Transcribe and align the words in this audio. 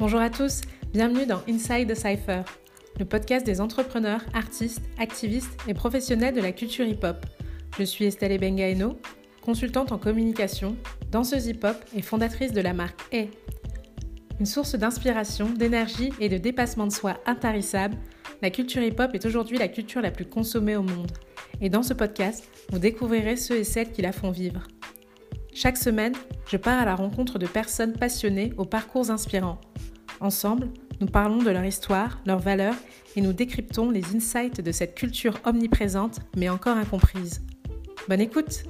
Bonjour 0.00 0.20
à 0.20 0.30
tous, 0.30 0.60
bienvenue 0.92 1.26
dans 1.26 1.42
Inside 1.48 1.92
the 1.92 1.96
Cypher, 1.96 2.42
le 3.00 3.04
podcast 3.04 3.44
des 3.44 3.60
entrepreneurs, 3.60 4.20
artistes, 4.32 4.84
activistes 4.96 5.58
et 5.66 5.74
professionnels 5.74 6.36
de 6.36 6.40
la 6.40 6.52
culture 6.52 6.86
hip-hop. 6.86 7.26
Je 7.76 7.82
suis 7.82 8.04
Estelle 8.04 8.30
Ebengaeno, 8.30 8.96
consultante 9.42 9.90
en 9.90 9.98
communication, 9.98 10.76
danseuse 11.10 11.48
hip-hop 11.48 11.76
et 11.96 12.02
fondatrice 12.02 12.52
de 12.52 12.60
la 12.60 12.74
marque 12.74 13.00
A. 13.12 13.24
Une 14.38 14.46
source 14.46 14.76
d'inspiration, 14.76 15.50
d'énergie 15.50 16.12
et 16.20 16.28
de 16.28 16.38
dépassement 16.38 16.86
de 16.86 16.92
soi 16.92 17.18
intarissable, 17.26 17.96
la 18.40 18.50
culture 18.50 18.82
hip-hop 18.82 19.12
est 19.14 19.26
aujourd'hui 19.26 19.58
la 19.58 19.66
culture 19.66 20.00
la 20.00 20.12
plus 20.12 20.26
consommée 20.26 20.76
au 20.76 20.82
monde. 20.82 21.10
Et 21.60 21.70
dans 21.70 21.82
ce 21.82 21.92
podcast, 21.92 22.48
vous 22.70 22.78
découvrirez 22.78 23.34
ceux 23.34 23.56
et 23.56 23.64
celles 23.64 23.90
qui 23.90 24.02
la 24.02 24.12
font 24.12 24.30
vivre. 24.30 24.62
Chaque 25.52 25.76
semaine, 25.76 26.14
je 26.46 26.56
pars 26.56 26.80
à 26.80 26.84
la 26.84 26.94
rencontre 26.94 27.40
de 27.40 27.46
personnes 27.48 27.94
passionnées 27.94 28.52
aux 28.58 28.64
parcours 28.64 29.10
inspirants 29.10 29.58
Ensemble, 30.20 30.68
nous 31.00 31.06
parlons 31.06 31.38
de 31.38 31.50
leur 31.50 31.64
histoire, 31.64 32.20
leurs 32.26 32.40
valeurs 32.40 32.74
et 33.14 33.20
nous 33.20 33.32
décryptons 33.32 33.90
les 33.90 34.16
insights 34.16 34.60
de 34.60 34.72
cette 34.72 34.96
culture 34.96 35.38
omniprésente 35.44 36.20
mais 36.36 36.48
encore 36.48 36.76
incomprise. 36.76 37.42
Bonne 38.08 38.20
écoute 38.20 38.64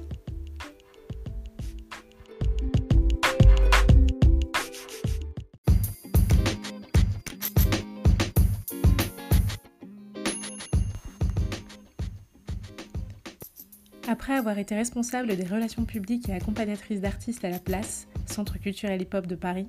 Après 14.07 14.33
avoir 14.33 14.57
été 14.57 14.75
responsable 14.75 15.35
des 15.35 15.45
relations 15.45 15.85
publiques 15.85 16.29
et 16.29 16.33
accompagnatrice 16.33 16.99
d'artistes 16.99 17.45
à 17.45 17.49
la 17.49 17.59
Place, 17.59 18.07
Centre 18.25 18.59
culturel 18.59 19.01
hip-hop 19.01 19.27
de 19.27 19.35
Paris, 19.35 19.67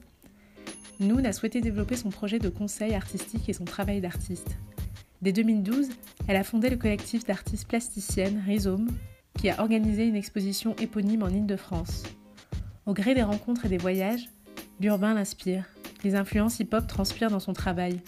Noon 1.00 1.24
a 1.24 1.32
souhaité 1.32 1.62
développer 1.62 1.96
son 1.96 2.10
projet 2.10 2.38
de 2.38 2.50
conseil 2.50 2.94
artistique 2.94 3.48
et 3.48 3.54
son 3.54 3.64
travail 3.64 4.02
d'artiste. 4.02 4.58
Dès 5.22 5.32
2012, 5.32 5.88
elle 6.28 6.36
a 6.36 6.44
fondé 6.44 6.68
le 6.68 6.76
collectif 6.76 7.24
d'artistes 7.24 7.66
plasticiennes 7.66 8.42
Rhizome, 8.46 8.88
qui 9.38 9.48
a 9.48 9.60
organisé 9.60 10.04
une 10.04 10.16
exposition 10.16 10.76
éponyme 10.76 11.22
en 11.22 11.28
Île-de-France. 11.28 12.02
Au 12.84 12.92
gré 12.92 13.14
des 13.14 13.22
rencontres 13.22 13.64
et 13.64 13.70
des 13.70 13.78
voyages, 13.78 14.28
l'urbain 14.78 15.14
l'inspire. 15.14 15.64
Les 16.04 16.14
influences 16.14 16.60
hip-hop 16.60 16.86
transpirent 16.86 17.30
dans 17.30 17.40
son 17.40 17.54
travail. 17.54 18.00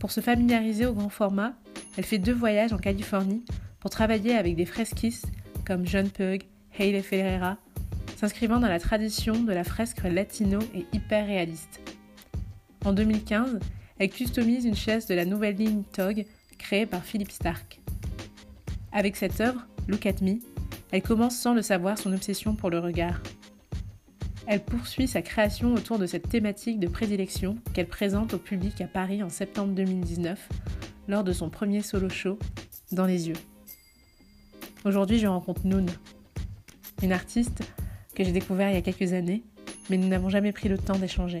Pour 0.00 0.10
se 0.10 0.20
familiariser 0.20 0.86
au 0.86 0.92
grand 0.92 1.08
format, 1.08 1.54
elle 1.96 2.04
fait 2.04 2.18
deux 2.18 2.34
voyages 2.34 2.72
en 2.72 2.78
Californie 2.78 3.44
pour 3.78 3.90
travailler 3.90 4.34
avec 4.34 4.56
des 4.56 4.66
fresquistes 4.66 5.28
comme 5.64 5.86
John 5.86 6.08
Pug, 6.08 6.42
Haile 6.78 7.02
Ferreira 7.02 7.58
s'inscrivant 8.16 8.58
dans 8.58 8.68
la 8.68 8.80
tradition 8.80 9.42
de 9.42 9.52
la 9.52 9.62
fresque 9.62 10.02
latino 10.02 10.58
et 10.74 10.86
hyper 10.92 11.26
réaliste. 11.26 11.80
En 12.84 12.92
2015, 12.92 13.58
elle 13.98 14.10
customise 14.10 14.64
une 14.64 14.74
chaise 14.74 15.06
de 15.06 15.14
la 15.14 15.26
nouvelle 15.26 15.56
ligne 15.56 15.82
TOG 15.92 16.24
créée 16.58 16.86
par 16.86 17.04
Philippe 17.04 17.30
Stark. 17.30 17.80
Avec 18.92 19.16
cette 19.16 19.40
œuvre, 19.40 19.66
Look 19.86 20.06
at 20.06 20.22
Me, 20.22 20.38
elle 20.92 21.02
commence 21.02 21.36
sans 21.36 21.52
le 21.52 21.62
savoir 21.62 21.98
son 21.98 22.12
obsession 22.12 22.54
pour 22.54 22.70
le 22.70 22.78
regard. 22.78 23.20
Elle 24.46 24.64
poursuit 24.64 25.08
sa 25.08 25.22
création 25.22 25.74
autour 25.74 25.98
de 25.98 26.06
cette 26.06 26.28
thématique 26.28 26.80
de 26.80 26.88
prédilection 26.88 27.58
qu'elle 27.74 27.88
présente 27.88 28.32
au 28.32 28.38
public 28.38 28.80
à 28.80 28.86
Paris 28.86 29.22
en 29.22 29.28
septembre 29.28 29.74
2019 29.74 30.48
lors 31.08 31.24
de 31.24 31.32
son 31.32 31.50
premier 31.50 31.82
solo 31.82 32.08
show, 32.08 32.38
Dans 32.92 33.06
les 33.06 33.28
yeux. 33.28 33.36
Aujourd'hui, 34.84 35.18
je 35.18 35.26
rencontre 35.26 35.66
Noon, 35.66 35.86
une 37.02 37.12
artiste 37.12 37.62
que 38.16 38.24
j'ai 38.24 38.32
découvert 38.32 38.70
il 38.70 38.74
y 38.74 38.78
a 38.78 38.82
quelques 38.82 39.12
années, 39.12 39.44
mais 39.90 39.98
nous 39.98 40.08
n'avons 40.08 40.30
jamais 40.30 40.50
pris 40.50 40.70
le 40.70 40.78
temps 40.78 40.98
d'échanger. 40.98 41.40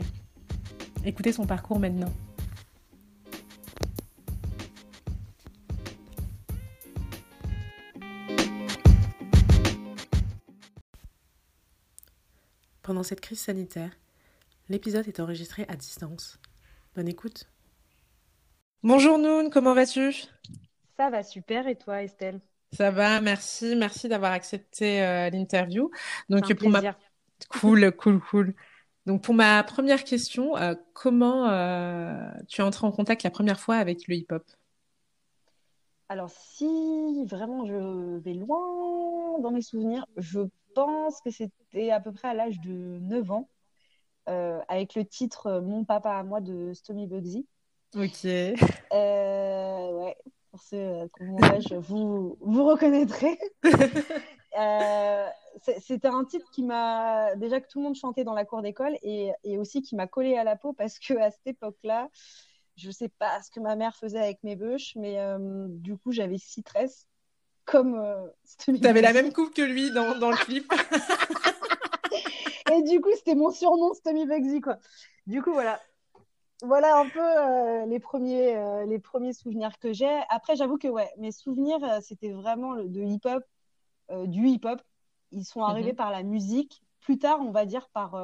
Écoutez 1.06 1.32
son 1.32 1.46
parcours 1.46 1.80
maintenant. 1.80 2.12
Pendant 12.82 13.02
cette 13.02 13.22
crise 13.22 13.40
sanitaire, 13.40 13.90
l'épisode 14.68 15.08
est 15.08 15.18
enregistré 15.18 15.64
à 15.68 15.76
distance. 15.76 16.38
Bonne 16.94 17.08
écoute. 17.08 17.48
Bonjour 18.82 19.18
Noun, 19.18 19.48
comment 19.48 19.72
vas-tu? 19.72 20.12
Ça 20.98 21.08
va 21.08 21.22
super 21.22 21.66
et 21.68 21.76
toi 21.76 22.02
Estelle? 22.02 22.40
Ça 22.72 22.90
va, 22.90 23.20
merci, 23.20 23.76
merci 23.76 24.08
d'avoir 24.08 24.32
accepté 24.32 25.02
euh, 25.02 25.30
l'interview. 25.30 25.90
Donc 26.28 26.52
pour 26.54 26.70
ma 26.70 26.94
cool, 27.50 27.92
cool, 27.92 28.20
cool. 28.20 28.54
Donc 29.06 29.22
pour 29.22 29.34
ma 29.34 29.62
première 29.62 30.04
question, 30.04 30.56
euh, 30.56 30.74
comment 30.92 31.48
euh, 31.48 32.30
tu 32.48 32.60
es 32.60 32.64
entré 32.64 32.86
en 32.86 32.92
contact 32.92 33.22
la 33.22 33.30
première 33.30 33.60
fois 33.60 33.76
avec 33.76 34.08
le 34.08 34.16
hip-hop? 34.16 34.42
Alors 36.08 36.30
si 36.30 37.24
vraiment 37.26 37.64
je 37.66 38.18
vais 38.18 38.34
loin 38.34 39.38
dans 39.40 39.50
mes 39.50 39.62
souvenirs, 39.62 40.06
je 40.16 40.40
pense 40.74 41.20
que 41.20 41.30
c'était 41.30 41.90
à 41.90 42.00
peu 42.00 42.12
près 42.12 42.28
à 42.28 42.34
l'âge 42.34 42.60
de 42.60 42.98
9 43.00 43.30
ans, 43.30 43.48
avec 44.26 44.94
le 44.94 45.04
titre 45.04 45.60
Mon 45.60 45.84
papa 45.84 46.10
à 46.10 46.22
moi 46.22 46.40
de 46.40 46.72
Stomy 46.74 47.06
Bugsy. 47.06 47.46
Ok. 47.94 48.24
ouais, 48.24 50.16
pour 50.56 50.64
ceux 50.64 50.76
euh, 50.76 51.80
vous, 51.80 52.38
vous 52.40 52.64
reconnaîtrez. 52.64 53.38
Euh, 54.58 55.26
c'était 55.82 56.08
un 56.08 56.24
titre 56.24 56.46
qui 56.50 56.62
m'a 56.62 57.34
déjà 57.34 57.60
que 57.60 57.68
tout 57.68 57.78
le 57.78 57.84
monde 57.84 57.94
chantait 57.94 58.24
dans 58.24 58.32
la 58.32 58.46
cour 58.46 58.62
d'école 58.62 58.96
et, 59.02 59.30
et, 59.44 59.58
aussi 59.58 59.82
qui 59.82 59.96
m'a 59.96 60.06
collé 60.06 60.38
à 60.38 60.44
la 60.44 60.56
peau 60.56 60.72
parce 60.72 60.98
que 60.98 61.12
à 61.12 61.30
cette 61.30 61.46
époque-là, 61.46 62.08
je 62.74 62.90
sais 62.90 63.10
pas 63.18 63.42
ce 63.42 63.50
que 63.50 63.60
ma 63.60 63.76
mère 63.76 63.94
faisait 63.94 64.18
avec 64.18 64.42
mes 64.44 64.56
bûches, 64.56 64.94
mais 64.96 65.18
euh, 65.18 65.66
du 65.68 65.98
coup 65.98 66.10
j'avais 66.10 66.38
six 66.38 66.62
tresses 66.62 67.06
comme. 67.66 68.02
tu 68.64 68.86
avais 68.86 69.02
la 69.02 69.12
même 69.12 69.30
coupe 69.30 69.52
que 69.52 69.60
lui 69.60 69.90
dans, 69.90 70.18
dans 70.18 70.30
le 70.30 70.38
clip. 70.38 70.72
et 72.72 72.82
du 72.84 73.02
coup 73.02 73.10
c'était 73.14 73.34
mon 73.34 73.50
surnom, 73.50 73.92
Stomy 73.92 74.24
Bugsy 74.24 74.62
quoi. 74.62 74.78
Du 75.26 75.42
coup 75.42 75.52
voilà, 75.52 75.78
voilà 76.62 76.96
un 76.98 77.08
peu 77.08 77.20
euh, 77.20 77.86
les, 77.86 78.00
premiers, 78.00 78.56
euh, 78.56 78.86
les 78.86 78.98
premiers 78.98 79.32
souvenirs 79.32 79.78
que 79.78 79.92
j'ai. 79.92 80.20
Après, 80.30 80.56
j'avoue 80.56 80.78
que 80.78 80.88
ouais, 80.88 81.10
mes 81.18 81.32
souvenirs, 81.32 81.82
euh, 81.84 82.00
c'était 82.00 82.32
vraiment 82.32 82.76
de 82.76 83.02
hip-hop, 83.02 83.44
du 84.26 84.48
hip-hop. 84.48 84.80
Ils 85.32 85.44
sont 85.44 85.62
arrivés 85.62 85.90
mhm. 85.90 85.96
par 85.96 86.10
la 86.10 86.22
musique, 86.22 86.82
plus 87.00 87.18
tard, 87.18 87.40
on 87.40 87.50
va 87.50 87.66
dire, 87.66 87.88
par 87.90 88.16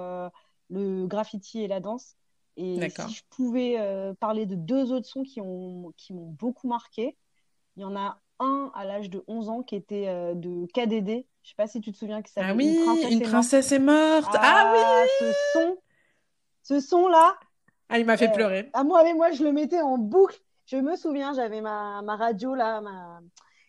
le 0.70 1.06
graffiti 1.06 1.60
et 1.60 1.68
la 1.68 1.80
danse. 1.80 2.14
Et 2.56 2.78
si 2.90 3.14
je 3.14 3.22
pouvais 3.30 4.14
parler 4.20 4.46
de 4.46 4.54
deux 4.54 4.92
autres 4.92 5.08
sons 5.08 5.24
qui 5.24 5.40
m'ont 5.40 5.92
qui 5.96 6.12
beaucoup 6.12 6.68
marqué, 6.68 7.16
il 7.76 7.82
y 7.82 7.84
en 7.84 7.96
a 7.96 8.20
un 8.38 8.70
à 8.74 8.84
l'âge 8.84 9.10
de 9.10 9.24
11 9.26 9.48
ans 9.48 9.62
qui 9.62 9.74
était 9.74 10.06
de 10.36 10.66
KDD. 10.72 11.26
Je 11.42 11.48
sais 11.48 11.56
pas 11.56 11.66
si 11.66 11.80
tu 11.80 11.90
te 11.90 11.96
souviens 11.96 12.22
que 12.22 12.30
ça 12.30 12.42
Ah 12.44 12.54
oui, 12.54 12.78
Une 13.10 13.22
princesse, 13.22 13.72
est, 13.72 13.80
morte. 13.80 14.32
Ah, 14.34 14.72
oui 14.72 15.08
Ce 15.18 15.32
son, 15.52 15.76
ce 16.62 16.80
son 16.80 17.08
là, 17.08 17.36
ah, 17.92 17.98
il 17.98 18.06
m'a 18.06 18.16
fait 18.16 18.28
euh, 18.28 18.32
pleurer. 18.32 18.70
À 18.72 18.84
moi, 18.84 19.04
mais 19.04 19.14
moi, 19.14 19.30
je 19.32 19.44
le 19.44 19.52
mettais 19.52 19.80
en 19.80 19.98
boucle. 19.98 20.38
Je 20.66 20.76
me 20.76 20.96
souviens, 20.96 21.34
j'avais 21.34 21.60
ma, 21.60 22.00
ma, 22.02 22.16
radio 22.16 22.54
là, 22.54 22.80
ma... 22.80 23.20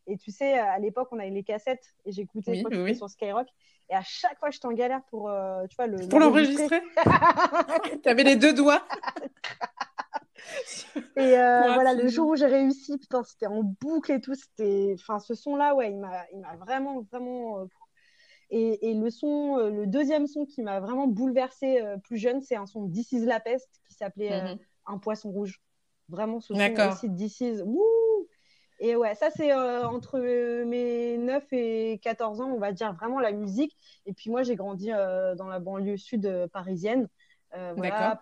et 0.08 0.18
tu 0.18 0.32
sais, 0.32 0.54
à 0.54 0.80
l'époque, 0.80 1.10
on 1.12 1.20
avait 1.20 1.30
les 1.30 1.44
cassettes 1.44 1.94
et 2.06 2.12
j'écoutais 2.12 2.64
oui, 2.72 2.96
sur 2.96 3.10
Skyrock. 3.10 3.48
Et 3.90 3.96
à 3.96 4.02
chaque 4.04 4.40
fois, 4.40 4.50
j'étais 4.50 4.66
en 4.66 4.72
galère 4.72 5.02
pour, 5.10 5.30
euh, 5.30 5.66
tu 5.68 5.76
vois, 5.76 5.88
le. 5.88 6.08
Pour 6.08 6.20
l'enregistrer. 6.20 6.82
tu 8.02 8.10
avais 8.10 8.24
les 8.24 8.38
deux 8.38 8.54
doigts. 8.54 8.88
et 11.18 11.38
euh, 11.38 11.74
voilà, 11.74 11.94
le 11.94 12.08
jour 12.08 12.30
où 12.30 12.36
j'ai 12.36 12.46
réussi, 12.46 12.98
putain, 12.98 13.24
c'était 13.24 13.48
en 13.48 13.64
boucle 13.64 14.12
et 14.14 14.22
tout. 14.22 14.36
C'était, 14.36 14.96
enfin, 14.98 15.20
ce 15.20 15.36
son-là, 15.36 15.76
ouais, 15.76 15.92
il 15.92 16.00
m'a, 16.00 16.24
il 16.32 16.40
m'a 16.40 16.56
vraiment, 16.56 17.02
vraiment 17.12 17.68
et, 18.56 18.94
le 18.94 19.10
son, 19.10 19.58
euh, 19.58 19.70
le 19.70 19.88
deuxième 19.88 20.28
son 20.28 20.46
qui 20.46 20.62
m'a 20.62 20.80
vraiment 20.80 21.08
bouleversé 21.08 21.82
euh, 21.82 21.98
plus 21.98 22.18
jeune, 22.18 22.42
c'est 22.42 22.56
un 22.56 22.68
son 22.68 22.88
This 22.88 23.12
is 23.12 23.26
la 23.26 23.40
peste 23.40 23.70
qui 23.88 23.96
s'appelait 23.96 24.34
euh, 24.34 24.54
mhm. 24.54 24.60
Un 24.86 24.98
poisson 24.98 25.32
rouge. 25.32 25.62
Vraiment, 26.10 26.40
ce 26.40 26.54
son 26.54 26.90
aussi 26.90 27.10
This 27.16 27.40
is. 27.40 27.64
et 28.80 28.96
ouais, 28.96 29.16
ça 29.16 29.30
c'est 29.32 29.54
entre 29.54 30.20
mes 30.20 31.18
9 31.18 31.46
et 31.54 32.00
14 32.04 32.42
ans, 32.42 32.52
on 32.52 32.60
va 32.60 32.74
dire 32.74 32.94
vraiment 32.94 33.20
la 33.20 33.32
musique. 33.32 33.76
Et 34.06 34.14
puis 34.14 34.30
moi, 34.30 34.44
j'ai 34.44 34.56
grandi 34.56 34.90
dans 34.90 35.48
la 35.48 35.60
banlieue 35.60 35.98
sud 35.98 36.50
parisienne. 36.52 37.08
voilà, 37.78 38.20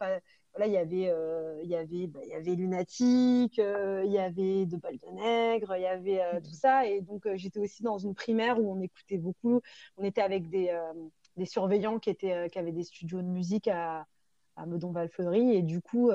voilà, 0.54 0.68
il 0.68 0.74
y 0.74 0.78
avait, 0.78 1.10
euh, 1.10 1.60
il 1.64 1.70
y 1.70 1.76
avait, 1.76 2.08
bah, 2.08 2.20
il 2.24 2.30
y 2.30 2.34
avait 2.34 2.56
Lunatique, 2.56 3.58
euh, 3.60 4.04
il 4.06 4.12
y 4.12 4.20
avait 4.20 4.66
De 4.66 4.76
Balles 4.78 5.00
de 5.00 5.16
Nègre, 5.16 5.76
il 5.78 5.84
y 5.84 5.86
avait 5.86 6.22
euh, 6.22 6.42
tout 6.42 6.54
ça. 6.54 6.86
Et 6.86 7.02
donc, 7.02 7.28
j'étais 7.36 7.60
aussi 7.60 7.84
dans 7.84 7.98
une 7.98 8.14
primaire 8.14 8.60
où 8.60 8.70
on 8.72 8.82
écoutait 8.82 9.18
beaucoup. 9.18 9.62
On 9.98 10.04
était 10.04 10.22
avec 10.22 10.50
des, 10.50 10.78
des 11.38 11.46
surveillants 11.46 12.00
qui, 12.00 12.10
étaient, 12.10 12.50
qui 12.50 12.60
avaient 12.60 12.74
des 12.74 12.84
studios 12.84 13.22
de 13.22 13.28
musique 13.28 13.70
à, 13.70 14.06
à 14.58 14.66
Meudon-Valfleury. 14.66 15.56
Et 15.56 15.62
du 15.62 15.82
coup, 15.82 16.12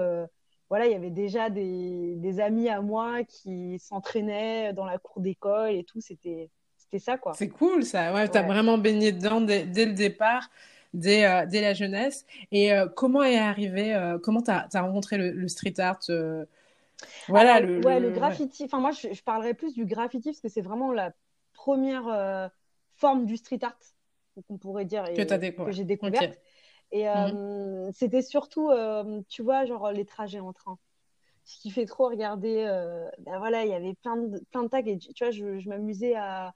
voilà, 0.68 0.86
il 0.86 0.92
y 0.92 0.96
avait 0.96 1.10
déjà 1.10 1.48
des, 1.48 2.16
des 2.16 2.40
amis 2.40 2.68
à 2.68 2.82
moi 2.82 3.24
qui 3.24 3.78
s'entraînaient 3.78 4.74
dans 4.74 4.84
la 4.84 4.98
cour 4.98 5.22
d'école 5.22 5.72
et 5.72 5.84
tout. 5.84 6.00
C'était, 6.00 6.50
c'était 6.76 6.98
ça, 6.98 7.16
quoi. 7.16 7.32
C'est 7.32 7.48
cool, 7.48 7.84
ça. 7.84 8.12
Ouais, 8.12 8.28
tu 8.28 8.36
as 8.36 8.42
vraiment 8.42 8.76
baigné 8.76 9.12
dedans 9.12 9.40
dès, 9.40 9.64
dès 9.64 9.86
le 9.86 9.94
départ. 9.94 10.50
Dès, 10.96 11.46
dès 11.46 11.60
la 11.60 11.74
jeunesse. 11.74 12.24
Et 12.52 12.70
comment 12.94 13.22
est 13.22 13.38
arrivé, 13.38 14.16
comment 14.22 14.42
tu 14.42 14.50
as, 14.50 14.68
rencontré 14.74 15.18
le, 15.18 15.48
street 15.48 15.74
art 15.78 16.00
voilà, 17.28 17.60
le, 17.60 17.84
ouais, 17.84 18.00
le, 18.00 18.10
graffiti. 18.10 18.64
Enfin, 18.64 18.80
moi, 18.80 18.90
je, 18.90 19.22
parlerais 19.22 19.54
plus 19.54 19.74
du 19.74 19.84
graffiti 19.84 20.30
parce 20.30 20.40
que 20.40 20.48
c'est 20.48 20.62
vraiment 20.62 20.92
la 20.92 21.12
première 21.52 22.50
forme 22.94 23.26
du 23.26 23.36
street 23.36 23.60
art 23.62 23.78
qu'on 24.48 24.58
pourrait 24.58 24.84
dire 24.84 25.04
que, 25.04 25.64
que 25.64 25.72
j'ai 25.72 25.84
découverte. 25.84 26.38
Et 26.92 27.06
mhm. 27.06 27.90
c'était 27.92 28.22
surtout, 28.22 28.70
tu 29.28 29.42
vois, 29.42 29.64
genre 29.66 29.92
les 29.92 30.04
trajets 30.04 30.40
en 30.40 30.52
train 30.52 30.78
ce 31.46 31.60
qui 31.60 31.70
fait 31.70 31.86
trop 31.86 32.08
regarder. 32.08 32.64
Euh, 32.68 33.08
ben 33.20 33.38
voilà, 33.38 33.64
il 33.64 33.70
y 33.70 33.74
avait 33.74 33.94
plein 33.94 34.16
de, 34.16 34.38
plein 34.50 34.64
de 34.64 34.68
tags 34.68 34.84
et 34.84 34.98
tu 34.98 35.12
vois, 35.18 35.30
je, 35.30 35.58
je 35.58 35.68
m'amusais 35.68 36.14
à, 36.14 36.52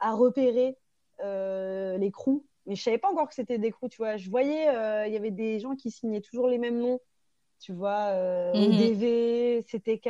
à, 0.00 0.12
repérer 0.12 0.76
euh, 1.20 1.96
les 1.96 2.10
crews, 2.10 2.44
mais 2.66 2.74
je 2.74 2.82
savais 2.82 2.98
pas 2.98 3.10
encore 3.10 3.28
que 3.28 3.34
c'était 3.34 3.58
des 3.58 3.70
crews, 3.70 3.88
tu 3.88 3.98
vois. 3.98 4.16
Je 4.16 4.30
voyais, 4.30 4.68
euh, 4.68 5.06
il 5.06 5.12
y 5.12 5.16
avait 5.16 5.30
des 5.30 5.60
gens 5.60 5.76
qui 5.76 5.90
signaient 5.90 6.20
toujours 6.20 6.48
les 6.48 6.58
mêmes 6.58 6.78
noms, 6.78 7.00
tu 7.60 7.72
vois, 7.72 8.10
ODV, 8.54 9.58
mhm. 9.58 9.62
CTK. 9.64 10.08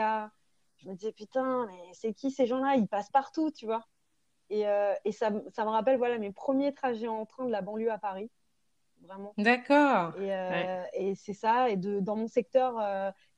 Je 0.76 0.88
me 0.88 0.94
disais, 0.94 1.12
putain, 1.12 1.66
mais 1.66 1.92
c'est 1.92 2.12
qui 2.12 2.30
ces 2.30 2.46
gens-là? 2.46 2.76
Ils 2.76 2.88
passent 2.88 3.10
partout, 3.10 3.50
tu 3.50 3.66
vois. 3.66 3.84
Et, 4.50 4.64
et 5.04 5.12
ça, 5.12 5.30
ça, 5.54 5.64
me 5.64 5.70
rappelle 5.70 5.96
voilà, 5.96 6.18
mes 6.18 6.30
premiers 6.30 6.74
trajets 6.74 7.08
en 7.08 7.24
train 7.24 7.46
de 7.46 7.50
la 7.50 7.62
banlieue 7.62 7.90
à 7.90 7.98
Paris. 7.98 8.30
Vraiment. 9.02 9.32
D'accord. 9.38 10.12
Et, 10.20 10.30
et 10.92 11.14
c'est 11.14 11.32
ça. 11.32 11.70
Et 11.70 11.76
de, 11.76 12.00
dans 12.00 12.16
mon 12.16 12.28
secteur, 12.28 12.74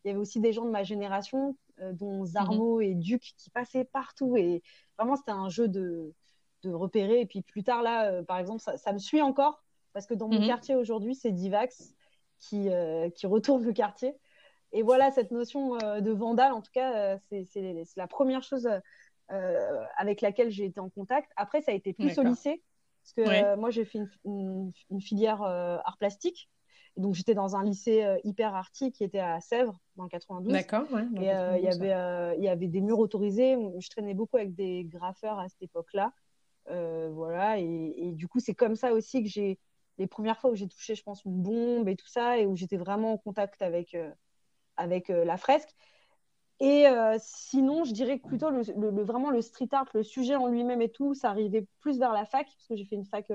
il 0.07 0.11
y 0.11 0.11
avait 0.13 0.21
aussi 0.21 0.39
des 0.39 0.53
gens 0.53 0.65
de 0.65 0.71
ma 0.71 0.85
génération, 0.85 1.57
euh, 1.81 1.93
dont 1.93 2.25
Zarmo 2.25 2.77
mhm. 2.77 2.83
et 2.83 2.95
Duc, 2.95 3.35
qui 3.37 3.51
passaient 3.51 3.85
partout. 3.85 4.37
Et 4.37 4.63
vraiment, 4.97 5.17
c'était 5.17 5.33
un 5.33 5.49
jeu 5.49 5.67
de, 5.67 6.15
de 6.63 6.73
repérer. 6.73 7.21
Et 7.21 7.27
puis 7.27 7.43
plus 7.43 7.63
tard, 7.63 7.83
là, 7.83 8.11
euh, 8.11 8.23
par 8.23 8.39
exemple, 8.39 8.61
ça, 8.61 8.93
me 8.93 8.99
suit 8.99 9.23
encore, 9.23 9.63
parce 9.93 10.07
que 10.07 10.15
dans 10.15 10.29
mon 10.29 10.41
mhm. 10.41 10.47
quartier 10.47 10.75
aujourd'hui, 10.75 11.15
c'est 11.15 11.33
Divax 11.33 11.95
qui, 12.39 12.69
euh, 12.69 13.11
qui 13.11 13.27
retourne 13.27 13.65
le 13.65 13.73
quartier. 13.73 14.15
Et 14.73 14.83
voilà, 14.83 15.11
cette 15.11 15.31
notion 15.31 15.77
de 15.77 16.11
vandale, 16.11 16.53
en 16.53 16.61
tout 16.61 16.73
cas, 16.73 17.19
c'est 17.31 17.85
la 17.97 18.07
première 18.07 18.43
chose 18.43 18.69
avec 19.29 20.21
laquelle 20.21 20.51
j'ai 20.51 20.65
été 20.65 20.81
en 20.81 20.91
contact. 20.91 21.31
Après, 21.37 21.63
ça 21.63 21.71
a 21.71 21.75
été 21.75 21.93
plus 21.93 22.19
au 22.19 22.23
lycée, 22.25 22.63
parce 23.03 23.13
que 23.15 23.55
moi, 23.55 23.71
j'ai 23.71 23.85
fait 23.85 24.01
une, 24.25 24.73
une 24.91 25.01
filière 25.01 25.41
art 25.43 25.97
plastique 25.99 26.51
donc 26.97 27.15
j'étais 27.15 27.35
dans 27.35 27.57
un 27.57 27.65
lycée 27.65 28.05
euh, 28.05 28.19
hyper 28.25 28.55
arty 28.55 28.91
qui 28.91 29.05
était 29.05 29.19
à 29.19 29.41
Sèvres 29.41 29.79
dans 29.97 30.05
le 30.05 30.09
92. 30.09 30.53
D'accord, 30.53 30.91
ouais. 30.93 31.05
Et 31.17 31.31
euh, 31.31 31.59
il 31.59 31.65
y 31.65 31.69
avait 31.69 31.93
euh, 31.93 32.35
il 32.37 32.43
y 32.43 32.49
avait 32.49 32.69
des 32.69 32.81
murs 32.81 32.99
autorisés. 32.99 33.57
Je 33.79 33.91
traînais 33.91 34.15
beaucoup 34.15 34.39
avec 34.39 34.55
des 34.55 34.85
graffeurs 34.85 35.39
à 35.39 35.49
cette 35.49 35.63
époque-là. 35.63 36.13
Voilà 36.69 37.59
et, 37.59 37.95
et, 37.97 38.13
du 38.13 38.29
coup 38.29 38.41
c'est 38.41 38.55
comme 38.55 38.77
ça 38.77 38.93
aussi 38.93 39.23
que 39.23 39.29
j'ai 39.29 39.59
les 39.99 40.07
premières 40.07 40.39
fois 40.39 40.51
où 40.51 40.55
j'ai 40.55 40.69
touché 40.69 40.95
je 40.95 41.03
pense 41.03 41.25
une 41.25 41.43
bombe 41.43 41.89
et 41.89 41.97
tout 41.97 42.09
ça 42.09 42.39
et 42.39 42.47
où 42.47 42.57
j'étais 42.57 42.77
vraiment 42.77 43.13
en 43.13 43.19
contact 43.19 43.63
avec 43.63 43.97
avec 44.77 45.09
la 45.09 45.37
fresque. 45.37 45.71
Et 46.61 46.87
sinon, 47.19 47.85
je 47.85 47.93
dirais 47.93 48.19
que 48.19 48.27
plutôt 48.27 48.51
le, 48.51 48.63
le, 48.77 49.03
vraiment 49.03 49.31
le 49.31 49.43
street 49.43 49.69
art, 49.73 49.89
le 49.95 50.03
sujet 50.03 50.37
en 50.37 50.49
lui-même 50.49 50.83
et 50.83 50.91
tout, 50.91 51.15
ça 51.15 51.31
arrivait 51.31 51.67
plus 51.81 51.99
vers 51.99 52.13
la 52.13 52.25
fac, 52.25 52.47
parce 52.47 52.67
que 52.67 52.77
j'ai 52.77 52.85
fait 52.85 52.97
une 52.97 53.05
fac 53.05 53.31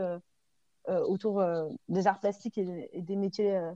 euh, 0.89 1.05
autour 1.05 1.39
euh, 1.39 1.69
des 1.89 2.07
arts 2.07 2.19
plastiques 2.19 2.57
et, 2.57 2.89
des 2.95 3.15
métiers. 3.15 3.55
Euh. 3.55 3.71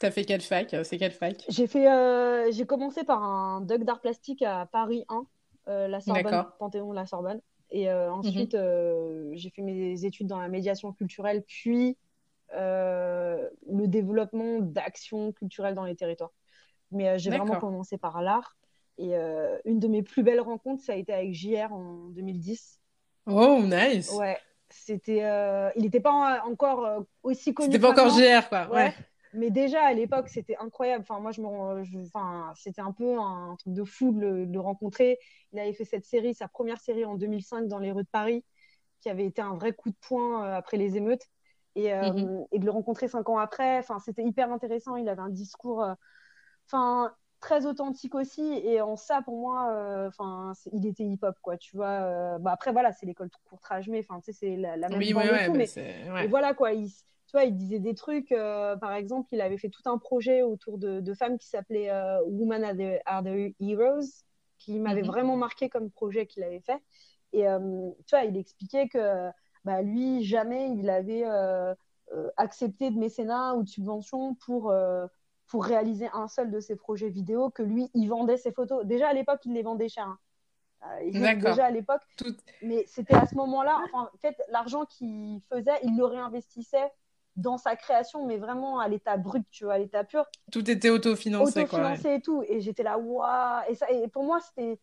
T'as 0.00 0.10
fait 0.10 0.24
quelle 0.24 0.40
fac 0.40 0.74
C'est 0.82 0.98
quelle 0.98 1.12
fac? 1.12 1.44
J'ai 1.48 1.68
fait, 1.68 2.52
j'ai 2.52 2.66
commencé 2.66 3.04
par 3.04 3.22
un 3.22 3.60
doc 3.60 3.84
d'art 3.84 4.00
plastique 4.00 4.42
à 4.42 4.66
Paris 4.66 5.04
1, 5.08 5.26
la 5.88 6.00
Sorbonne, 6.00 6.46
Panthéon, 6.58 6.92
la 6.92 7.06
Sorbonne. 7.06 7.40
Et 7.76 7.92
ensuite, 7.92 8.54
mhm. 8.54 9.34
j'ai 9.34 9.50
fait 9.50 9.62
mes 9.62 10.04
études 10.04 10.28
dans 10.28 10.40
la 10.40 10.48
médiation 10.48 10.92
culturelle, 10.92 11.42
puis 11.46 11.96
le 12.52 13.86
développement 13.86 14.60
d'actions 14.60 15.32
culturelles 15.32 15.74
dans 15.74 15.84
les 15.84 15.96
territoires. 15.96 16.32
Mais 16.92 17.18
j'ai 17.18 17.30
vraiment 17.30 17.58
commencé 17.58 17.98
par 17.98 18.22
l'art. 18.22 18.56
Et 18.96 19.14
une 19.64 19.80
de 19.80 19.88
mes 19.88 20.04
plus 20.04 20.22
belles 20.22 20.40
rencontres, 20.40 20.84
ça 20.84 20.92
a 20.92 20.96
été 20.96 21.12
avec 21.12 21.34
JR 21.34 21.72
en 21.72 22.10
2010. 22.10 22.80
Oh, 23.26 23.60
nice. 23.62 24.12
Ouais, 24.12 24.38
c'était, 24.68 25.24
euh, 25.24 25.70
il 25.76 25.82
n'était 25.82 26.00
pas 26.00 26.42
encore 26.44 26.84
euh, 26.84 27.00
aussi 27.22 27.54
connu. 27.54 27.72
C'était 27.72 27.80
pas 27.80 27.92
encore 27.92 28.16
GR, 28.16 28.48
quoi. 28.48 28.68
Ouais. 28.70 28.94
Mais 29.34 29.50
déjà 29.50 29.82
à 29.82 29.92
l'époque, 29.92 30.28
c'était 30.28 30.56
incroyable. 30.56 31.04
Enfin, 31.08 31.20
moi, 31.20 31.32
je 31.32 31.40
me, 31.40 32.06
enfin, 32.06 32.52
c'était 32.56 32.80
un 32.80 32.92
peu 32.92 33.18
un 33.18 33.56
truc 33.58 33.74
de 33.74 33.84
fou 33.84 34.12
de 34.12 34.46
le, 34.50 34.60
rencontrer. 34.60 35.18
Il 35.52 35.58
avait 35.58 35.72
fait 35.72 35.84
cette 35.84 36.04
série, 36.04 36.34
sa 36.34 36.48
première 36.48 36.80
série 36.80 37.04
en 37.04 37.16
2005 37.16 37.66
dans 37.66 37.78
les 37.78 37.92
rues 37.92 38.04
de 38.04 38.08
Paris, 38.08 38.44
qui 39.00 39.10
avait 39.10 39.26
été 39.26 39.42
un 39.42 39.54
vrai 39.54 39.72
coup 39.72 39.90
de 39.90 39.96
poing 40.00 40.44
euh, 40.44 40.56
après 40.56 40.76
les 40.76 40.96
émeutes. 40.96 41.26
Et, 41.76 41.92
mhm. 41.92 42.46
et, 42.52 42.60
de 42.60 42.64
le 42.64 42.70
rencontrer 42.70 43.08
cinq 43.08 43.28
ans 43.28 43.38
après, 43.38 43.78
enfin, 43.78 43.98
c'était 43.98 44.22
hyper 44.22 44.52
intéressant. 44.52 44.94
Il 44.94 45.08
avait 45.08 45.22
un 45.22 45.28
discours, 45.28 45.84
enfin, 46.68 47.12
très 47.44 47.66
authentique 47.66 48.14
aussi. 48.14 48.60
Et 48.64 48.80
en 48.80 48.96
ça, 48.96 49.22
pour 49.22 49.38
moi, 49.38 49.70
euh, 49.70 50.08
enfin, 50.08 50.52
il 50.72 50.86
était 50.86 51.04
hip-hop, 51.04 51.36
quoi. 51.42 51.56
Tu 51.56 51.76
vois. 51.76 52.00
Euh, 52.00 52.38
bah, 52.38 52.52
après, 52.52 52.72
voilà, 52.72 52.92
c'est 52.92 53.06
l'école 53.06 53.28
courtrage, 53.44 53.88
mais 53.88 54.00
enfin, 54.00 54.20
tu 54.20 54.32
sais, 54.32 54.38
c'est 54.38 54.56
la, 54.56 54.76
même 54.76 54.98
oui, 54.98 55.12
mais, 55.12 56.26
voilà, 56.26 56.54
quoi. 56.54 56.72
Il, 56.72 56.90
tu 57.34 57.40
vois, 57.40 57.48
il 57.48 57.56
disait 57.56 57.80
des 57.80 57.96
trucs. 57.96 58.30
Euh, 58.30 58.76
par 58.76 58.92
exemple, 58.92 59.28
il 59.32 59.40
avait 59.40 59.58
fait 59.58 59.68
tout 59.68 59.82
un 59.86 59.98
projet 59.98 60.42
autour 60.42 60.78
de, 60.78 61.14
femmes 61.14 61.36
qui 61.36 61.48
s'appelait 61.48 61.90
Women 62.26 62.64
are 63.06 63.24
the, 63.24 63.54
Heroes, 63.60 64.22
qui 64.58 64.78
m'avait 64.78 65.02
mhm. 65.02 65.08
vraiment 65.08 65.36
marqué 65.36 65.68
comme 65.68 65.90
projet 65.90 66.26
qu'il 66.26 66.44
avait 66.44 66.60
fait. 66.60 66.80
Et 67.32 67.42
tu 68.06 68.16
vois, 68.16 68.22
il 68.22 68.36
expliquait 68.36 68.86
que 68.86 69.28
bah, 69.64 69.82
lui, 69.82 70.22
jamais 70.22 70.70
il 70.76 70.88
avait 70.88 71.24
accepté 72.36 72.92
de 72.92 72.98
mécénat 72.98 73.56
ou 73.56 73.64
de 73.64 73.68
subvention 73.68 74.36
pour 74.36 74.72
pour 75.48 75.64
réaliser 75.64 76.08
un 76.12 76.28
seul 76.28 76.50
de 76.50 76.60
ses 76.60 76.76
projets 76.76 77.10
vidéo 77.10 77.50
que 77.50 77.62
lui, 77.62 77.90
il 77.94 78.08
vendait 78.08 78.36
ses 78.36 78.52
photos. 78.52 78.86
Déjà 78.86 79.08
à 79.08 79.12
l'époque, 79.12 79.40
il 79.44 79.52
les 79.52 79.62
vendait 79.62 79.88
cher. 79.88 80.06
Hein. 80.06 80.18
Euh, 81.02 81.34
déjà 81.34 81.66
à 81.66 81.70
l'époque. 81.70 82.02
Mais 82.62 82.84
c'était 82.86 83.14
à 83.14 83.26
ce 83.26 83.34
moment-là, 83.34 83.78
en 83.92 84.06
fait, 84.20 84.40
l'argent 84.50 84.84
qu'il 84.84 85.40
faisait, 85.50 85.78
il 85.82 85.96
le 85.96 86.04
réinvestissait 86.04 86.90
dans 87.36 87.58
sa 87.58 87.76
création, 87.76 88.26
mais 88.26 88.36
vraiment 88.36 88.78
à 88.78 88.88
l'état 88.88 89.16
brut, 89.16 89.44
tu 89.50 89.64
vois, 89.64 89.74
à 89.74 89.78
l'état 89.78 90.04
pur. 90.04 90.24
Tout 90.52 90.70
était 90.70 90.90
autofinancé. 90.90 91.62
Autofinancé 91.62 92.14
et 92.14 92.20
tout. 92.20 92.44
Et 92.48 92.60
j'étais 92.60 92.82
là, 92.82 92.98
waouh 92.98 93.62
et, 93.68 93.74
ça, 93.74 93.90
et 93.90 94.08
pour 94.08 94.24
moi, 94.24 94.38
c'était 94.40 94.78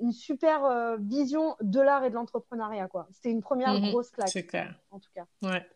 une 0.00 0.12
super 0.12 0.64
euh, 0.64 0.96
vision 0.98 1.56
de 1.60 1.80
l'art 1.80 2.04
et 2.04 2.10
de 2.10 2.14
l'entrepreneuriat, 2.14 2.88
quoi. 2.88 3.08
C'était 3.12 3.30
une 3.30 3.42
première 3.42 3.74
mhm. 3.74 3.90
grosse 3.90 4.10
claque. 4.10 4.28
C'est 4.28 4.46
clair. 4.46 4.74
En 4.90 4.98
tout 4.98 5.10
cas. 5.14 5.26
Ouais. 5.42 5.66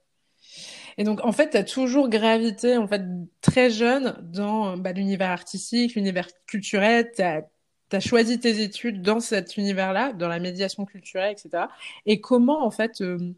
Et 0.99 1.05
donc, 1.05 1.25
en 1.25 1.33
fait, 1.33 1.51
tu 1.51 1.57
as 1.57 1.65
toujours 1.65 2.09
gravité, 2.09 2.77
en 2.77 2.87
fait, 2.87 3.03
très 3.41 3.71
jeune 3.71 4.17
dans 4.23 4.77
bah, 4.77 4.93
l'univers 4.93 5.31
artistique, 5.31 5.95
l'univers 5.95 6.29
culturel. 6.47 7.11
Tu 7.15 7.23
as, 7.23 8.01
choisi 8.01 8.41
tes 8.41 8.61
études 8.61 9.03
dans 9.03 9.21
cet 9.21 9.57
univers-là, 9.57 10.13
dans 10.13 10.29
la 10.29 10.41
médiation 10.41 10.85
culturelle, 10.85 11.33
etc. 11.33 11.67
Et 12.07 12.21
comment, 12.21 12.65
en 12.65 12.71
fait, 12.71 13.01
euh, 13.01 13.35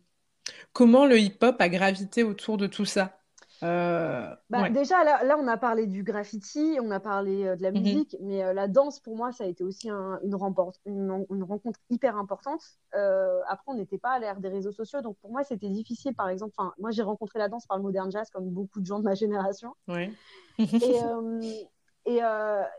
comment 0.72 1.06
le 1.06 1.18
hip-hop 1.18 1.56
a 1.58 1.68
gravité 1.68 2.22
autour 2.22 2.56
de 2.56 2.66
tout 2.66 2.84
ça? 2.84 3.16
Euh, 3.62 4.34
bah, 4.50 4.68
déjà, 4.68 5.02
là, 5.02 5.36
on 5.38 5.48
a 5.48 5.56
parlé 5.56 5.86
du 5.86 6.02
graffiti, 6.02 6.78
on 6.82 6.90
a 6.90 7.00
parlé 7.00 7.46
euh, 7.46 7.56
de 7.56 7.62
la 7.62 7.70
mhm. 7.70 7.80
musique, 7.80 8.16
mais 8.20 8.44
euh, 8.44 8.52
la 8.52 8.68
danse, 8.68 9.00
pour 9.00 9.16
moi, 9.16 9.32
ça 9.32 9.44
a 9.44 9.46
été 9.46 9.64
aussi 9.64 9.88
une, 9.88 10.18
une, 10.22 10.34
rencontre 11.44 11.80
hyper 11.88 12.16
importante. 12.16 12.62
après, 12.92 13.64
on 13.66 13.74
n'était 13.74 13.98
pas 13.98 14.10
à 14.10 14.18
l'ère 14.18 14.40
des 14.40 14.48
réseaux 14.48 14.72
sociaux, 14.72 15.00
donc 15.00 15.16
pour 15.18 15.30
moi, 15.30 15.42
c'était 15.42 15.70
difficile. 15.70 16.14
Par 16.14 16.28
exemple, 16.28 16.54
moi, 16.78 16.90
j'ai 16.90 17.02
rencontré 17.02 17.38
la 17.38 17.48
danse 17.48 17.66
par 17.66 17.78
le 17.78 17.82
modern 17.82 18.10
jazz, 18.10 18.28
comme 18.30 18.50
beaucoup 18.50 18.80
de 18.80 18.86
gens 18.86 18.98
de 18.98 19.04
ma 19.04 19.14
génération. 19.14 19.74
Ouais. 19.88 20.12
et, 20.58 20.64
et, 22.06 22.20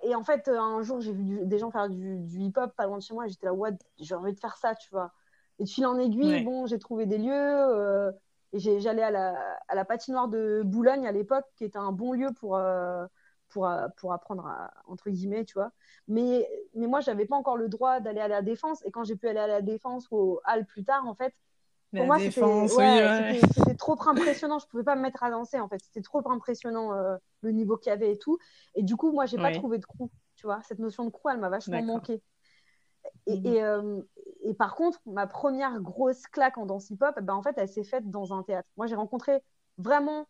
et, 0.04 0.16
en 0.16 0.24
fait, 0.24 0.48
un 0.48 0.82
jour, 0.84 1.02
j'ai 1.02 1.14
vu 1.14 1.40
des 1.44 1.58
gens 1.58 1.72
faire 1.72 1.90
du, 1.90 2.24
hip-hop 2.40 2.76
pas 2.76 2.86
loin 2.86 2.98
de 2.98 3.04
chez 3.04 3.16
moi, 3.16 3.26
et 3.26 3.30
j'étais 3.30 3.48
là, 3.48 3.54
ouais, 3.54 3.72
j'ai 4.00 4.14
envie 4.14 4.34
de 4.34 4.40
faire 4.40 4.58
ça, 4.58 4.76
tu 4.76 4.90
vois. 4.92 5.12
Et 5.60 5.64
de 5.64 5.70
fil 5.70 5.86
en 5.86 5.98
aiguille, 5.98 6.44
bon, 6.44 6.68
j'ai 6.68 6.80
trouvé 6.80 7.06
des 7.06 7.18
lieux 7.18 8.14
j'allais 8.54 9.04
à 9.04 9.12
la, 9.12 9.58
à 9.68 9.76
la, 9.76 9.86
patinoire 9.86 10.28
de 10.28 10.62
Boulogne 10.64 11.08
à 11.08 11.12
l'époque, 11.12 11.46
qui 11.56 11.64
était 11.64 11.78
un 11.78 11.92
bon 11.92 12.14
lieu 12.14 12.30
pour, 12.40 12.56
euh, 12.56 13.06
pour, 13.50 13.68
euh, 13.68 13.88
pour 13.98 14.14
apprendre, 14.14 14.50
entre 14.88 15.10
guillemets, 15.10 15.46
tu 15.46 15.54
vois. 15.54 15.72
Mais, 16.08 16.48
mais 16.74 16.88
moi, 16.88 17.02
je 17.02 17.10
n'avais 17.10 17.26
pas 17.26 17.36
encore 17.36 17.58
le 17.58 17.70
droit 17.70 18.00
d'aller 18.00 18.22
à 18.22 18.28
la 18.28 18.42
défense. 18.42 18.84
Et 18.86 18.92
quand 18.92 19.04
j'ai 19.04 19.16
pu 19.16 19.28
aller 19.28 19.40
à 19.40 19.48
la 19.48 19.62
défense 19.62 20.08
ou 20.12 20.18
au 20.18 20.42
Hall 20.46 20.66
plus 20.66 20.84
tard, 20.84 21.06
en 21.06 21.16
fait, 21.16 21.34
pour 21.96 22.06
moi, 22.06 22.20
c'était 22.20 23.76
trop 23.76 23.98
impressionnant. 24.08 24.60
Je 24.60 24.66
ne 24.66 24.70
pouvais 24.70 24.84
pas 24.84 24.96
me 24.96 25.02
mettre 25.02 25.24
à 25.24 25.32
danser, 25.32 25.60
en 25.60 25.68
fait. 25.68 25.82
C'était 25.84 26.02
trop 26.02 26.22
impressionnant 26.30 26.94
euh, 26.94 27.16
le 27.42 27.52
niveau 27.52 27.78
qu'il 27.78 27.90
y 27.90 27.94
avait 27.94 28.12
et 28.12 28.18
tout. 28.18 28.38
Et 28.76 28.84
du 28.84 28.96
coup, 28.96 29.12
moi, 29.12 29.26
je 29.26 29.36
n'ai 29.36 29.42
pas 29.42 29.52
trouvé 29.52 29.78
de 29.78 29.86
crew. 29.86 30.10
Tu 30.36 30.46
vois, 30.46 30.62
cette 30.64 30.80
notion 30.80 31.06
de 31.06 31.10
crew, 31.10 31.30
elle 31.32 31.40
m'a 31.40 31.50
vachement 31.50 31.82
manqué. 31.82 32.22
Et, 33.26 33.64
euh, 33.64 34.02
et, 34.48 34.54
par 34.54 34.76
contre, 34.76 35.00
ma 35.06 35.28
première 35.28 35.80
grosse 35.82 36.26
claque 36.28 36.58
en 36.58 36.66
danse 36.66 36.90
hip-hop, 36.90 37.20
ben, 37.22 37.34
en 37.34 37.42
fait, 37.42 37.56
elle 37.58 37.70
s'est 37.70 37.84
faite 37.84 38.10
dans 38.10 38.34
un 38.34 38.44
théâtre. 38.44 38.68
Moi, 38.78 38.88
j'ai 38.88 38.96
rencontré 38.96 39.44
vraiment 39.78 40.28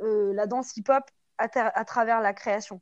euh, 0.00 0.32
la 0.32 0.46
danse 0.46 0.76
hip-hop 0.76 1.04
à, 1.38 1.84
travers 1.84 2.20
la 2.20 2.32
création. 2.32 2.80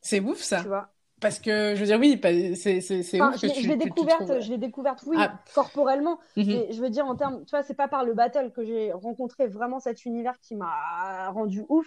C'est 0.00 0.20
ouf, 0.20 0.38
ça. 0.38 0.62
Tu 0.62 0.68
vois 0.68 0.88
Parce 1.20 1.38
que, 1.38 1.74
je 1.74 1.80
veux 1.80 1.86
dire, 1.86 1.98
oui, 1.98 2.18
c'est 2.56 2.78
enfin, 3.20 3.36
je 3.36 3.68
l'ai 3.68 3.76
découverte, 3.76 4.40
je 4.40 4.50
l'ai 4.50 4.58
découverte, 4.58 5.02
oui, 5.06 5.16
ah. 5.18 5.38
corporellement. 5.54 6.18
Mhm. 6.36 6.46
Mais 6.46 6.72
je 6.72 6.80
veux 6.80 6.90
dire, 6.90 7.06
en 7.06 7.16
termes, 7.16 7.44
tu 7.44 7.50
vois, 7.50 7.62
c'est 7.62 7.74
pas 7.74 7.88
par 7.88 8.04
le 8.04 8.14
battle 8.14 8.50
que 8.52 8.64
j'ai 8.64 8.92
rencontré 8.92 9.46
vraiment 9.46 9.78
cet 9.78 10.06
univers 10.06 10.38
qui 10.40 10.56
m'a 10.56 11.30
rendu 11.30 11.64
ouf. 11.68 11.86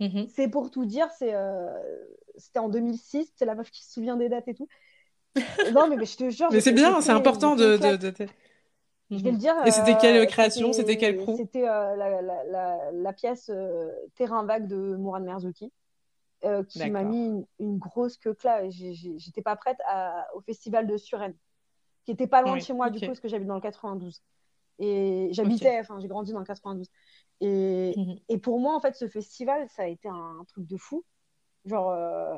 Mhm. 0.00 0.26
C'est 0.28 0.48
pour 0.48 0.70
tout 0.70 0.84
dire, 0.84 1.08
c'est 1.16 1.34
euh, 1.34 1.70
c'était 2.36 2.58
en 2.58 2.68
2006, 2.68 3.32
c'est 3.36 3.44
la 3.44 3.54
meuf 3.54 3.70
qui 3.70 3.84
se 3.84 3.92
souvient 3.92 4.16
des 4.16 4.28
dates 4.28 4.48
et 4.48 4.54
tout. 4.54 4.68
non, 5.74 5.88
mais, 5.88 6.04
je 6.04 6.16
te 6.16 6.30
jure. 6.30 6.48
mais 6.50 6.60
c'est 6.60 6.72
bien, 6.72 7.00
c'est 7.00 7.12
important 7.12 7.56
de, 7.56 7.76
de, 7.76 8.12
Je 9.10 9.22
vais 9.22 9.30
le 9.30 9.36
dire. 9.36 9.54
Et 9.64 9.70
c'était 9.70 9.96
quelle 9.96 10.16
euh, 10.16 10.26
création 10.26 10.72
C'était 10.72 10.96
quelle 10.96 11.18
crew 11.18 11.36
C'était 11.36 11.68
euh, 11.68 11.96
la, 11.96 12.22
la, 12.22 12.92
la, 12.92 13.12
pièce 13.12 13.50
Terrain 14.14 14.44
vague 14.44 14.66
de 14.66 14.96
Mourad 14.96 15.22
Merzouki. 15.22 15.72
Euh, 16.44 16.62
qui 16.64 16.90
m'a 16.90 17.02
mis 17.02 17.44
une, 17.58 17.78
grosse 17.78 18.18
queue 18.18 18.36
là. 18.44 18.68
J'étais 18.68 19.42
pas 19.42 19.56
prête 19.56 19.78
au 20.34 20.40
festival 20.40 20.86
de 20.86 20.96
Suresnes, 20.96 21.36
qui 22.04 22.12
était 22.12 22.26
pas 22.26 22.42
loin 22.42 22.56
de 22.56 22.62
chez 22.62 22.72
moi, 22.72 22.90
du 22.90 23.00
coup, 23.00 23.06
parce 23.06 23.20
que 23.20 23.28
j'habite 23.28 23.48
dans 23.48 23.54
le 23.54 23.60
92. 23.60 24.22
Et 24.78 25.28
j'habitais, 25.32 25.80
enfin, 25.80 25.98
j'ai 26.00 26.08
grandi 26.08 26.32
dans 26.32 26.38
le 26.38 26.44
92. 26.44 26.90
Et, 27.40 27.94
mhm. 27.96 28.18
et, 28.28 28.38
pour 28.38 28.60
moi, 28.60 28.74
en 28.76 28.80
fait, 28.80 28.94
ce 28.94 29.08
festival, 29.08 29.66
ça 29.70 29.82
a 29.82 29.86
été 29.86 30.08
un, 30.08 30.44
truc 30.48 30.66
de 30.66 30.76
fou. 30.76 31.04
Genre, 31.64 31.90
euh, 31.90 32.36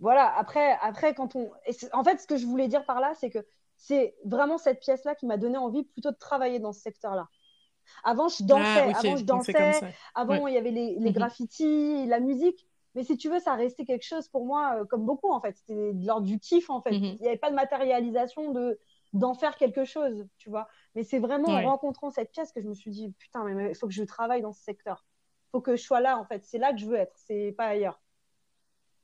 voilà, 0.00 0.34
après, 0.36 0.78
après, 0.80 1.14
quand 1.14 1.36
on. 1.36 1.50
en 1.92 2.04
fait, 2.04 2.18
ce 2.18 2.26
que 2.26 2.36
je 2.36 2.46
voulais 2.46 2.68
dire 2.68 2.84
par 2.84 3.00
là, 3.00 3.12
c'est 3.14 3.30
que 3.30 3.46
c'est 3.76 4.16
vraiment 4.24 4.58
cette 4.58 4.80
pièce-là 4.80 5.14
qui 5.14 5.26
m'a 5.26 5.36
donné 5.36 5.58
envie 5.58 5.84
plutôt 5.84 6.10
de 6.10 6.16
travailler 6.16 6.58
dans 6.58 6.72
ce 6.72 6.80
secteur-là. 6.80 7.28
Avant, 8.04 8.28
je 8.28 8.44
dansais, 8.44 8.92
ah, 8.94 8.98
avant, 8.98 9.16
je 9.16 9.24
dansais, 9.24 9.80
avant, 10.14 10.46
il 10.46 10.54
y 10.54 10.58
avait 10.58 10.70
les, 10.70 10.96
les 10.98 11.10
mhm. 11.10 11.12
graffitis, 11.12 12.06
la 12.06 12.20
musique. 12.20 12.66
Mais 12.94 13.04
si 13.04 13.16
tu 13.16 13.30
veux, 13.30 13.38
ça 13.38 13.54
restait 13.54 13.84
quelque 13.84 14.04
chose 14.04 14.28
pour 14.28 14.44
moi, 14.44 14.80
euh, 14.80 14.84
comme 14.84 15.04
beaucoup 15.04 15.30
en 15.30 15.40
fait. 15.40 15.56
C'était 15.56 15.92
de 15.92 16.06
l'ordre 16.06 16.26
du 16.26 16.38
kiff 16.38 16.70
en 16.70 16.80
fait. 16.80 16.92
Mhm. 16.92 17.04
Il 17.04 17.20
n'y 17.20 17.28
avait 17.28 17.36
pas 17.36 17.50
de 17.50 17.54
matérialisation 17.54 18.52
de 18.52 18.78
d'en 19.12 19.34
faire 19.34 19.56
quelque 19.56 19.84
chose, 19.84 20.26
tu 20.38 20.50
vois. 20.50 20.68
Mais 20.94 21.02
c'est 21.02 21.18
vraiment 21.18 21.48
en 21.48 21.62
rencontrant 21.62 22.10
cette 22.10 22.30
pièce 22.30 22.52
que 22.52 22.60
je 22.60 22.68
me 22.68 22.74
suis 22.74 22.90
dit 22.90 23.12
putain, 23.18 23.44
mais 23.44 23.70
il 23.70 23.74
faut 23.74 23.88
que 23.88 23.92
je 23.92 24.04
travaille 24.04 24.40
dans 24.40 24.52
ce 24.52 24.62
secteur. 24.62 25.04
Il 25.48 25.50
faut 25.52 25.60
que 25.60 25.76
je 25.76 25.82
sois 25.82 26.00
là 26.00 26.18
en 26.18 26.24
fait. 26.24 26.44
C'est 26.44 26.58
là 26.58 26.72
que 26.72 26.78
je 26.78 26.86
veux 26.86 26.96
être. 26.96 27.12
C'est 27.16 27.54
pas 27.56 27.66
ailleurs. 27.66 28.00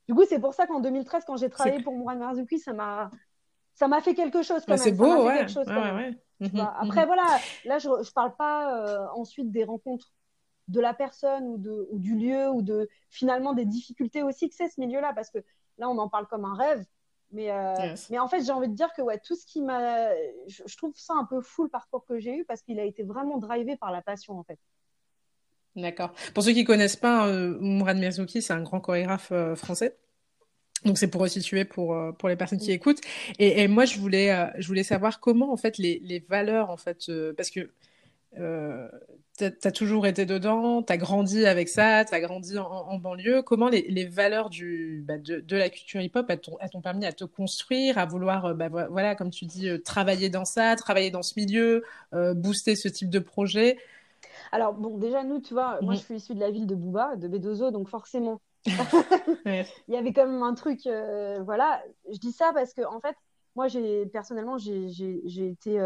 Du 0.08 0.14
coup, 0.14 0.24
c'est 0.28 0.38
pour 0.38 0.54
ça 0.54 0.66
qu'en 0.66 0.80
2013, 0.80 1.24
quand 1.26 1.36
j'ai 1.36 1.50
travaillé 1.50 1.82
pour 1.82 1.94
Mourad 1.94 2.18
Marzuki, 2.18 2.58
ça 2.58 2.72
m'a 2.72 3.10
ça 3.74 3.88
m'a 3.88 4.00
fait 4.00 4.14
quelque 4.14 4.42
chose 4.42 4.64
quand 4.66 4.76
bah, 4.76 4.76
même. 4.76 4.84
C'est 4.84 4.92
beau, 4.92 5.26
ouais. 5.26 5.46
Mhm. 6.40 6.60
Après, 6.78 7.02
mhm. 7.02 7.06
voilà, 7.06 7.38
là, 7.64 7.78
je 7.78 7.88
ne 7.88 8.12
parle 8.12 8.34
pas 8.36 8.86
euh, 8.86 9.06
ensuite 9.14 9.50
des 9.50 9.64
rencontres 9.64 10.12
de 10.68 10.80
la 10.80 10.94
personne 10.94 11.44
ou, 11.44 11.58
de, 11.58 11.88
ou 11.90 11.98
du 11.98 12.16
lieu 12.16 12.48
ou 12.50 12.62
de 12.62 12.88
finalement 13.10 13.52
des 13.52 13.64
difficultés 13.64 14.22
aussi 14.22 14.48
que 14.48 14.54
c'est 14.54 14.68
ce 14.68 14.80
milieu-là 14.80 15.12
parce 15.14 15.30
que 15.30 15.38
là 15.78 15.88
on 15.88 15.96
en 15.98 16.08
parle 16.08 16.26
comme 16.26 16.44
un 16.44 16.56
rêve 16.56 16.84
mais, 17.30 17.50
euh, 17.50 17.94
mais 18.10 18.18
en 18.18 18.28
fait 18.28 18.42
j'ai 18.42 18.52
envie 18.52 18.68
de 18.68 18.74
dire 18.74 18.92
que 18.92 19.02
ouais, 19.02 19.18
tout 19.18 19.36
ce 19.36 19.46
qui 19.46 19.62
m'a 19.62 20.10
je, 20.48 20.76
trouve 20.76 20.92
ça 20.96 21.14
un 21.14 21.24
peu 21.24 21.40
fou 21.40 21.64
le 21.64 21.68
parcours 21.68 22.04
que 22.04 22.18
j'ai 22.18 22.36
eu 22.36 22.44
parce 22.44 22.62
qu'il 22.62 22.80
a 22.80 22.84
été 22.84 23.04
vraiment 23.04 23.38
drivé 23.38 23.76
par 23.76 23.92
la 23.92 24.02
passion 24.02 24.38
en 24.38 24.42
fait 24.42 24.58
D'accord. 25.76 26.12
Pour 26.34 26.42
ceux 26.42 26.52
qui 26.52 26.64
connaissent 26.64 26.96
pas, 26.96 27.28
euh, 27.28 27.56
Mourad 27.60 27.98
Merzouki, 27.98 28.40
c'est 28.40 28.52
un 28.52 28.62
grand 28.62 28.80
chorégraphe 28.80 29.28
euh, 29.32 29.54
français. 29.54 29.96
Donc 30.84 30.98
c'est 30.98 31.08
pour 31.08 31.20
resituer 31.22 31.64
pour 31.64 31.96
pour 32.18 32.28
les 32.28 32.36
personnes 32.36 32.58
qui 32.58 32.70
écoutent. 32.70 33.00
Et, 33.38 33.66
moi 33.66 33.86
je 33.86 33.98
voulais 33.98 34.50
je 34.58 34.66
voulais 34.68 34.84
savoir 34.84 35.20
comment 35.20 35.52
en 35.52 35.56
fait 35.56 35.78
les, 35.78 36.00
les 36.04 36.20
valeurs 36.20 36.70
en 36.70 36.76
fait 36.76 37.10
parce 37.36 37.50
que 37.50 37.70
euh, 38.38 38.88
tu 39.38 39.44
as 39.44 39.72
toujours 39.72 40.06
été 40.06 40.24
dedans, 40.24 40.82
tu 40.82 40.92
as 40.92 40.96
grandi 40.96 41.44
avec 41.44 41.68
ça, 41.68 42.04
tu 42.06 42.14
as 42.14 42.20
grandi 42.20 42.56
en, 42.58 42.98
banlieue. 42.98 43.42
Comment 43.42 43.68
les, 43.68 43.82
les 43.82 44.06
valeurs 44.06 44.48
du, 44.48 45.04
bah, 45.06 45.18
de, 45.18 45.40
de, 45.40 45.56
la 45.56 45.68
culture 45.68 46.00
hip-hop 46.00 46.32
t'ont 46.72 46.80
permis 46.80 47.04
à 47.04 47.12
te 47.12 47.24
construire, 47.24 47.98
à 47.98 48.06
vouloir, 48.06 48.46
euh, 48.46 48.54
bah, 48.54 48.68
voilà, 48.68 49.14
comme 49.14 49.30
tu 49.30 49.44
dis, 49.44 49.68
euh, 49.68 49.78
travailler 49.78 50.30
dans 50.30 50.46
ça, 50.46 50.74
travailler 50.76 51.10
dans 51.10 51.22
ce 51.22 51.34
milieu, 51.36 51.84
euh, 52.14 52.32
booster 52.32 52.76
ce 52.76 52.88
type 52.88 53.10
de 53.10 53.18
projet? 53.18 53.76
Alors, 54.52 54.74
bon, 54.74 54.98
déjà, 54.98 55.24
nous, 55.24 55.40
tu 55.40 55.54
vois, 55.54 55.80
moi, 55.80 55.94
mhm. 55.94 55.98
je 55.98 56.04
suis 56.04 56.14
issue 56.16 56.34
de 56.34 56.40
la 56.40 56.50
ville 56.50 56.66
de 56.66 56.74
Bouba, 56.74 57.16
de 57.16 57.28
Bédozo, 57.28 57.70
donc 57.70 57.88
forcément, 57.88 58.40
il 59.46 59.64
y 59.88 59.96
avait 59.96 60.12
quand 60.12 60.26
même 60.26 60.42
un 60.42 60.54
truc, 60.54 60.88
voilà. 61.44 61.82
Je 62.10 62.18
dis 62.18 62.32
ça 62.32 62.52
parce 62.54 62.74
que, 62.74 62.82
en 62.82 63.00
fait, 63.00 63.16
moi, 63.54 63.66
personnellement, 64.12 64.58
j'ai 64.58 65.46
été 65.46 65.80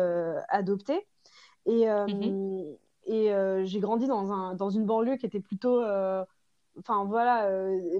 adoptée. 0.48 1.06
Et, 1.66 1.90
euh, 1.90 2.06
mhm. 2.06 2.76
et 3.04 3.32
euh, 3.32 3.64
j'ai 3.64 3.80
grandi 3.80 4.06
dans, 4.06 4.32
un, 4.32 4.54
dans 4.54 4.70
une 4.70 4.86
banlieue 4.86 5.16
qui 5.16 5.26
était 5.26 5.40
plutôt 5.40 5.82
euh, 5.82 6.24
enfin 6.78 7.04
voilà, 7.04 7.48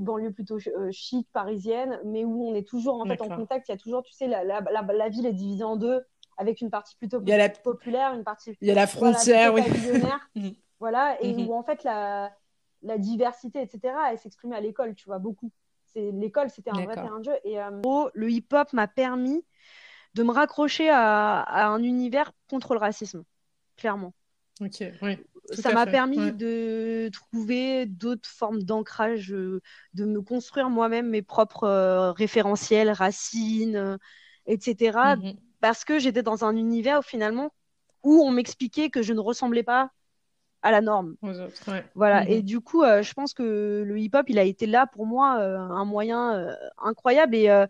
banlieue 0.00 0.33
plutôt 0.33 0.59
chic 0.90 1.29
parisienne, 1.33 2.00
mais 2.05 2.25
où 2.25 2.49
on 2.49 2.55
est 2.55 2.67
toujours 2.67 3.00
en 3.00 3.05
fait 3.05 3.21
en 3.21 3.29
contact. 3.29 3.69
Il 3.69 3.73
y 3.73 3.75
a 3.75 3.79
toujours, 3.79 4.02
tu 4.02 4.12
sais, 4.12 4.26
la, 4.26 4.45
la, 4.45 4.61
la, 4.61 5.09
ville 5.09 5.26
est 5.26 5.33
divisée 5.33 5.64
en 5.64 5.76
deux, 5.76 6.00
avec 6.40 6.61
une 6.61 6.70
partie 6.70 6.97
plutôt 6.97 7.20
la... 7.20 7.49
populaire, 7.49 8.14
une 8.14 8.25
partie. 8.25 8.56
Il 8.61 8.68
y 8.68 8.70
a 8.70 8.75
la 8.75 8.87
frontière, 8.87 9.54
oui. 9.54 9.62
Mhm. 10.35 10.54
voilà, 10.78 11.20
et 11.20 11.32
mhm. 11.32 11.49
où 11.49 11.54
en 11.54 11.62
fait 11.62 11.85
la, 11.85 12.32
la 12.82 12.99
diversité, 12.99 13.61
etc., 13.61 13.94
elle 14.11 14.18
s'exprimait 14.18 14.56
à 14.56 14.61
l'école, 14.61 14.94
tu 14.94 15.06
vois, 15.06 15.18
beaucoup. 15.18 15.50
C'est 15.87 16.11
l'école, 16.12 16.50
c'était 16.50 16.70
un 16.70 16.85
vrai 16.85 16.94
terrain 16.94 17.18
de 17.18 17.25
jeu. 17.25 17.35
Et 17.44 17.56
le 18.14 18.30
hip-hop 18.30 18.73
m'a 18.73 18.87
permis 18.87 19.44
de 20.14 20.23
me 20.23 20.32
raccrocher 20.32 20.88
à, 20.88 21.40
à, 21.40 21.66
un 21.66 21.82
univers 21.82 22.32
contre 22.49 22.75
le 22.75 22.80
racisme 22.80 23.25
clairement. 23.80 24.12
Ok, 24.61 24.85
oui. 25.02 25.18
Ça 25.52 25.73
m'a 25.73 25.87
permis 25.87 26.32
de 26.32 27.11
trouver 27.12 27.87
d'autres 27.87 28.28
formes 28.28 28.62
d'ancrage, 28.62 29.32
euh, 29.32 29.61
de 29.94 30.04
me 30.04 30.20
construire 30.20 30.70
moi-même 30.70 31.09
mes 31.09 31.23
propres 31.23 31.64
euh, 31.64 32.12
référentiels, 32.12 32.90
racines, 32.90 33.75
euh, 33.75 33.97
etc. 34.47 35.16
Parce 35.61 35.85
que 35.85 35.99
j'étais 35.99 36.23
dans 36.23 36.45
un 36.45 36.57
univers 36.57 37.00
où 37.00 37.02
finalement 37.02 37.52
où 38.02 38.23
on 38.23 38.31
m'expliquait 38.31 38.88
que 38.88 39.02
je 39.02 39.12
ne 39.12 39.21
ressemblais 39.21 39.62
pas 39.62 39.90
à 40.62 40.71
la 40.71 40.81
norme. 40.81 41.17
Voilà. 41.95 42.23
Mhm. 42.23 42.31
Et 42.31 42.43
du 42.43 42.61
coup, 42.61 42.83
je 42.83 43.12
pense 43.12 43.35
que 43.35 43.83
le 43.87 43.99
hip-hop, 43.99 44.26
il 44.29 44.38
a 44.38 44.43
été 44.43 44.67
là 44.67 44.87
pour 44.87 45.07
moi 45.07 45.33
un 45.33 45.85
moyen 45.85 46.55
incroyable 46.79 47.35
et 47.35 47.67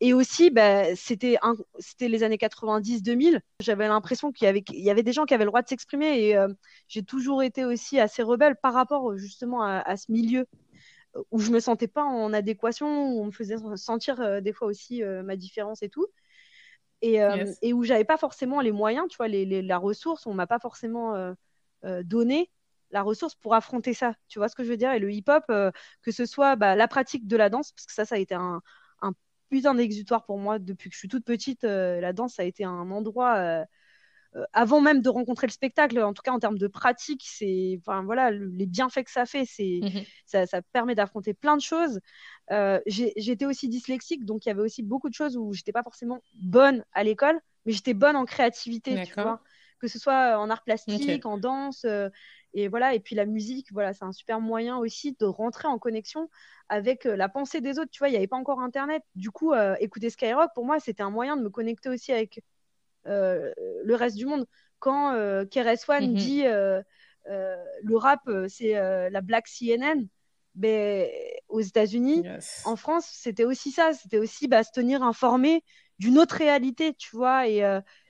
et 0.00 0.12
aussi, 0.12 0.50
bah, 0.50 0.94
c'était 0.94 1.38
les 2.00 2.22
années 2.22 2.36
90-2000. 2.36 3.40
J'avais 3.60 3.88
l'impression 3.88 4.30
qu'il 4.30 4.44
y 4.44 4.48
avait, 4.48 4.62
y 4.68 4.90
avait 4.90 5.02
des 5.02 5.12
gens 5.12 5.24
qui 5.24 5.34
avaient 5.34 5.44
le 5.44 5.50
droit 5.50 5.62
de 5.62 5.68
s'exprimer. 5.68 6.20
Et 6.20 6.36
euh, 6.36 6.48
j'ai 6.86 7.02
toujours 7.02 7.42
été 7.42 7.64
aussi 7.64 7.98
assez 7.98 8.22
rebelle 8.22 8.54
par 8.56 8.74
rapport 8.74 9.16
justement 9.16 9.62
à, 9.62 9.96
ce 9.96 10.12
milieu 10.12 10.46
euh, 11.16 11.22
où 11.32 11.40
je 11.40 11.50
me 11.50 11.58
sentais 11.58 11.88
pas 11.88 12.04
en 12.04 12.32
adéquation, 12.32 13.08
où 13.10 13.22
on 13.22 13.26
me 13.26 13.30
faisait 13.32 13.56
sentir 13.74 14.20
euh, 14.20 14.40
des 14.40 14.52
fois 14.52 14.68
aussi 14.68 15.02
ma 15.24 15.34
différence 15.34 15.82
et 15.82 15.88
tout. 15.88 16.06
Et, 17.00 17.20
et 17.62 17.72
où 17.72 17.84
j'avais 17.84 18.04
pas 18.04 18.16
forcément 18.16 18.60
les 18.60 18.72
moyens, 18.72 19.06
tu 19.08 19.16
vois, 19.16 19.28
les, 19.28 19.62
la 19.62 19.78
ressource, 19.78 20.26
on 20.26 20.34
m'a 20.34 20.46
pas 20.46 20.58
forcément 20.58 21.34
donné 21.82 22.50
la 22.90 23.02
ressource 23.02 23.34
pour 23.34 23.54
affronter 23.54 23.94
ça. 23.94 24.14
Tu 24.28 24.38
vois 24.38 24.48
ce 24.48 24.56
que 24.56 24.64
je 24.64 24.70
veux 24.70 24.76
dire? 24.76 24.92
Et 24.92 24.98
le 24.98 25.12
hip-hop, 25.12 25.44
que 25.46 26.10
ce 26.10 26.26
soit 26.26 26.56
bah, 26.56 26.74
la 26.74 26.88
pratique 26.88 27.26
de 27.26 27.36
la 27.36 27.50
danse, 27.50 27.72
parce 27.72 27.86
que 27.86 27.92
ça, 27.92 28.04
ça 28.04 28.16
a 28.16 28.18
été 28.18 28.34
un, 28.34 28.62
plus 29.48 29.66
un 29.66 29.78
exutoire 29.78 30.24
pour 30.24 30.38
moi 30.38 30.58
depuis 30.58 30.90
que 30.90 30.94
je 30.94 30.98
suis 30.98 31.08
toute 31.08 31.24
petite. 31.24 31.64
Euh, 31.64 32.00
la 32.00 32.12
danse 32.12 32.38
a 32.38 32.44
été 32.44 32.64
un 32.64 32.90
endroit 32.90 33.36
euh, 33.36 33.62
euh, 33.62 33.64
avant 34.52 34.80
même 34.80 35.02
de 35.02 35.08
rencontrer 35.08 35.46
le 35.46 35.52
spectacle, 35.52 36.00
en 36.00 36.12
tout 36.12 36.22
cas 36.22 36.32
en 36.32 36.38
termes 36.38 36.58
de 36.58 36.66
pratique, 36.66 37.24
c'est, 37.24 37.78
enfin 37.80 38.02
voilà, 38.02 38.30
les 38.30 38.66
bienfaits 38.66 39.04
que 39.04 39.10
ça 39.10 39.26
fait, 39.26 39.44
c'est, 39.44 39.80
mhm. 39.82 40.02
ça, 40.26 40.46
ça, 40.46 40.62
permet 40.72 40.94
d'affronter 40.94 41.34
plein 41.34 41.56
de 41.56 41.62
choses. 41.62 42.00
j'étais 42.86 43.46
aussi 43.46 43.68
dyslexique, 43.68 44.24
donc 44.24 44.46
il 44.46 44.48
y 44.48 44.52
avait 44.52 44.62
aussi 44.62 44.82
beaucoup 44.82 45.08
de 45.08 45.14
choses 45.14 45.36
où 45.36 45.52
j'étais 45.52 45.72
pas 45.72 45.82
forcément 45.82 46.22
bonne 46.42 46.84
à 46.92 47.04
l'école, 47.04 47.40
mais 47.66 47.72
j'étais 47.72 47.94
bonne 47.94 48.16
en 48.16 48.24
créativité, 48.24 49.02
tu 49.04 49.14
vois, 49.14 49.40
que 49.80 49.88
ce 49.88 49.98
soit 49.98 50.38
en 50.38 50.50
art 50.50 50.64
plastique, 50.64 51.26
en 51.26 51.38
danse, 51.38 51.84
et 52.54 52.68
voilà. 52.68 52.94
Et 52.94 53.00
puis 53.00 53.14
la 53.14 53.26
musique, 53.26 53.72
voilà, 53.72 53.92
c'est 53.92 54.04
un 54.04 54.12
super 54.12 54.40
moyen 54.40 54.78
aussi 54.78 55.16
de 55.18 55.26
rentrer 55.26 55.68
en 55.68 55.78
connexion 55.78 56.30
avec 56.68 57.06
euh, 57.06 57.16
la 57.16 57.28
pensée 57.28 57.60
des 57.60 57.78
autres. 57.78 57.90
Tu 57.90 57.98
vois, 57.98 58.08
il 58.08 58.12
n'y 58.12 58.16
avait 58.16 58.26
pas 58.26 58.36
encore 58.36 58.60
Internet. 58.60 59.02
Du 59.14 59.30
coup, 59.30 59.52
euh, 59.52 59.76
écouter 59.80 60.10
Skyrock, 60.10 60.50
pour 60.54 60.64
moi, 60.64 60.80
c'était 60.80 61.02
un 61.02 61.10
moyen 61.10 61.36
de 61.36 61.42
me 61.42 61.50
connecter 61.50 61.88
aussi 61.88 62.12
avec 62.12 62.38
euh, 62.38 62.42
le 63.08 63.94
reste 63.94 64.16
du 64.16 64.26
monde. 64.26 64.46
Quand 64.78 65.12
Keres 65.50 65.88
One 65.88 66.10
mhm. 66.10 66.14
dit 66.14 66.44
le 66.44 67.96
rap, 67.96 68.20
c'est 68.48 68.72
la 69.10 69.20
Black 69.20 69.46
CNN, 69.46 70.06
ben, 70.54 71.08
aux 71.48 71.60
États-Unis, 71.60 72.24
en 72.64 72.76
France, 72.76 73.08
c'était 73.12 73.44
aussi 73.44 73.70
ça. 73.70 73.92
C'était 73.92 74.18
aussi 74.18 74.48
bah, 74.48 74.64
se 74.64 74.72
tenir 74.72 75.02
informé 75.02 75.62
d'une 75.98 76.18
autre 76.18 76.36
réalité, 76.36 76.94
tu 76.94 77.16
vois, 77.16 77.48
et, 77.48 77.58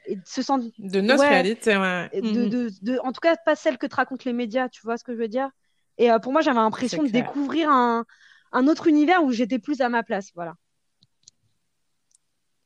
et 0.07 0.17
de 0.17 0.23
se 0.27 0.43
sentir. 0.43 0.71
De 0.79 1.01
notre 1.01 1.23
réalité, 1.23 1.77
ouais. 1.77 2.11
de, 2.15 2.49
de, 2.49 2.71
de, 2.83 2.99
en 3.03 3.13
tout 3.13 3.21
cas, 3.21 3.37
pas 3.37 3.57
celle 3.57 3.79
que 3.79 3.87
te 3.87 3.97
racontent 3.97 4.25
les 4.27 4.33
médias, 4.33 4.69
tu 4.69 4.83
vois 4.83 4.99
ce 4.99 5.05
que 5.05 5.13
je 5.13 5.19
veux 5.19 5.29
dire. 5.29 5.51
Et 5.99 6.09
pour 6.23 6.33
moi, 6.33 6.41
j'avais 6.43 6.59
l'impression 6.59 7.03
de 7.03 7.09
découvrir 7.09 7.71
un, 7.71 8.05
un 8.53 8.69
autre 8.69 8.87
univers 8.87 9.25
où 9.25 9.33
j'étais 9.33 9.59
plus 9.59 9.81
à 9.81 9.89
ma 9.89 10.03
place. 10.03 10.31
Voilà. 10.35 10.55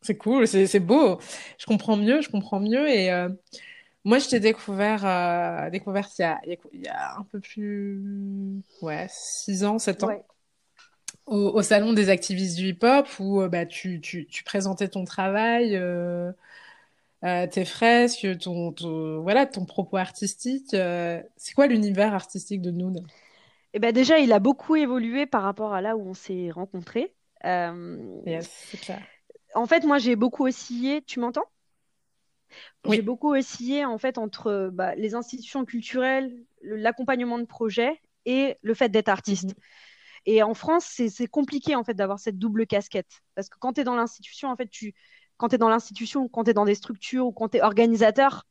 C'est 0.03 0.17
cool, 0.17 0.47
c'est 0.49 0.81
beau. 0.81 1.19
Je 1.59 1.67
comprends 1.67 1.97
mieux, 1.97 2.21
je 2.21 2.29
comprends 2.29 2.61
mieux. 2.61 2.89
Et 2.89 3.13
euh, 3.13 3.29
moi, 4.05 4.19
je 4.19 4.29
t'ai 4.29 4.41
découvert, 4.41 5.07
euh, 5.07 5.71
découvert 5.71 6.09
il 6.19 6.23
y, 6.23 6.25
a, 6.25 6.41
il 6.73 6.81
y, 6.81 6.89
a, 6.89 7.17
un 7.17 7.23
peu 7.23 7.39
plus. 7.39 8.63
Ouais, 8.83 9.07
6 9.09 9.65
ans, 9.65 9.79
7 9.79 10.03
ans. 10.03 10.11
au, 11.27 11.63
salon 11.63 11.93
des 11.93 12.09
activistes 12.09 12.57
du 12.57 12.71
hip-hop 12.71 13.07
où 13.21 13.47
bah, 13.49 13.65
tu, 13.65 14.01
tu, 14.01 14.27
tu, 14.27 14.43
présentais 14.43 14.89
ton 14.89 15.05
travail, 15.05 15.81
tes 17.23 17.65
fresques, 17.65 18.39
ton, 18.39 18.75
voilà, 19.23 19.47
ton 19.47 19.65
propos 19.65 19.99
artistique. 19.99 20.71
c'est 20.71 21.55
quoi 21.55 21.69
l'univers 21.69 22.13
artistique 22.13 22.61
de 22.61 22.73
Noon 22.73 22.97
eh 23.75 23.79
ben 23.79 23.91
déjà, 23.91 24.19
il 24.19 24.35
a 24.35 24.39
beaucoup 24.39 24.77
évolué 24.77 25.25
par 25.25 25.43
rapport 25.43 25.73
à 25.73 25.81
là 25.81 25.97
où 25.97 26.07
on 26.07 26.13
s'est 26.13 26.51
rencontrés. 26.51 27.15
yes, 27.45 28.51
c'est 28.71 28.79
clair. 28.79 29.01
En 29.55 29.67
fait, 29.67 29.85
moi, 29.85 29.99
j'ai 29.99 30.17
beaucoup 30.17 30.47
oscillé. 30.47 31.03
Tu 31.03 31.21
m'entends? 31.21 31.45
Oui. 32.85 32.97
J'ai 32.97 33.03
beaucoup 33.03 33.35
oscillé 33.35 33.85
en 33.85 33.99
fait 33.99 34.19
entre 34.19 34.71
bah, 34.73 34.95
les 34.95 35.15
institutions 35.15 35.65
culturelles, 35.65 36.37
l'accompagnement 36.63 37.39
de 37.39 37.45
projets 37.45 38.01
et 38.27 38.57
le 38.63 38.75
fait 38.75 38.89
d'être 38.89 39.09
artiste. 39.09 39.51
Mhm. 39.51 39.55
Et 40.27 40.43
en 40.43 40.55
France, 40.55 40.85
c'est 41.09 41.27
compliqué 41.27 41.75
en 41.75 41.83
fait 41.83 41.95
d'avoir 41.95 42.21
cette 42.21 42.39
double 42.39 42.67
casquette 42.67 43.23
parce 43.35 43.49
que 43.49 43.59
quand 43.59 43.75
tu 43.75 43.81
es 43.81 43.85
dans 43.85 43.97
l'institution, 43.97 44.51
en 44.51 44.57
fait, 44.57 44.69
tu 44.69 44.95
quand 45.37 45.49
tu 45.49 45.57
es 45.57 45.59
dans 45.59 45.69
l'institution, 45.69 46.29
quand 46.29 46.45
tu 46.45 46.51
es 46.51 46.55
dans 46.55 46.65
des 46.65 46.77
structures 46.77 47.27
ou 47.27 47.33
quand 47.33 47.49
tu 47.49 47.57
es 47.57 47.63
organisateur 47.63 48.45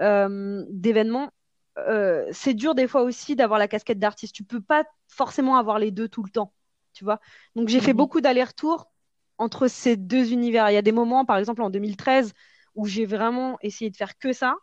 euh, 0.00 0.64
d'événements, 0.68 1.30
euh, 1.78 2.26
c'est 2.32 2.54
dur 2.54 2.74
des 2.74 2.88
fois 2.88 3.02
aussi 3.02 3.36
d'avoir 3.36 3.60
la 3.60 3.68
casquette 3.68 4.00
d'artiste. 4.00 4.34
Tu 4.34 4.42
peux 4.42 4.60
pas 4.60 4.84
forcément 5.06 5.56
avoir 5.56 5.78
les 5.78 5.92
deux 5.92 6.08
tout 6.08 6.24
le 6.24 6.30
temps, 6.30 6.52
tu 6.92 7.04
vois? 7.04 7.20
Donc 7.54 7.68
j'ai 7.68 7.80
fait 7.80 7.92
mhm. 7.92 7.98
beaucoup 7.98 8.20
d'allers-retours 8.20 8.90
entre 9.38 9.68
ces 9.68 9.96
deux 9.96 10.32
univers. 10.32 10.70
Il 10.70 10.74
y 10.74 10.78
a 10.78 10.82
des 10.82 10.92
moments, 10.92 11.24
par 11.24 11.36
exemple 11.36 11.62
en 11.62 11.70
2013, 11.70 12.32
où 12.74 12.86
j'ai 12.86 13.06
vraiment 13.06 13.58
essayé 13.62 13.90
de 13.90 13.96
faire 13.96 14.18
que 14.18 14.32
ça. 14.32 14.56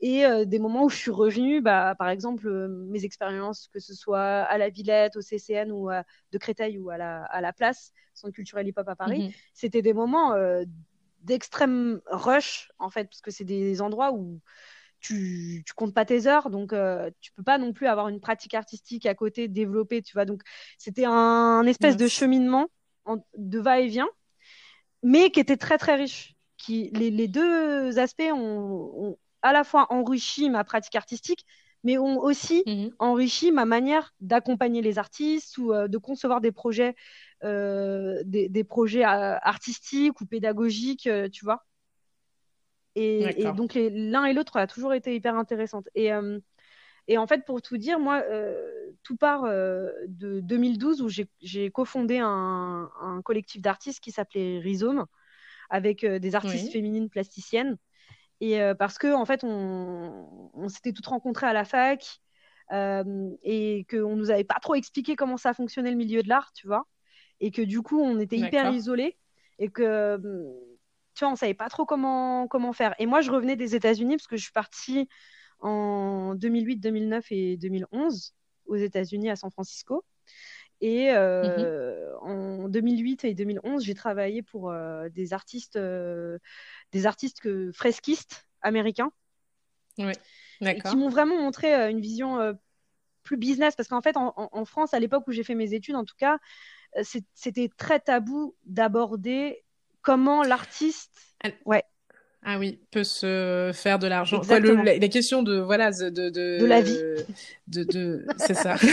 Et 0.00 0.26
euh, 0.26 0.44
des 0.44 0.58
moments 0.58 0.84
où 0.84 0.88
je 0.90 0.96
suis 0.96 1.10
revenue, 1.10 1.62
bah, 1.62 1.94
par 1.98 2.08
exemple, 2.08 2.46
euh, 2.48 2.68
mes 2.68 3.04
expériences, 3.04 3.68
que 3.68 3.80
ce 3.80 3.94
soit 3.94 4.20
à 4.20 4.58
la 4.58 4.68
Villette, 4.68 5.16
au 5.16 5.22
CCN 5.22 5.72
ou 5.72 5.88
de 5.88 6.38
Créteil 6.38 6.78
ou 6.78 6.90
à 6.90 6.98
la, 6.98 7.24
à 7.24 7.40
la 7.40 7.52
Place, 7.52 7.92
Centre 8.12 8.34
culturel 8.34 8.66
hip-hop 8.68 8.88
à 8.88 8.96
Paris, 8.96 9.28
mhm. 9.28 9.32
c'était 9.54 9.82
des 9.82 9.94
moments 9.94 10.34
euh, 10.34 10.64
d'extrême 11.22 12.00
rush, 12.06 12.70
en 12.78 12.90
fait, 12.90 13.04
parce 13.04 13.22
que 13.22 13.30
c'est 13.30 13.44
des 13.44 13.80
endroits 13.80 14.12
où 14.12 14.40
tu, 15.00 15.62
tu 15.66 15.74
comptes 15.74 15.94
pas 15.94 16.04
tes 16.04 16.26
heures, 16.26 16.50
donc 16.50 16.74
tu 17.20 17.32
peux 17.32 17.42
pas 17.42 17.58
non 17.58 17.72
plus 17.72 17.86
avoir 17.86 18.08
une 18.08 18.20
pratique 18.20 18.54
artistique 18.54 19.06
à 19.06 19.14
côté 19.14 19.46
développée, 19.46 20.02
tu 20.02 20.14
vois. 20.14 20.24
Donc 20.24 20.42
c'était 20.78 21.04
un, 21.04 21.64
espèce 21.66 21.96
de 21.96 22.08
cheminement 22.08 22.68
de 23.36 23.58
va-et-vient, 23.58 24.08
mais 25.02 25.30
qui 25.30 25.40
était 25.40 25.56
très 25.56 25.78
très 25.78 25.94
riche. 25.94 26.34
Qui, 26.56 26.90
les, 26.94 27.10
les 27.10 27.28
deux 27.28 27.98
aspects 27.98 28.32
ont, 28.32 29.16
à 29.42 29.52
la 29.52 29.62
fois 29.62 29.86
enrichi 29.90 30.48
ma 30.50 30.64
pratique 30.64 30.96
artistique, 30.96 31.44
mais 31.84 31.98
ont 31.98 32.18
aussi 32.18 32.64
mhm. 32.66 32.90
enrichi 32.98 33.52
ma 33.52 33.64
manière 33.64 34.14
d'accompagner 34.20 34.82
les 34.82 34.98
artistes 34.98 35.56
ou 35.58 35.72
euh, 35.72 35.86
de 35.86 35.98
concevoir 35.98 36.40
des 36.40 36.50
projets, 36.50 36.96
euh, 37.44 38.22
des, 38.24 38.48
des, 38.48 38.64
projets 38.64 39.04
euh, 39.04 39.38
artistiques 39.40 40.20
ou 40.20 40.26
pédagogiques, 40.26 41.08
tu 41.32 41.44
vois. 41.44 41.64
Et, 42.96 43.42
et, 43.42 43.52
donc 43.52 43.74
l'un 43.74 44.24
et 44.24 44.32
l'autre 44.32 44.56
a 44.56 44.66
toujours 44.66 44.94
été 44.94 45.14
hyper 45.14 45.36
intéressante. 45.36 45.86
Et, 45.94 46.10
et 47.08 47.18
en 47.18 47.26
fait, 47.26 47.44
pour 47.44 47.62
tout 47.62 47.76
dire, 47.76 47.98
moi, 47.98 48.22
tout 49.02 49.16
part 49.16 49.44
de 49.44 50.40
2012 50.40 51.02
où 51.02 51.08
j'ai 51.08 51.70
cofondé 51.70 52.18
un, 52.18 52.90
un 53.00 53.22
collectif 53.22 53.62
d'artistes 53.62 54.00
qui 54.00 54.10
s'appelait 54.12 54.58
Rhizome 54.58 55.06
avec 55.70 56.04
des 56.04 56.34
artistes 56.34 56.72
féminines 56.72 57.08
plasticiennes. 57.08 57.76
Et 58.40 58.60
euh, 58.60 58.74
parce 58.74 58.98
que 58.98 59.12
en 59.14 59.24
fait, 59.24 59.44
on, 59.44 60.50
on 60.52 60.68
s'était 60.68 60.92
toutes 60.92 61.06
rencontrées 61.06 61.46
à 61.46 61.52
la 61.52 61.64
fac 61.64 62.20
euh, 62.72 63.30
et 63.42 63.86
qu'on 63.90 64.16
nous 64.16 64.30
avait 64.30 64.44
pas 64.44 64.58
trop 64.60 64.74
expliqué 64.74 65.16
comment 65.16 65.36
ça 65.36 65.54
fonctionnait 65.54 65.90
le 65.90 65.96
milieu 65.96 66.22
de 66.22 66.28
l'art, 66.28 66.52
tu 66.52 66.66
vois. 66.66 66.86
Et 67.40 67.50
que 67.50 67.62
du 67.62 67.82
coup, 67.82 68.00
on 68.00 68.18
était 68.18 68.36
hyper 68.36 68.70
isolés 68.72 69.18
et 69.58 69.70
que 69.70 70.18
tu 71.14 71.24
vois, 71.24 71.32
on 71.32 71.36
savait 71.36 71.54
pas 71.54 71.68
trop 71.68 71.86
comment 71.86 72.46
comment 72.48 72.72
faire. 72.72 72.94
Et 72.98 73.06
moi, 73.06 73.20
je 73.22 73.30
revenais 73.30 73.56
des 73.56 73.74
États-Unis 73.74 74.16
parce 74.16 74.26
que 74.26 74.36
je 74.36 74.42
suis 74.42 74.52
partie 74.52 75.08
en 75.60 76.34
2008, 76.34 76.76
2009 76.76 77.26
et 77.30 77.56
2011 77.56 78.34
aux 78.66 78.76
États-Unis 78.76 79.30
à 79.30 79.36
San 79.36 79.50
Francisco. 79.50 80.04
Et 80.80 81.10
euh, 81.10 82.12
mhm. 82.22 82.64
en 82.64 82.68
2008 82.68 83.24
et 83.24 83.34
2011, 83.34 83.82
j'ai 83.82 83.94
travaillé 83.94 84.42
pour 84.42 84.70
euh, 84.70 85.08
des 85.08 85.32
artistes, 85.32 85.76
euh, 85.76 86.38
des 86.92 87.06
artistes 87.06 87.72
fresquistes 87.72 88.46
américains. 88.60 89.10
Qui 90.90 90.96
m'ont 90.96 91.08
vraiment 91.08 91.40
montré 91.40 91.72
une 91.90 92.00
vision 92.00 92.56
plus 93.22 93.36
business. 93.36 93.74
Parce 93.76 93.88
qu'en 93.88 94.02
fait, 94.02 94.16
en, 94.16 94.64
France, 94.66 94.92
à 94.92 95.00
l'époque 95.00 95.26
où 95.26 95.32
j'ai 95.32 95.44
fait 95.44 95.54
mes 95.54 95.72
études, 95.72 95.96
en 95.96 96.04
tout 96.04 96.14
cas, 96.18 96.38
c'était 97.02 97.70
très 97.76 98.00
tabou 98.00 98.54
d'aborder 98.64 99.64
comment 100.02 100.42
l'artiste. 100.42 101.34
Ouais. 101.64 101.84
Ah 102.48 102.58
oui, 102.58 102.78
peut 102.92 103.04
se 103.04 103.72
faire 103.74 103.98
de 103.98 104.06
l'argent. 104.06 104.40
les 104.40 105.08
questions 105.08 105.42
de 105.42 105.58
voilà 105.58 105.90
de 105.90 106.08
de, 106.08 106.30
de, 106.30 106.64
la 106.64 106.80
vie. 106.80 106.96
De, 107.66 107.82
de 107.82 108.24
c'est 108.38 108.54
ça. 108.54 108.76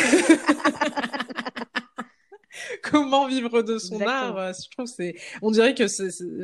comment 2.83 3.27
vivre 3.27 3.61
de 3.61 3.77
son 3.77 4.01
art. 4.01 4.37
Euh, 4.37 4.51
je 4.53 4.69
trouve 4.69 4.85
c'est, 4.85 5.15
on 5.41 5.51
dirait 5.51 5.73
que 5.73 5.83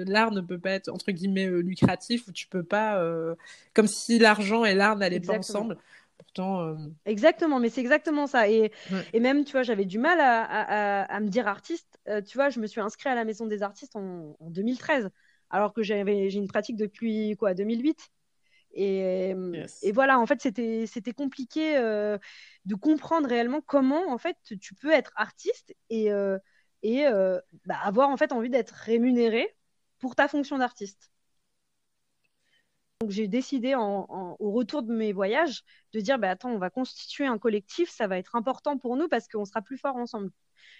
l'art 0.09 0.31
ne 0.31 0.41
peut 0.41 0.57
pas 0.57 0.71
être 0.71 0.89
entre 0.89 1.11
guillemets 1.11 1.47
euh, 1.47 1.59
lucratif 1.59 2.27
ou 2.27 2.31
tu 2.31 2.47
peux 2.47 2.63
pas, 2.63 2.97
euh, 2.97 3.35
comme 3.73 3.87
si 3.87 4.17
l'argent 4.17 4.65
et 4.65 4.73
l'art 4.73 4.95
n'allaient 4.95 5.19
pas 5.19 5.37
ensemble. 5.37 5.77
Pourtant. 6.17 6.75
Exactement, 7.05 7.59
mais 7.59 7.69
c'est 7.69 7.81
exactement 7.81 8.27
ça. 8.27 8.49
Et, 8.49 8.71
et 9.13 9.19
même, 9.19 9.45
tu 9.45 9.53
vois, 9.53 9.63
j'avais 9.63 9.85
du 9.85 9.97
mal 9.97 10.19
à, 10.19 10.43
à, 10.43 11.01
à, 11.03 11.19
me 11.21 11.27
dire 11.27 11.47
artiste. 11.47 11.99
tu 12.27 12.37
vois, 12.37 12.49
je 12.49 12.59
me 12.59 12.67
suis 12.67 12.81
inscrite 12.81 13.07
à 13.07 13.15
la 13.15 13.23
Maison 13.23 13.47
des 13.47 13.63
artistes 13.63 13.95
en, 13.95 14.35
en 14.39 14.49
2013, 14.49 15.09
alors 15.49 15.73
que 15.73 15.83
j'avais, 15.83 16.29
j'ai 16.29 16.39
une 16.39 16.47
pratique 16.47 16.77
depuis 16.77 17.35
quoi, 17.37 17.53
2008. 17.53 18.11
Et, 18.73 19.35
et, 19.81 19.91
voilà, 19.91 20.19
en 20.19 20.25
fait, 20.25 20.41
c'était, 20.41 20.85
c'était 20.85 21.11
compliqué 21.13 21.77
euh, 21.77 22.17
de 22.65 22.75
comprendre 22.75 23.27
réellement 23.27 23.61
comment, 23.61 24.11
en 24.11 24.17
fait, 24.17 24.37
tu 24.61 24.75
peux 24.75 24.91
être 24.91 25.11
artiste 25.15 25.75
et, 25.89 26.11
euh, 26.11 26.37
et 26.83 27.07
euh, 27.07 27.39
bah, 27.65 27.79
avoir, 27.83 28.09
en 28.09 28.17
fait, 28.17 28.31
envie 28.31 28.49
d'être 28.49 28.71
rémunéré 28.71 29.55
pour 29.99 30.15
ta 30.15 30.27
fonction 30.27 30.57
d'artiste. 30.59 31.11
Donc, 33.01 33.11
j'ai 33.11 33.27
décidé, 33.27 33.75
en, 33.75 34.35
au 34.39 34.51
retour 34.51 34.83
de 34.83 34.93
mes 34.93 35.13
voyages, 35.13 35.63
de 35.93 36.01
dire, 36.01 36.19
bah, 36.19 36.29
attends, 36.31 36.51
on 36.51 36.57
va 36.57 36.69
constituer 36.69 37.25
un 37.25 37.37
collectif, 37.37 37.89
ça 37.89 38.07
va 38.07 38.17
être 38.17 38.35
important 38.35 38.77
pour 38.77 38.97
nous 38.97 39.07
parce 39.07 39.27
qu'on 39.27 39.45
sera 39.45 39.61
plus 39.61 39.77
fort 39.77 39.95
ensemble. 39.95 40.31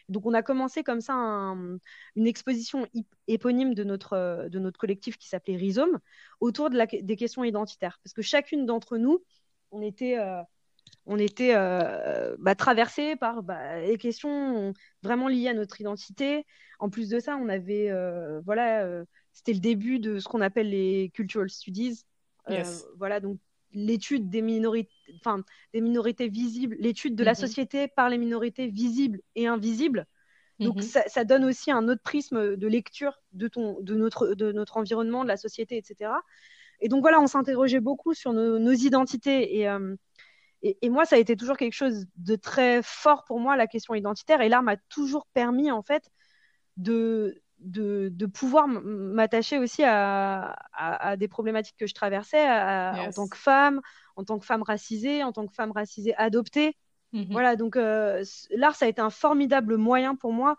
Donc 0.09 0.25
on 0.25 0.33
a 0.33 0.41
commencé 0.41 0.83
comme 0.83 1.01
ça 1.01 1.13
une 1.13 2.27
exposition 2.27 2.87
éponyme 3.27 3.73
de 3.73 3.83
notre, 3.83 4.47
de 4.49 4.59
notre 4.59 4.79
collectif 4.79 5.17
qui 5.17 5.27
s'appelait 5.27 5.55
Rhizome 5.55 5.99
autour 6.39 6.69
de 6.69 6.77
la, 6.77 6.85
des 6.85 7.15
questions 7.15 7.43
identitaires. 7.43 7.99
Parce 8.03 8.13
que 8.13 8.21
chacune 8.21 8.65
d'entre 8.65 8.97
nous, 8.97 9.23
on 9.71 9.81
était, 9.81 10.17
euh, 10.17 10.41
on 11.05 11.17
était 11.17 11.55
euh, 11.55 12.35
bah, 12.39 12.55
traversé 12.55 13.15
par 13.15 13.43
bah, 13.43 13.79
les 13.81 13.97
questions 13.97 14.73
vraiment 15.03 15.27
liées 15.27 15.49
à 15.49 15.53
notre 15.53 15.79
identité. 15.81 16.45
En 16.79 16.89
plus 16.89 17.09
de 17.09 17.19
ça, 17.19 17.37
on 17.37 17.49
avait, 17.49 17.89
euh, 17.89 18.41
voilà, 18.41 19.03
c'était 19.33 19.53
le 19.53 19.59
début 19.59 19.99
de 19.99 20.19
ce 20.19 20.27
qu'on 20.27 20.41
appelle 20.41 20.69
les 20.69 21.11
cultural 21.13 21.49
studies. 21.49 22.03
voilà, 22.97 23.19
donc 23.19 23.39
l'étude 23.73 24.29
des 24.29 24.41
minorités, 24.41 24.91
enfin, 25.17 25.43
des 25.73 25.81
minorités 25.81 26.27
visibles, 26.27 26.75
l'étude 26.79 27.15
de 27.15 27.23
la 27.23 27.31
mhm. 27.31 27.37
société 27.37 27.87
par 27.87 28.09
les 28.09 28.17
minorités 28.17 28.67
visibles 28.67 29.21
et 29.35 29.47
invisibles. 29.47 30.05
Donc 30.59 30.77
mhm. 30.77 30.81
ça, 30.81 31.23
donne 31.23 31.45
aussi 31.45 31.71
un 31.71 31.87
autre 31.87 32.01
prisme 32.03 32.57
de 32.57 32.67
lecture 32.67 33.21
de, 33.31 33.47
ton, 33.47 33.79
de, 33.79 33.95
notre, 33.95 34.33
de 34.33 34.51
notre 34.51 34.75
environnement, 34.75 35.23
de 35.23 35.29
la 35.29 35.37
société, 35.37 35.77
etc. 35.77 36.11
Et 36.81 36.89
donc 36.89 37.01
voilà, 37.01 37.21
on 37.21 37.27
s'interrogeait 37.27 37.79
beaucoup 37.79 38.13
sur 38.13 38.33
nos, 38.33 38.73
identités. 38.73 39.67
Euh, 39.67 39.95
et, 40.61 40.77
et, 40.81 40.89
moi, 40.89 41.05
ça 41.05 41.15
a 41.15 41.19
été 41.19 41.37
toujours 41.37 41.55
quelque 41.55 41.73
chose 41.73 42.05
de 42.17 42.35
très 42.35 42.81
fort 42.83 43.23
pour 43.23 43.39
moi, 43.39 43.55
la 43.55 43.67
question 43.67 43.95
identitaire. 43.95 44.41
Et 44.41 44.49
l'art 44.49 44.63
m'a 44.63 44.75
toujours 44.75 45.25
permis, 45.33 45.71
en 45.71 45.81
fait, 45.81 46.09
de, 46.75 47.41
de, 47.59 48.25
pouvoir 48.25 48.67
m'attacher 48.67 49.57
aussi 49.57 49.83
à, 49.85 50.55
des 51.17 51.27
problématiques 51.27 51.77
que 51.77 51.87
je 51.87 51.93
traversais 51.93 52.47
en 52.49 53.11
tant 53.11 53.27
que 53.27 53.37
femme, 53.37 53.81
en 54.15 54.23
tant 54.23 54.39
que 54.39 54.45
femme 54.45 54.63
racisée, 54.63 55.23
en 55.23 55.31
tant 55.31 55.47
que 55.47 55.53
femme 55.53 55.71
racisée 55.71 56.15
adoptée. 56.15 56.75
Mm-hmm. 57.13 57.31
Voilà, 57.31 57.55
donc 57.55 57.75
euh, 57.75 58.23
l'art, 58.51 58.75
ça 58.75 58.85
a 58.85 58.87
été 58.87 59.01
un 59.01 59.09
formidable 59.09 59.77
moyen 59.77 60.15
pour 60.15 60.31
moi 60.31 60.57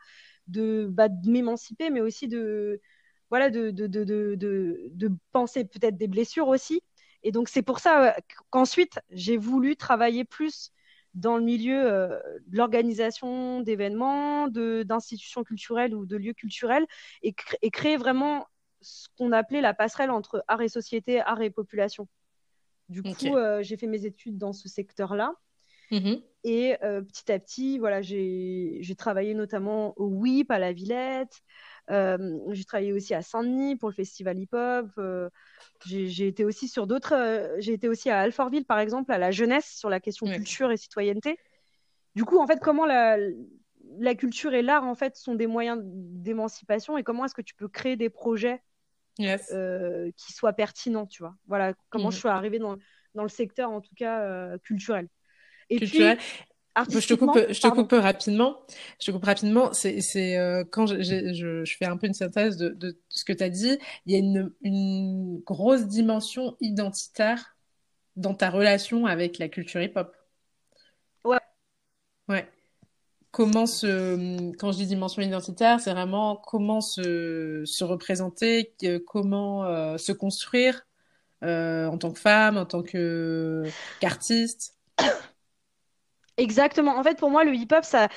de, 0.49 0.89
bah, 0.91 1.09
m'émanciper, 1.25 1.91
mais 1.91 2.01
aussi 2.01 2.27
de, 2.27 2.81
voilà, 3.29 3.51
de, 3.51 3.71
de 3.71 5.13
penser 5.33 5.65
peut-être 5.65 5.97
des 5.97 6.09
blessures 6.09 6.49
aussi. 6.49 6.83
Et 7.23 7.33
donc, 7.33 7.49
c'est 7.49 7.63
pour 7.63 7.79
ça 7.81 8.17
qu'ensuite, 8.51 8.99
j'ai 9.11 9.37
voulu 9.37 9.77
travailler 9.77 10.25
plus 10.25 10.73
dans 11.15 11.37
le 11.37 11.43
milieu 11.43 11.87
euh, 11.87 12.21
de 12.47 12.57
l'organisation 12.57 13.61
d'événements, 13.61 14.49
d'institutions 14.49 15.45
culturelles 15.45 15.95
ou 15.95 16.07
de 16.07 16.17
lieux 16.17 16.35
culturels, 16.35 16.87
et, 17.23 17.35
créer 17.71 17.97
vraiment 17.97 18.47
ce 18.81 19.09
qu'on 19.19 19.33
appelait 19.33 19.61
la 19.61 19.75
passerelle 19.75 20.11
entre 20.11 20.45
art 20.49 20.63
et 20.63 20.69
société, 20.69 21.21
art 21.21 21.43
et 21.43 21.51
population. 21.51 22.09
Du 22.89 23.03
coup, 23.03 23.37
euh, 23.37 23.63
j'ai 23.63 23.77
fait 23.77 23.87
mes 23.87 24.05
études 24.07 24.39
dans 24.39 24.53
ce 24.53 24.69
secteur-là. 24.69 25.35
Mm-hmm. 25.91 26.23
Et 26.45 26.77
petit 26.81 27.33
à 27.33 27.39
petit, 27.39 27.79
voilà, 27.79 28.01
j'ai 28.01 28.95
travaillé 28.97 29.35
notamment 29.35 29.93
au 29.99 30.07
WIP 30.07 30.51
à 30.51 30.59
la 30.59 30.73
Villette. 30.73 31.43
J'ai 31.91 32.65
travaillé 32.65 32.93
aussi 32.93 33.15
à 33.15 33.23
Saint-Denis 33.23 33.77
pour 33.77 33.89
le 33.89 33.95
festival 33.95 34.39
hip-hop. 34.39 34.89
j'ai 35.87 36.27
été 36.27 36.45
aussi 36.45 36.69
sur 36.69 36.87
d'autres. 36.87 37.57
j'ai 37.59 37.73
été 37.73 37.89
aussi 37.89 38.11
à 38.11 38.21
Alfortville, 38.21 38.65
par 38.65 38.79
exemple, 38.79 39.13
à 39.13 39.19
la 39.19 39.31
jeunesse 39.31 39.77
sur 39.77 39.91
la 39.91 40.01
question 40.01 40.27
culture 40.27 40.71
et 40.71 40.77
citoyenneté. 40.77 41.39
Du 42.15 42.25
coup, 42.25 42.39
en 42.39 42.47
fait, 42.47 42.61
comment 42.61 42.87
la, 42.87 43.19
la 43.99 44.15
culture 44.15 44.55
et 44.55 44.63
l'art, 44.63 44.85
en 44.85 44.95
fait, 44.95 45.17
sont 45.17 45.35
des 45.35 45.47
moyens 45.47 45.81
d'émancipation 45.85 46.97
et 46.97 47.03
comment 47.03 47.25
est-ce 47.25 47.35
que 47.35 47.43
tu 47.43 47.55
peux 47.55 47.69
créer 47.69 47.97
des 47.97 48.11
projets 48.11 48.63
euh, 49.21 50.11
qui 50.17 50.33
soient 50.33 50.53
pertinents, 50.53 51.07
tu 51.07 51.23
vois? 51.23 51.35
Voilà 51.47 51.75
comment 51.89 52.07
mhm. 52.07 52.13
je 52.13 52.19
suis 52.19 52.29
arrivée 52.29 52.59
dans, 52.59 52.77
dans, 53.15 53.23
le 53.23 53.29
secteur, 53.29 53.71
en 53.71 53.81
tout 53.81 53.95
cas, 53.97 54.23
euh, 54.23 54.59
culturel. 54.59 55.09
Et 55.69 55.79
culturel. 55.79 56.19
Puis, 56.19 56.45
je 56.77 57.07
te 57.07 57.15
coupe, 57.15 57.39
je 57.49 57.61
te 57.61 57.69
coupe 57.69 57.93
rapidement. 57.93 58.61
Je 59.01 59.07
te 59.07 59.11
coupe 59.11 59.25
rapidement. 59.25 59.73
C'est 59.73 60.37
euh, 60.39 60.65
quand 60.71 60.87
je, 60.87 61.03
je, 61.03 61.65
je, 61.65 61.77
fais 61.77 61.87
un 61.87 61.97
peu 61.97 62.07
une 62.07 62.15
synthèse 62.15 62.57
de, 62.57 62.71
de 62.71 62.99
ce 63.09 63.25
que 63.25 63.33
tu 63.33 63.43
as 63.43 63.51
dit. 63.51 63.79
Il 64.07 64.13
y 64.13 64.17
a 64.17 64.19
une, 64.19 64.53
une 64.63 65.41
grosse 65.41 65.87
dimension 65.87 66.57
identitaire 66.61 67.57
dans 68.17 68.35
ta 68.35 68.51
relation 68.51 69.07
avec 69.07 69.39
la 69.39 69.49
culture 69.49 69.83
hip-hop. 69.83 70.15
Ouais. 71.25 71.39
Ouais 72.29 72.49
comment 73.31 73.67
se, 73.67 74.53
quand 74.57 74.73
je 74.73 74.79
dis 74.79 74.87
dimension 74.87 75.23
identitaire, 75.23 75.81
c'est 75.81 75.93
vraiment 75.93 76.37
comment 76.37 76.81
se, 76.81 77.63
se 77.65 77.85
représenter, 77.85 78.75
comment 79.07 79.65
euh, 79.65 79.97
se 79.99 80.13
construire 80.13 80.87
euh, 81.43 81.87
en 81.87 81.99
tant 81.99 82.11
que 82.13 82.19
femme, 82.19 82.57
en 82.57 82.67
tant 82.67 82.83
que 82.83 83.63
qu'artiste. 84.01 84.77
Exactement. 86.41 86.97
En 86.97 87.03
fait, 87.03 87.19
pour 87.19 87.31
moi, 87.31 87.45
le 87.45 87.55
hip-hop, 87.55 87.85
ça, 87.85 88.09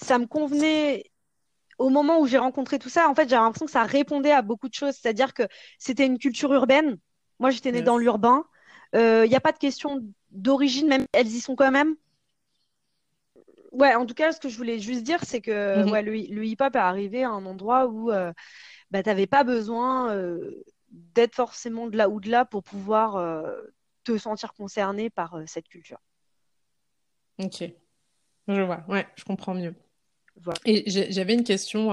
ça 0.00 0.18
me 0.18 0.26
convenait 0.26 1.10
au 1.78 1.88
moment 1.88 2.20
où 2.20 2.28
j'ai 2.28 2.38
rencontré 2.38 2.78
tout 2.78 2.88
ça. 2.88 3.08
En 3.08 3.14
fait, 3.14 3.28
j'avais 3.28 3.42
l'impression 3.42 3.66
que 3.66 3.72
ça 3.72 3.82
répondait 3.82 4.30
à 4.30 4.40
beaucoup 4.40 4.68
de 4.68 4.74
choses. 4.74 4.94
C'est-à-dire 4.94 5.34
que 5.34 5.42
c'était 5.78 6.06
une 6.06 6.18
culture 6.18 6.52
urbaine. 6.52 6.98
Moi, 7.40 7.50
j'étais 7.50 7.72
née 7.72 7.82
dans 7.82 7.98
l'urbain. 7.98 8.44
Il 8.94 9.00
euh, 9.00 9.26
n'y 9.26 9.34
a 9.34 9.40
pas 9.40 9.50
de 9.50 9.58
question 9.58 10.00
d'origine, 10.30 10.86
même 10.86 11.06
elles 11.12 11.26
y 11.26 11.40
sont 11.40 11.56
quand 11.56 11.70
même 11.72 11.96
ouais, 13.72 13.94
en 13.94 14.04
tout 14.04 14.14
cas, 14.14 14.32
ce 14.32 14.38
que 14.38 14.50
je 14.50 14.56
voulais 14.56 14.78
juste 14.78 15.02
dire, 15.02 15.24
c'est 15.24 15.40
que 15.40 15.82
mhm. 15.82 16.04
le, 16.04 16.44
hip-hop 16.44 16.76
est 16.76 16.78
arrivé 16.78 17.24
à 17.24 17.30
un 17.30 17.46
endroit 17.46 17.86
où 17.86 18.12
euh, 18.12 18.32
bah, 18.90 19.02
tu 19.02 19.08
n'avais 19.08 19.26
pas 19.26 19.44
besoin 19.44 20.12
euh, 20.12 20.62
d'être 20.90 21.34
forcément 21.34 21.86
de 21.88 21.96
là 21.96 22.10
ou 22.10 22.20
de 22.20 22.30
là 22.30 22.44
pour 22.44 22.62
pouvoir 22.62 23.44
te 24.04 24.18
sentir 24.18 24.52
concerné 24.52 25.08
par 25.10 25.40
cette 25.46 25.68
culture. 25.68 25.98
Ok, 27.42 27.64
je 28.48 28.62
vois, 28.62 28.84
ouais, 28.88 29.06
je 29.16 29.24
comprends 29.24 29.54
mieux. 29.54 29.74
Et 30.64 30.84
j'avais 30.86 31.34
une 31.34 31.44
question, 31.44 31.90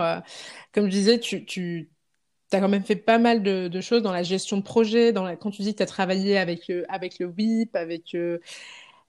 comme 0.74 0.86
je 0.86 0.92
disais, 0.92 1.20
tu, 1.20 1.46
tu 1.46 1.90
as 2.52 2.60
quand 2.60 2.70
même 2.70 2.84
fait 2.84 2.96
pas 2.96 3.18
mal 3.20 3.44
de, 3.44 3.82
choses 3.82 4.02
dans 4.02 4.14
la 4.14 4.24
gestion 4.24 4.58
de 4.58 4.64
projet, 4.64 5.12
dans 5.12 5.24
la, 5.24 5.36
quand 5.36 5.52
tu 5.52 5.62
dis 5.62 5.74
que 5.74 5.78
tu 5.78 5.84
as 5.84 5.88
travaillé 5.88 6.38
avec, 6.38 6.72
avec 6.88 7.20
le 7.20 7.28
WIP, 7.28 7.76
avec 7.76 8.16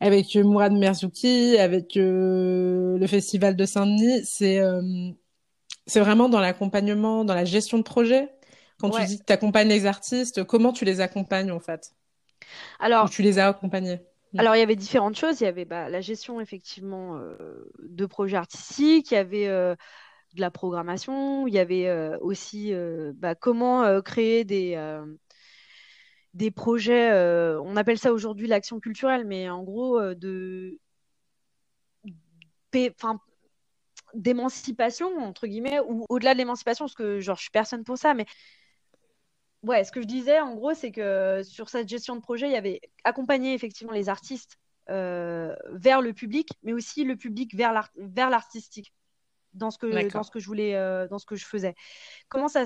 avec 0.01 0.35
euh, 0.35 0.43
Mourad 0.43 0.73
Merzouki, 0.73 1.59
avec 1.59 1.97
euh, 1.97 2.99
le 2.99 3.07
Festival 3.07 3.55
de 3.55 3.65
Saint-Denis, 3.67 4.25
c'est 4.25 4.59
euh, 4.59 5.11
c'est 5.87 6.01
vraiment 6.01 6.29
dans 6.29 6.41
l'accompagnement, 6.41 7.25
dans 7.25 7.35
la 7.35 7.45
gestion 7.45 7.79
de 7.79 7.83
projet? 7.83 8.29
Quand 8.79 8.91
tu 8.91 9.05
dis 9.05 9.19
que 9.19 9.25
tu 9.25 9.33
accompagnes 9.33 9.69
les 9.69 9.85
artistes, 9.85 10.45
comment 10.45 10.73
tu 10.73 10.87
les 10.87 11.01
accompagnes 11.01 11.53
en 11.53 11.61
fait? 11.61 11.93
Alors, 12.79 13.05
Ou 13.05 13.09
tu 13.11 13.21
les 13.23 13.39
as 13.39 13.49
accompagnés? 13.49 13.99
Alors, 14.39 14.55
il 14.55 14.61
y 14.61 14.63
avait 14.63 14.77
différentes 14.77 15.17
choses. 15.17 15.41
Il 15.41 15.45
y 15.45 15.49
avait 15.49 15.65
bah, 15.65 15.89
la 15.89 16.01
gestion, 16.01 16.41
effectivement, 16.41 17.21
de 17.81 18.07
projets 18.07 18.37
artistiques. 18.37 19.11
Il 19.11 19.15
y 19.15 19.17
avait 19.17 19.47
de 19.47 20.41
la 20.41 20.51
programmation. 20.51 21.47
Il 21.47 21.55
y 21.55 21.59
avait 21.59 22.15
aussi 22.21 22.73
bah, 23.15 23.35
comment 23.35 24.01
créer 24.03 24.45
des, 24.45 24.77
projets, 26.51 27.11
euh, 27.11 27.61
on 27.63 27.77
appelle 27.77 27.99
ça 27.99 28.13
aujourd'hui 28.13 28.47
l'action 28.47 28.81
culturelle, 28.81 29.27
mais 29.27 29.51
en 29.51 29.63
gros, 29.63 29.99
euh, 29.99 30.15
d'émancipation 34.15 35.19
entre 35.19 35.47
guillemets 35.47 35.81
ou 35.81 36.05
au-delà 36.09 36.35
de 36.35 36.39
l'émancipation 36.39 36.85
parce 36.85 36.95
que 36.95 37.21
genre 37.21 37.37
je 37.37 37.43
suis 37.43 37.51
personne 37.51 37.85
pour 37.85 37.99
ça 37.99 38.15
mais 38.15 38.27
ouais 39.63 39.85
ce 39.85 39.93
que 39.93 40.01
je 40.01 40.07
disais 40.07 40.41
en 40.41 40.55
gros 40.55 40.75
c'est 40.75 40.93
que 40.93 41.43
sur 41.43 41.69
cette 41.69 41.89
gestion 41.89 42.17
de 42.17 42.21
projet 42.21 42.47
il 42.47 42.53
y 42.53 42.57
avait 42.57 42.81
accompagner 43.05 43.55
effectivement 43.55 43.93
les 43.93 44.09
artistes 44.09 44.59
euh, 44.89 45.55
vers 45.71 46.01
le 46.01 46.13
public 46.13 46.51
mais 46.63 46.73
aussi 46.73 47.05
le 47.05 47.17
public 47.17 47.55
vers 47.55 47.73
l'art 47.73 47.91
vers 47.97 48.31
l'artistique 48.31 48.93
dans 49.55 49.71
ce 49.71 49.79
que 49.79 50.13
dans 50.13 50.23
ce 50.23 50.31
que 50.31 50.41
je 50.41 50.47
voulais 50.47 50.75
dans 51.09 51.19
ce 51.19 51.27
que 51.27 51.35
je 51.35 51.45
faisais. 51.45 51.75
Comment 52.29 52.49
ça 52.49 52.65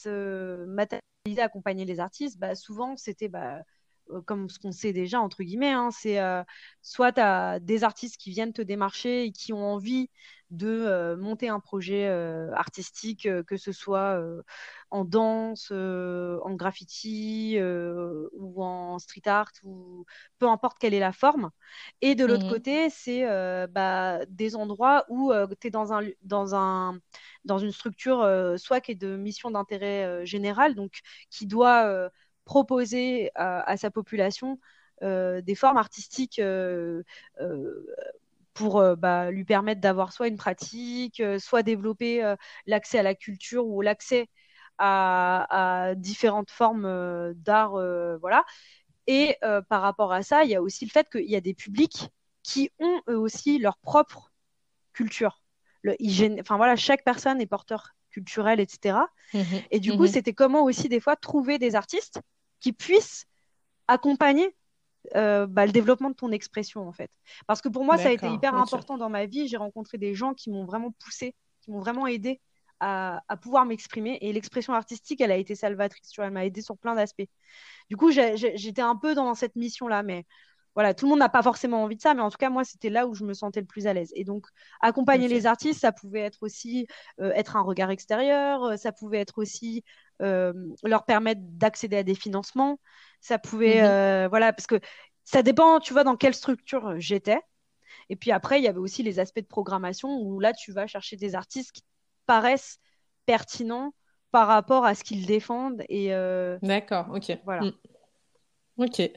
se 0.00 0.64
matérialiser, 0.66 1.42
accompagner 1.42 1.84
les 1.84 2.00
artistes, 2.00 2.38
bah, 2.38 2.54
souvent 2.54 2.96
c'était 2.96 3.28
bah, 3.28 3.62
euh, 4.10 4.20
comme 4.22 4.48
ce 4.48 4.58
qu'on 4.58 4.72
sait 4.72 4.92
déjà, 4.92 5.20
entre 5.20 5.42
guillemets, 5.42 5.72
hein, 5.72 5.90
c'est 5.92 6.20
euh, 6.20 6.42
soit 6.82 7.12
tu 7.12 7.20
as 7.20 7.60
des 7.60 7.84
artistes 7.84 8.16
qui 8.16 8.30
viennent 8.30 8.52
te 8.52 8.62
démarcher 8.62 9.24
et 9.24 9.32
qui 9.32 9.52
ont 9.52 9.64
envie 9.64 10.10
de 10.50 10.68
euh, 10.68 11.16
monter 11.16 11.48
un 11.48 11.60
projet 11.60 12.08
artistique, 12.54 13.28
que 13.46 13.56
ce 13.56 13.72
soit 13.72 14.20
en 14.90 15.04
danse, 15.04 15.70
en 15.70 16.54
graffiti 16.54 17.58
ou 17.60 18.62
en 18.62 18.98
street 18.98 19.26
art, 19.26 19.52
ou 19.64 20.04
peu 20.38 20.48
importe 20.48 20.78
quelle 20.78 20.94
est 20.94 21.00
la 21.00 21.12
forme. 21.12 21.50
Et 22.00 22.14
de 22.14 22.24
l'autre 22.24 22.46
mmh 22.46 22.50
côté, 22.50 22.90
c'est 22.90 23.24
bah, 23.68 24.24
des 24.26 24.56
endroits 24.56 25.04
où 25.08 25.32
tu 25.60 25.68
es 25.68 25.70
dans 25.70 25.92
un, 25.92 26.02
dans, 26.22 26.54
un, 26.54 26.98
dans 27.44 27.58
une 27.58 27.72
structure 27.72 28.26
soit 28.56 28.80
qui 28.80 28.92
est 28.92 28.96
de 28.96 29.16
mission 29.16 29.50
d'intérêt 29.50 30.26
général, 30.26 30.74
donc 30.74 31.00
qui 31.30 31.46
doit 31.46 32.10
proposer 32.44 33.30
à, 33.36 33.76
sa 33.76 33.90
population 33.90 34.58
euh, 35.02 35.40
des 35.40 35.54
formes 35.54 35.78
artistiques 35.78 36.38
euh, 36.38 37.02
euh, 37.40 37.86
pour 38.60 38.82
bah, 38.96 39.30
lui 39.30 39.44
permettre 39.44 39.80
d'avoir 39.80 40.12
soit 40.12 40.28
une 40.28 40.36
pratique, 40.36 41.22
soit 41.38 41.62
développer 41.62 42.34
l'accès 42.66 42.98
à 42.98 43.02
la 43.02 43.14
culture 43.14 43.66
ou 43.66 43.80
l'accès 43.80 44.28
à, 44.76 45.94
différentes 45.96 46.50
formes 46.50 47.32
d'art. 47.34 47.72
voilà. 48.20 48.44
Et 49.06 49.36
par 49.68 49.80
rapport 49.80 50.12
à 50.12 50.22
ça, 50.22 50.44
il 50.44 50.50
y 50.50 50.54
a 50.54 50.60
aussi 50.60 50.84
le 50.84 50.90
fait 50.90 51.08
qu'il 51.10 51.30
y 51.30 51.36
a 51.36 51.40
des 51.40 51.54
publics 51.54 52.10
qui 52.42 52.70
ont 52.78 53.00
eux 53.08 53.18
aussi 53.18 53.58
leur 53.58 53.78
propre 53.78 54.30
culture. 54.92 55.42
Le, 55.82 55.96
enfin 56.40 56.56
voilà, 56.58 56.76
chaque 56.76 57.04
personne 57.04 57.40
est 57.40 57.46
porteur 57.46 57.94
culturel, 58.10 58.60
etc. 58.60 58.98
Mmh 59.32 59.40
et 59.70 59.80
du 59.80 59.96
coup, 59.96 60.04
mmh 60.04 60.08
c'était 60.08 60.34
comment 60.34 60.64
aussi 60.64 60.88
des 60.88 61.00
fois 61.00 61.16
trouver 61.16 61.58
des 61.58 61.74
artistes 61.74 62.20
qui 62.60 62.72
puisse 62.72 63.26
accompagner 63.88 64.54
euh, 65.16 65.46
bah, 65.46 65.66
le 65.66 65.72
développement 65.72 66.10
de 66.10 66.14
ton 66.14 66.30
expression 66.30 66.86
en 66.86 66.92
fait. 66.92 67.10
Parce 67.46 67.60
que 67.60 67.68
pour 67.68 67.84
moi, 67.84 67.98
ça 67.98 68.08
a 68.08 68.12
été 68.12 68.28
hyper 68.28 68.54
important 68.54 68.96
dans 68.96 69.10
ma 69.10 69.26
vie. 69.26 69.48
J'ai 69.48 69.56
rencontré 69.56 69.98
des 69.98 70.14
gens 70.14 70.34
qui 70.34 70.50
m'ont 70.50 70.64
vraiment 70.64 70.92
poussé, 71.02 71.34
qui 71.62 71.70
m'ont 71.70 71.80
vraiment 71.80 72.06
aidé 72.06 72.40
à, 72.80 73.22
pouvoir 73.42 73.66
m'exprimer. 73.66 74.18
Et 74.20 74.32
l'expression 74.32 74.72
artistique, 74.72 75.20
elle 75.20 75.32
a 75.32 75.36
été 75.36 75.54
salvatrice. 75.54 76.10
Tu 76.10 76.20
vois, 76.20 76.26
elle 76.26 76.32
m'a 76.32 76.46
aidé 76.46 76.62
sur 76.62 76.78
plein 76.78 76.94
d'aspects. 76.94 77.28
Du 77.88 77.96
coup, 77.96 78.10
j'étais 78.10 78.82
un 78.82 78.96
peu 78.96 79.14
dans 79.14 79.34
cette 79.34 79.56
mission-là, 79.56 80.02
mais 80.02 80.24
voilà, 80.74 80.94
tout 80.94 81.06
le 81.06 81.10
monde 81.10 81.18
n'a 81.18 81.28
pas 81.28 81.42
forcément 81.42 81.82
envie 81.82 81.96
de 81.96 82.00
ça, 82.00 82.14
mais 82.14 82.22
en 82.22 82.30
tout 82.30 82.38
cas, 82.38 82.48
moi, 82.48 82.64
c'était 82.64 82.90
là 82.90 83.06
où 83.06 83.14
je 83.14 83.24
me 83.24 83.34
sentais 83.34 83.60
le 83.60 83.66
plus 83.66 83.86
à 83.86 83.92
l'aise. 83.92 84.12
Et 84.14 84.24
donc, 84.24 84.46
accompagner 84.80 85.26
les 85.26 85.46
artistes, 85.46 85.80
ça 85.80 85.92
pouvait 85.92 86.20
être 86.20 86.38
aussi 86.42 86.86
euh, 87.20 87.32
être 87.34 87.56
un 87.56 87.62
regard 87.62 87.90
extérieur, 87.90 88.62
euh, 88.62 88.76
ça 88.76 88.92
pouvait 88.92 89.18
être 89.18 89.38
aussi 89.38 89.82
leur 90.20 91.04
permettre 91.04 91.40
d'accéder 91.42 91.98
à 91.98 92.02
des 92.02 92.14
financements, 92.14 92.78
ça 93.20 93.38
pouvait, 93.38 93.82
mhm. 93.82 94.28
voilà, 94.28 94.52
parce 94.52 94.66
que 94.66 94.80
ça 95.24 95.42
dépend, 95.42 95.80
tu 95.80 95.92
vois, 95.92 96.04
dans 96.04 96.16
quelle 96.16 96.34
structure 96.34 96.94
j'étais. 96.98 97.40
Et 98.08 98.16
puis 98.16 98.32
après, 98.32 98.58
il 98.58 98.64
y 98.64 98.68
avait 98.68 98.78
aussi 98.78 99.02
les 99.02 99.18
aspects 99.18 99.40
de 99.40 99.46
programmation 99.46 100.20
où 100.20 100.40
là, 100.40 100.52
tu 100.52 100.72
vas 100.72 100.86
chercher 100.86 101.16
des 101.16 101.34
artistes 101.34 101.72
qui 101.72 101.82
paraissent 102.26 102.78
pertinents 103.26 103.94
par 104.32 104.48
rapport 104.48 104.84
à 104.84 104.94
ce 104.94 105.04
qu'ils 105.04 105.26
défendent. 105.26 105.82
Et 105.88 106.08
D'accord, 106.62 107.06
ok. 107.14 107.38
Voilà. 107.44 107.62
Mm. 107.62 107.72
Ok. 108.78 109.10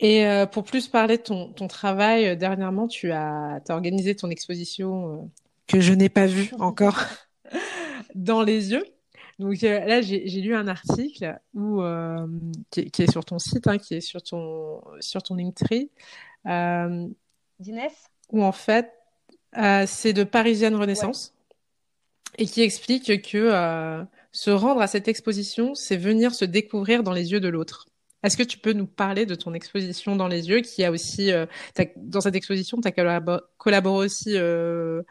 Et 0.00 0.26
euh, 0.26 0.46
pour 0.46 0.64
plus 0.64 0.88
parler 0.88 1.18
de 1.18 1.22
ton, 1.22 1.52
ton 1.52 1.68
travail, 1.68 2.26
euh, 2.26 2.34
dernièrement, 2.34 2.88
tu 2.88 3.12
as, 3.12 3.60
as, 3.68 3.74
organisé 3.74 4.16
ton 4.16 4.30
exposition 4.30 5.12
euh, 5.12 5.16
que 5.66 5.80
je 5.80 5.92
n'ai 5.92 6.08
pas 6.08 6.26
vue 6.26 6.50
encore 6.58 6.98
dans 8.14 8.42
les 8.42 8.72
yeux. 8.72 8.84
Donc 9.40 9.60
là, 9.62 10.02
j'ai 10.02 10.40
lu 10.40 10.54
un 10.54 10.68
article 10.68 11.40
où, 11.54 11.82
qui, 12.70 12.90
qui, 12.90 13.02
est 13.02 13.10
sur 13.10 13.24
ton 13.24 13.38
site, 13.38 13.66
hein, 13.66 13.78
qui 13.78 13.94
est 13.94 14.00
sur 14.00 14.22
ton, 14.22 14.82
sur 15.00 15.22
ton 15.22 15.34
Linktree. 15.34 15.90
D'Inès? 16.44 17.92
Où 18.30 18.44
en 18.44 18.52
fait, 18.52 18.92
c'est 19.86 20.12
de 20.12 20.24
Parisienne 20.24 20.76
Renaissance. 20.76 21.34
Et 22.38 22.44
qui 22.44 22.60
explique 22.62 23.22
que 23.22 24.06
se 24.30 24.50
rendre 24.50 24.82
à 24.82 24.86
cette 24.86 25.08
exposition, 25.08 25.74
c'est 25.74 25.96
venir 25.96 26.34
se 26.34 26.44
découvrir 26.44 27.02
dans 27.02 27.12
les 27.12 27.32
yeux 27.32 27.40
de 27.40 27.48
l'autre. 27.48 27.86
Est-ce 28.22 28.36
que 28.36 28.42
tu 28.42 28.58
peux 28.58 28.72
nous 28.72 28.86
parler 28.86 29.24
de 29.24 29.34
ton 29.34 29.54
exposition 29.54 30.14
dans 30.14 30.28
les 30.28 30.48
yeux 30.48 30.60
qui 30.60 30.84
a 30.84 30.90
aussi, 30.90 31.32
euh, 31.32 31.46
dans 31.96 32.20
cette 32.20 32.36
exposition, 32.36 32.78
tu 32.80 32.88
as 32.88 32.92
collaboré 33.56 34.04
aussi 34.04 34.36
euh, 34.36 35.02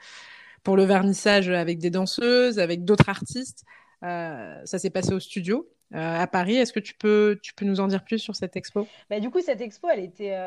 pour 0.64 0.78
le 0.78 0.84
vernissage 0.84 1.50
avec 1.50 1.80
des 1.80 1.90
danseuses, 1.90 2.60
avec 2.60 2.86
d'autres 2.86 3.10
artistes? 3.10 3.66
Euh, 4.04 4.62
ça 4.66 4.80
s'est 4.80 4.90
passé 4.90 5.14
au 5.14 5.20
studio 5.20 5.70
à 5.92 6.28
Paris. 6.28 6.56
Est-ce 6.56 6.72
que 6.72 6.80
tu 6.80 6.94
peux, 6.94 7.40
tu 7.42 7.54
peux 7.56 7.66
nous 7.66 7.80
en 7.80 7.88
dire 7.88 8.04
plus 8.04 8.20
sur 8.20 8.36
cette 8.36 8.56
expo? 8.56 8.88
Bah, 9.10 9.20
Du 9.20 9.32
coup, 9.32 9.42
cette 9.42 9.60
expo, 9.60 9.90
elle 9.90 10.02
était 10.04 10.38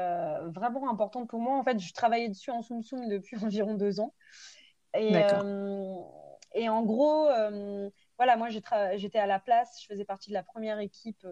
vraiment 0.55 0.89
importante 0.89 1.29
pour 1.29 1.41
moi. 1.41 1.59
En 1.59 1.65
fait, 1.65 1.81
je 1.81 1.93
travaillais 1.93 2.29
dessus 2.29 2.51
en 2.51 2.63
Soum 2.63 2.83
Soum 2.83 3.09
depuis 3.09 3.37
environ 3.45 3.75
deux 3.75 3.99
ans. 3.99 4.15
Et, 4.95 5.15
et 6.55 6.69
en 6.69 6.83
gros, 6.83 7.29
voilà, 8.19 8.37
moi 8.37 8.49
j'étais 8.51 9.19
à 9.19 9.27
la 9.27 9.41
place, 9.41 9.81
je 9.83 9.87
faisais 9.87 10.05
partie 10.05 10.31
de 10.31 10.35
la 10.35 10.45
première 10.45 10.79
équipe 10.79 11.27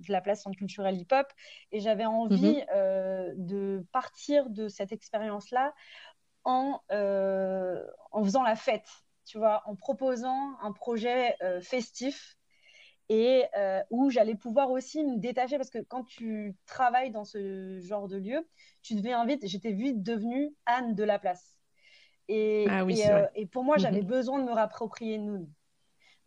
de 0.00 0.12
la 0.12 0.20
place 0.20 0.42
centre 0.42 0.56
culturel 0.56 0.96
hip-hop. 0.96 1.26
Et 1.72 1.80
j'avais 1.80 2.06
envie 2.06 2.56
mhm. 2.56 2.66
euh, 2.74 3.32
de 3.36 3.86
partir 3.92 4.50
de 4.50 4.68
cette 4.68 4.92
expérience-là 4.92 5.74
en, 6.44 6.80
euh, 6.90 7.84
en 8.12 8.24
faisant 8.24 8.42
la 8.42 8.56
fête, 8.56 8.88
tu 9.30 9.38
vois, 9.38 9.62
en 9.66 9.76
proposant 9.76 10.58
un 10.60 10.72
projet 10.72 11.36
euh, 11.40 11.60
festif 11.60 12.36
et 13.08 13.44
où 13.90 14.10
j'allais 14.10 14.34
pouvoir 14.34 14.70
aussi 14.70 15.04
me 15.04 15.18
détacher 15.18 15.56
parce 15.56 15.70
que 15.70 15.78
quand 15.78 16.04
tu 16.04 16.56
travailles 16.66 17.12
dans 17.12 17.24
ce 17.24 17.78
genre 17.80 18.08
de 18.08 18.16
lieu, 18.16 18.48
tu 18.82 18.94
deviens 18.94 19.24
vite, 19.26 19.46
j'étais 19.46 19.72
vite 19.72 20.02
devenue 20.02 20.52
Anne 20.66 20.94
de 20.96 21.04
la 21.04 21.20
place. 21.20 21.58
Et, 22.26 22.66
ah 22.68 22.84
et, 23.34 23.46
pour 23.46 23.62
moi, 23.64 23.78
j'avais 23.78 24.02
mhm. 24.02 24.06
besoin 24.06 24.38
de 24.40 24.44
me 24.44 24.52
rapproprier 24.52 25.18
nous. 25.18 25.48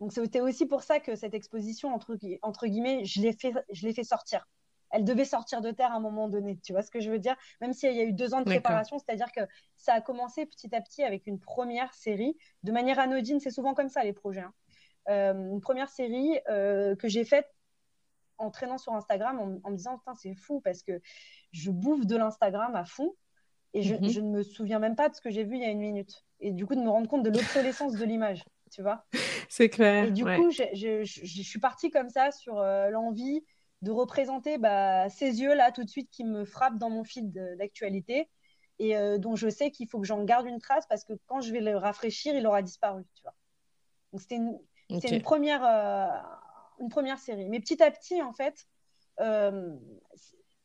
Donc 0.00 0.12
c'était 0.12 0.40
aussi 0.40 0.66
pour 0.66 0.82
ça 0.82 0.98
que 0.98 1.14
cette 1.14 1.34
exposition, 1.34 1.94
entre, 1.94 2.18
entre 2.40 2.66
guillemets, 2.66 3.04
je 3.04 3.20
l'ai 3.20 3.32
fait, 3.32 3.52
je 3.70 3.90
fait 3.90 4.04
sortir. 4.04 4.46
Elle 4.94 5.04
devait 5.04 5.24
sortir 5.24 5.60
de 5.60 5.70
terre 5.70 5.92
à 5.92 5.96
un 5.96 6.00
moment 6.00 6.28
donné, 6.28 6.58
tu 6.62 6.72
vois 6.72 6.82
ce 6.82 6.90
que 6.90 7.00
je 7.00 7.10
veux 7.10 7.18
dire? 7.18 7.34
Même 7.60 7.72
s'il 7.72 7.92
y 7.92 8.00
a 8.00 8.04
eu 8.04 8.12
deux 8.12 8.32
ans 8.32 8.40
de 8.40 8.44
préparation, 8.44 8.98
c'est-à-dire 8.98 9.32
que 9.32 9.40
ça 9.76 9.94
a 9.94 10.00
commencé 10.00 10.46
petit 10.46 10.74
à 10.74 10.80
petit 10.80 11.02
avec 11.02 11.26
une 11.26 11.40
première 11.40 11.92
série, 11.92 12.36
de 12.62 12.72
manière 12.72 12.98
anodine, 12.98 13.40
c'est 13.40 13.50
souvent 13.50 13.74
comme 13.74 13.88
ça 13.88 14.04
les 14.04 14.12
projets. 14.12 14.40
Hein. 14.40 14.54
Euh, 15.08 15.34
une 15.34 15.60
première 15.60 15.88
série 15.88 16.38
euh, 16.48 16.94
que 16.96 17.08
j'ai 17.08 17.24
faite 17.24 17.50
en 18.38 18.50
traînant 18.50 18.78
sur 18.78 18.92
Instagram 18.94 19.60
en, 19.64 19.70
me 19.70 19.76
disant 19.76 20.00
c'est 20.16 20.34
fou 20.34 20.60
parce 20.60 20.82
que 20.82 21.00
je 21.52 21.70
bouffe 21.70 22.06
de 22.06 22.16
l'Instagram 22.16 22.74
à 22.74 22.84
fond 22.84 23.14
et 23.74 23.82
je, 23.82 23.94
mhm. 23.94 24.08
je, 24.08 24.20
ne 24.20 24.30
me 24.30 24.42
souviens 24.42 24.78
même 24.78 24.96
pas 24.96 25.08
de 25.08 25.14
ce 25.14 25.20
que 25.20 25.30
j'ai 25.30 25.44
vu 25.44 25.56
il 25.56 25.62
y 25.62 25.66
a 25.66 25.70
une 25.70 25.80
minute. 25.80 26.24
Et 26.40 26.52
du 26.52 26.66
coup, 26.66 26.74
de 26.74 26.80
me 26.80 26.88
rendre 26.88 27.08
compte 27.08 27.22
de 27.24 27.30
l'obsolescence 27.30 27.94
de 27.94 28.04
l'image 28.04 28.44
tu 28.74 28.82
vois? 28.82 29.04
C'est 29.48 29.68
clair. 29.68 30.04
Et 30.04 30.10
du 30.10 30.24
coup, 30.24 30.50
je, 30.50 31.04
suis 31.04 31.60
partie 31.60 31.90
comme 31.90 32.08
ça 32.08 32.30
sur 32.30 32.58
euh, 32.58 32.90
l'envie 32.90 33.44
de 33.84 33.90
représenter 33.90 34.58
bah, 34.58 35.08
ces 35.10 35.40
yeux-là 35.40 35.70
tout 35.70 35.84
de 35.84 35.90
suite 35.90 36.10
qui 36.10 36.24
me 36.24 36.44
frappent 36.44 36.78
dans 36.78 36.90
mon 36.90 37.04
fil 37.04 37.30
d'actualité 37.58 38.28
et 38.78 38.96
euh, 38.96 39.18
dont 39.18 39.36
je 39.36 39.48
sais 39.48 39.70
qu'il 39.70 39.88
faut 39.88 40.00
que 40.00 40.06
j'en 40.06 40.24
garde 40.24 40.46
une 40.46 40.58
trace 40.58 40.86
parce 40.88 41.04
que 41.04 41.12
quand 41.26 41.40
je 41.40 41.52
vais 41.52 41.60
le 41.60 41.76
rafraîchir, 41.76 42.34
il 42.34 42.46
aura 42.46 42.62
disparu, 42.62 43.04
tu 43.14 43.22
vois. 43.22 43.34
Donc 44.12 44.22
c'était 44.22 44.36
une, 44.36 44.58
une, 44.88 45.22
première, 45.22 45.64
euh, 45.64 46.06
une 46.80 46.88
première 46.88 47.18
série. 47.18 47.48
Mais 47.48 47.60
petit 47.60 47.82
à 47.82 47.90
petit, 47.90 48.20
en 48.22 48.32
fait, 48.32 48.66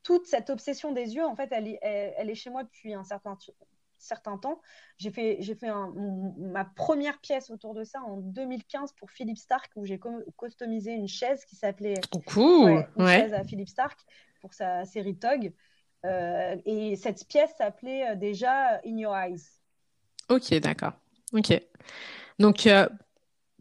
toute 0.01 0.25
cette 0.25 0.49
obsession 0.49 0.91
des 0.91 1.15
yeux, 1.15 1.25
en 1.25 1.36
fait, 1.36 1.49
elle 1.51 1.77
elle 1.82 2.29
est 2.29 2.36
chez 2.36 2.49
moi 2.49 2.63
depuis 2.63 2.93
un 2.93 3.03
certain 3.03 3.38
certain 3.99 4.38
temps. 4.38 4.62
J'ai 4.97 5.12
fait, 5.12 5.38
j'ai 5.39 5.55
fait 5.55 5.69
ma 6.38 6.65
première 6.65 7.19
pièce 7.19 7.49
autour 7.49 7.73
de 7.73 7.83
ça 7.83 8.01
en 8.01 8.17
2015 8.17 8.93
pour 8.93 9.12
Philippe 9.12 9.38
Stark, 9.38 9.71
où 9.75 9.85
j'ai 9.85 9.99
customisé 10.38 10.91
une 10.91 11.07
chaise 11.07 11.45
qui 11.45 11.55
s'appelait 11.55 11.99
cool. 12.25 12.85
une 12.97 13.07
chaise 13.07 13.33
à 13.33 13.43
Philippe 13.43 13.69
Stark 13.69 13.99
pour 14.41 14.53
sa 14.53 14.85
série 14.85 15.15
Tog. 15.15 15.53
Euh, 16.05 16.55
et 16.65 16.95
cette 16.95 17.27
pièce 17.27 17.51
s'appelait 17.57 18.12
euh, 18.12 18.15
déjà 18.15 18.79
In 18.85 18.97
Your 18.97 19.15
Eyes. 19.15 19.41
Ok, 20.29 20.53
d'accord. 20.55 20.93
Ok. 21.33 21.62
Donc, 22.38 22.67
euh, 22.67 22.88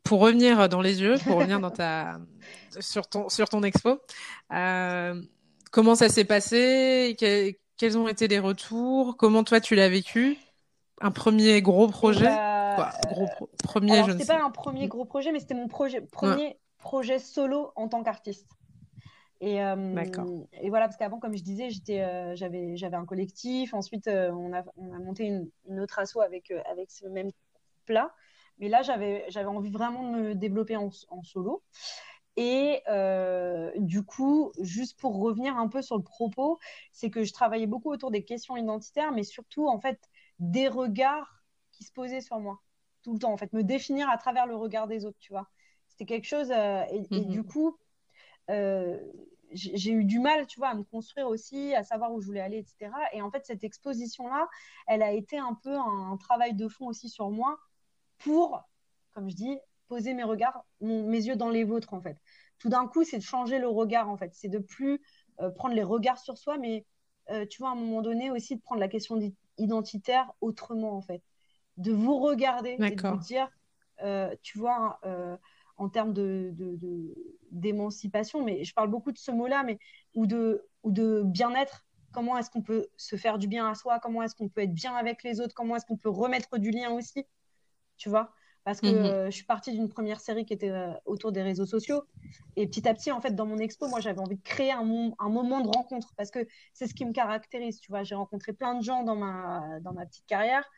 pour 0.04 0.20
revenir 0.20 0.68
dans 0.68 0.80
les 0.80 1.00
yeux, 1.00 1.16
pour 1.24 1.36
revenir 1.38 1.60
dans 1.60 1.70
ta, 1.70 2.20
sur, 2.78 3.08
ton, 3.08 3.28
sur 3.28 3.48
ton 3.48 3.62
expo, 3.62 4.00
comment 5.70 5.94
ça 5.94 6.08
s'est 6.08 6.24
passé? 6.24 7.16
Quels 7.78 7.96
ont 7.96 8.08
été 8.08 8.28
les 8.28 8.38
retours? 8.38 9.16
Comment 9.16 9.44
toi 9.44 9.60
tu 9.60 9.74
l'as 9.74 9.88
vécu? 9.88 10.36
Un 11.00 11.10
premier 11.10 11.62
gros 11.62 11.86
projet? 11.86 12.26
Bah, 12.26 12.74
Quoi, 12.74 12.90
gros 13.08 13.48
Premier, 13.62 14.04
je 14.04 14.26
pas 14.26 14.42
un 14.42 14.50
premier 14.50 14.88
gros 14.88 15.04
projet, 15.04 15.32
mais 15.32 15.40
c'était 15.40 15.54
mon 15.54 15.68
projet, 15.68 16.00
premier 16.00 16.58
projet 16.78 17.18
solo 17.18 17.72
en 17.76 17.88
tant 17.88 18.02
qu'artiste. 18.02 18.48
Et, 19.40 19.62
euh, 19.62 19.94
et, 20.60 20.68
voilà, 20.68 20.86
parce 20.86 20.96
qu'avant, 20.96 21.20
comme 21.20 21.36
je 21.36 21.42
disais, 21.42 21.70
j'étais, 21.70 22.02
euh, 22.02 22.34
j'avais, 22.34 22.76
j'avais 22.76 22.96
un 22.96 23.04
collectif. 23.04 23.72
Ensuite, 23.72 24.08
euh, 24.08 24.30
on, 24.32 24.52
a, 24.52 24.64
on, 24.76 24.92
a, 24.92 24.98
monté 24.98 25.26
une, 25.68 25.80
autre 25.80 26.00
asso 26.00 26.18
avec, 26.20 26.52
avec 26.68 26.90
ce 26.90 27.06
même 27.06 27.30
plat. 27.86 28.12
Mais 28.58 28.68
là, 28.68 28.82
j'avais, 28.82 29.24
j'avais 29.28 29.46
envie 29.46 29.70
vraiment 29.70 30.10
de 30.10 30.18
me 30.18 30.34
développer 30.34 30.76
en, 30.76 30.90
en 31.10 31.22
solo. 31.22 31.62
Et 32.40 32.82
euh, 32.86 33.72
du 33.78 34.04
coup, 34.04 34.52
juste 34.60 34.96
pour 35.00 35.18
revenir 35.18 35.56
un 35.56 35.66
peu 35.66 35.82
sur 35.82 35.96
le 35.96 36.04
propos, 36.04 36.60
c'est 36.92 37.10
que 37.10 37.24
je 37.24 37.32
travaillais 37.32 37.66
beaucoup 37.66 37.90
autour 37.90 38.12
des 38.12 38.24
questions 38.24 38.56
identitaires, 38.56 39.10
mais 39.10 39.24
surtout, 39.24 39.66
en 39.66 39.80
fait, 39.80 39.98
des 40.38 40.68
regards 40.68 41.42
qui 41.72 41.82
se 41.82 41.90
posaient 41.90 42.20
sur 42.20 42.38
moi 42.38 42.60
tout 43.02 43.12
le 43.12 43.18
temps. 43.18 43.32
En 43.32 43.36
fait, 43.36 43.52
me 43.52 43.64
définir 43.64 44.08
à 44.08 44.18
travers 44.18 44.46
le 44.46 44.54
regard 44.54 44.86
des 44.86 45.04
autres, 45.04 45.18
tu 45.18 45.32
vois. 45.32 45.48
C'était 45.88 46.04
quelque 46.04 46.28
chose. 46.28 46.52
Euh, 46.52 46.84
et, 46.92 47.08
mhm. 47.10 47.24
du 47.24 47.42
coup, 47.42 47.76
euh, 48.50 49.00
j'ai 49.50 49.90
eu 49.90 50.04
du 50.04 50.20
mal, 50.20 50.46
tu 50.46 50.60
vois, 50.60 50.68
à 50.68 50.74
me 50.74 50.84
construire 50.84 51.26
aussi, 51.26 51.74
à 51.74 51.82
savoir 51.82 52.12
où 52.12 52.20
je 52.20 52.26
voulais 52.26 52.38
aller, 52.40 52.58
etc. 52.58 52.92
Et 53.14 53.20
en 53.20 53.32
fait, 53.32 53.44
cette 53.46 53.64
exposition-là, 53.64 54.46
elle 54.86 55.02
a 55.02 55.10
été 55.10 55.38
un 55.38 55.54
peu 55.54 55.76
un 55.76 56.16
travail 56.18 56.54
de 56.54 56.68
fond 56.68 56.86
aussi 56.86 57.08
sur 57.08 57.30
moi 57.30 57.58
pour, 58.18 58.62
comme 59.10 59.28
je 59.28 59.34
dis, 59.34 59.58
poser 59.88 60.14
mes 60.14 60.22
regards, 60.22 60.64
mes 60.80 61.26
yeux 61.26 61.34
dans 61.34 61.48
les 61.48 61.64
vôtres, 61.64 61.94
en 61.94 62.00
fait. 62.00 62.16
Tout 62.58 62.68
d'un 62.68 62.86
coup, 62.86 63.04
c'est 63.04 63.18
de 63.18 63.22
changer 63.22 63.58
le 63.58 63.68
regard, 63.68 64.08
en 64.08 64.16
fait. 64.16 64.34
C'est 64.34 64.48
de 64.48 64.58
plus 64.58 65.00
euh, 65.40 65.50
prendre 65.50 65.74
les 65.74 65.82
regards 65.82 66.18
sur 66.18 66.36
soi, 66.36 66.58
mais 66.58 66.84
euh, 67.30 67.46
tu 67.46 67.58
vois, 67.58 67.70
à 67.70 67.72
un 67.72 67.76
moment 67.76 68.02
donné 68.02 68.30
aussi, 68.30 68.56
de 68.56 68.60
prendre 68.60 68.80
la 68.80 68.88
question 68.88 69.18
identitaire 69.58 70.30
autrement, 70.40 70.96
en 70.96 71.02
fait. 71.02 71.22
De 71.76 71.92
vous 71.92 72.18
regarder 72.18 72.70
et 72.70 72.96
de 72.96 73.08
vous 73.08 73.18
dire, 73.18 73.48
euh, 74.02 74.34
tu 74.42 74.58
vois, 74.58 75.00
en 75.76 75.88
termes 75.88 76.12
de, 76.12 76.52
d'émancipation, 77.52 78.44
mais 78.44 78.64
je 78.64 78.74
parle 78.74 78.90
beaucoup 78.90 79.12
de 79.12 79.18
ce 79.18 79.30
mot-là, 79.30 79.62
mais 79.62 79.78
ou 80.14 80.26
de, 80.26 80.66
ou 80.82 80.90
de 80.90 81.22
bien-être. 81.24 81.86
Comment 82.10 82.36
est-ce 82.38 82.50
qu'on 82.50 82.62
peut 82.62 82.88
se 82.96 83.16
faire 83.16 83.38
du 83.38 83.46
bien 83.46 83.68
à 83.68 83.74
soi? 83.74 84.00
Comment 84.00 84.22
est-ce 84.22 84.34
qu'on 84.34 84.48
peut 84.48 84.62
être 84.62 84.74
bien 84.74 84.96
avec 84.96 85.22
les 85.22 85.40
autres? 85.40 85.54
Comment 85.54 85.76
est-ce 85.76 85.86
qu'on 85.86 85.96
peut 85.96 86.08
remettre 86.08 86.58
du 86.58 86.70
lien 86.70 86.90
aussi? 86.90 87.26
Tu 87.96 88.08
vois? 88.08 88.32
Parce 88.64 88.80
que 88.80 88.86
mhm. 88.86 89.04
euh, 89.04 89.26
je 89.26 89.36
suis 89.36 89.44
partie 89.44 89.72
d'une 89.72 89.88
première 89.88 90.20
série 90.20 90.44
qui 90.44 90.52
était 90.52 90.70
euh, 90.70 90.92
autour 91.06 91.32
des 91.32 91.42
réseaux 91.42 91.66
sociaux. 91.66 92.02
Et 92.56 92.66
petit 92.66 92.86
à 92.88 92.94
petit, 92.94 93.10
en 93.10 93.20
fait, 93.20 93.34
dans 93.34 93.46
mon 93.46 93.58
expo, 93.58 93.88
moi, 93.88 94.00
j'avais 94.00 94.20
envie 94.20 94.36
de 94.36 94.42
créer 94.42 94.72
un, 94.72 94.84
moment 94.84 95.60
de 95.60 95.68
rencontre 95.68 96.12
parce 96.16 96.30
que 96.30 96.46
c'est 96.74 96.86
ce 96.86 96.94
qui 96.94 97.04
me 97.04 97.12
caractérise. 97.12 97.80
Tu 97.80 97.90
vois, 97.90 98.02
j'ai 98.02 98.14
rencontré 98.14 98.52
plein 98.52 98.74
de 98.74 98.82
gens 98.82 99.04
dans 99.04 99.16
ma, 99.16 99.80
dans 99.80 99.92
ma 99.92 100.06
petite 100.06 100.26
carrière 100.26 100.68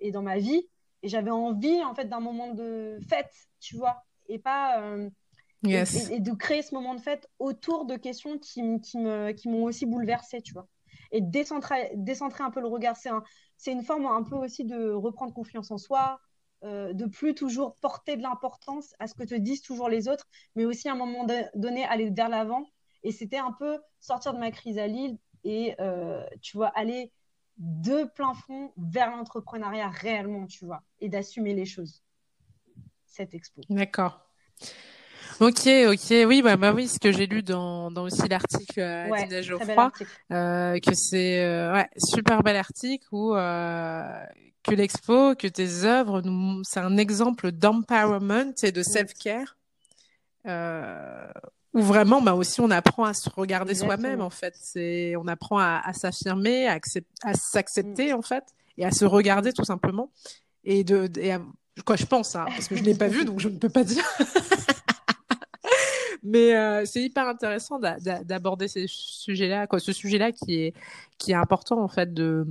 et 0.00 0.10
dans 0.10 0.22
ma 0.22 0.38
vie. 0.38 0.68
Et 1.02 1.08
j'avais 1.08 1.30
envie, 1.30 1.82
en 1.84 1.94
fait, 1.94 2.06
d'un 2.06 2.20
moment 2.20 2.52
de 2.52 2.98
fête, 3.08 3.32
tu 3.60 3.76
vois, 3.76 4.04
et 4.28 4.38
pas. 4.38 4.82
Euh, 4.82 5.08
et, 5.64 6.20
de 6.20 6.32
créer 6.34 6.62
ce 6.62 6.74
moment 6.74 6.94
de 6.94 7.00
fête 7.00 7.28
autour 7.38 7.84
de 7.84 7.96
questions 7.96 8.38
qui, 8.38 8.62
qui 8.80 8.98
m'ont 8.98 9.32
qui 9.32 9.48
aussi 9.48 9.86
bouleversée, 9.86 10.40
tu 10.40 10.52
vois. 10.52 10.68
Et 11.10 11.20
décentrer, 11.20 11.92
décentrer 11.94 12.44
un 12.44 12.50
peu 12.50 12.60
le 12.60 12.68
regard. 12.68 12.96
C'est 12.96 13.08
un, 13.08 13.24
une 13.66 13.82
forme 13.82 14.06
un 14.06 14.22
peu 14.22 14.36
aussi 14.36 14.64
de 14.64 14.90
reprendre 14.90 15.32
confiance 15.32 15.70
en 15.70 15.78
soi, 15.78 16.20
euh, 16.64 16.92
de 16.92 17.06
plus 17.06 17.34
toujours 17.34 17.76
porter 17.76 18.16
de 18.16 18.22
l'importance 18.22 18.94
à 18.98 19.06
ce 19.06 19.14
que 19.14 19.24
te 19.24 19.34
disent 19.34 19.62
toujours 19.62 19.88
les 19.88 20.08
autres, 20.08 20.26
mais 20.56 20.64
aussi 20.64 20.88
à 20.88 20.92
un 20.92 20.96
moment 20.96 21.26
donné 21.54 21.84
aller 21.84 22.10
vers 22.10 22.28
l'avant. 22.28 22.66
Et 23.04 23.12
c'était 23.12 23.38
un 23.38 23.52
peu 23.52 23.78
sortir 24.00 24.34
de 24.34 24.38
ma 24.38 24.50
crise 24.50 24.78
à 24.78 24.86
Lille 24.86 25.18
et, 25.44 25.74
euh, 25.80 26.24
tu 26.42 26.56
vois, 26.56 26.68
aller 26.68 27.12
de 27.58 28.04
plein 28.04 28.34
fond 28.34 28.72
vers 28.76 29.10
l'entrepreneuriat 29.10 29.88
réellement, 29.88 30.46
tu 30.46 30.64
vois, 30.64 30.82
et 31.00 31.08
d'assumer 31.08 31.54
les 31.54 31.64
choses. 31.64 32.02
Cette 33.06 33.34
expo. 33.34 33.62
D'accord. 33.68 34.28
Ok, 35.40 35.68
ok, 35.86 36.26
oui, 36.26 36.42
bah, 36.42 36.56
bah 36.56 36.72
oui, 36.72 36.88
ce 36.88 36.98
que 36.98 37.12
j'ai 37.12 37.26
lu 37.26 37.44
dans, 37.44 37.92
dans 37.92 38.02
aussi 38.02 38.26
l'article 38.26 38.80
euh, 38.80 39.16
d'Ina 39.16 39.40
Geoffroy, 39.40 39.92
euh, 40.32 40.80
que 40.80 40.94
c'est 40.94 41.44
euh, 41.44 41.72
ouais, 41.72 41.88
super 41.96 42.42
bel 42.42 42.56
article 42.56 43.06
où 43.12 43.34
que 44.68 44.74
l'expo, 44.74 45.34
que 45.34 45.46
tes 45.46 45.84
œuvres, 45.84 46.22
c'est 46.64 46.80
un 46.80 46.96
exemple 46.96 47.52
d'empowerment 47.52 48.54
et 48.62 48.72
de 48.72 48.82
self-care. 48.82 49.56
Euh, 50.46 51.30
où 51.74 51.82
vraiment, 51.82 52.22
bah 52.22 52.34
aussi, 52.34 52.60
on 52.60 52.70
apprend 52.70 53.04
à 53.04 53.14
se 53.14 53.28
regarder 53.28 53.74
soi-même, 53.74 54.20
en 54.20 54.30
fait. 54.30 54.54
C'est, 54.60 55.14
on 55.16 55.26
apprend 55.26 55.58
à, 55.58 55.80
à 55.84 55.92
s'affirmer, 55.92 56.66
à, 56.66 56.78
à 57.22 57.34
s'accepter, 57.34 58.12
mm. 58.12 58.16
en 58.16 58.22
fait, 58.22 58.44
et 58.78 58.84
à 58.84 58.90
se 58.90 59.04
regarder 59.04 59.52
tout 59.52 59.64
simplement. 59.64 60.10
Et 60.64 60.84
de, 60.84 61.10
et 61.18 61.36
quoi, 61.84 61.96
je 61.96 62.06
pense, 62.06 62.34
hein, 62.36 62.46
parce 62.48 62.68
que 62.68 62.76
je 62.76 62.82
l'ai 62.82 62.94
pas 62.94 63.08
vu, 63.08 63.24
donc 63.24 63.40
je 63.40 63.48
ne 63.48 63.58
peux 63.58 63.68
pas 63.68 63.84
dire. 63.84 64.04
Mais 66.22 66.56
euh, 66.56 66.84
c'est 66.84 67.02
hyper 67.02 67.28
intéressant 67.28 67.78
d'aborder 67.78 68.68
ces 68.68 68.86
sujets-là, 68.86 69.66
quoi, 69.66 69.78
ce 69.78 69.92
sujet-là 69.92 70.32
qui 70.32 70.56
est 70.56 70.74
qui 71.16 71.32
est 71.32 71.36
important 71.36 71.80
en 71.80 71.88
fait 71.88 72.12
de 72.12 72.46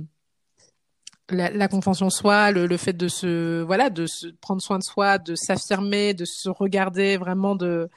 la, 1.30 1.50
la 1.50 1.68
confiance 1.68 2.02
soi, 2.08 2.50
le, 2.50 2.66
le, 2.66 2.76
fait 2.76 2.92
de 2.92 3.08
se 3.08 3.62
voilà, 3.62 3.90
de 3.90 4.06
se 4.06 4.28
prendre 4.28 4.62
soin 4.62 4.78
de 4.78 4.82
soi, 4.82 5.18
de 5.18 5.34
s'affirmer, 5.34 6.14
de 6.14 6.24
se 6.24 6.48
regarder 6.48 7.16
vraiment 7.16 7.54
de 7.54 7.88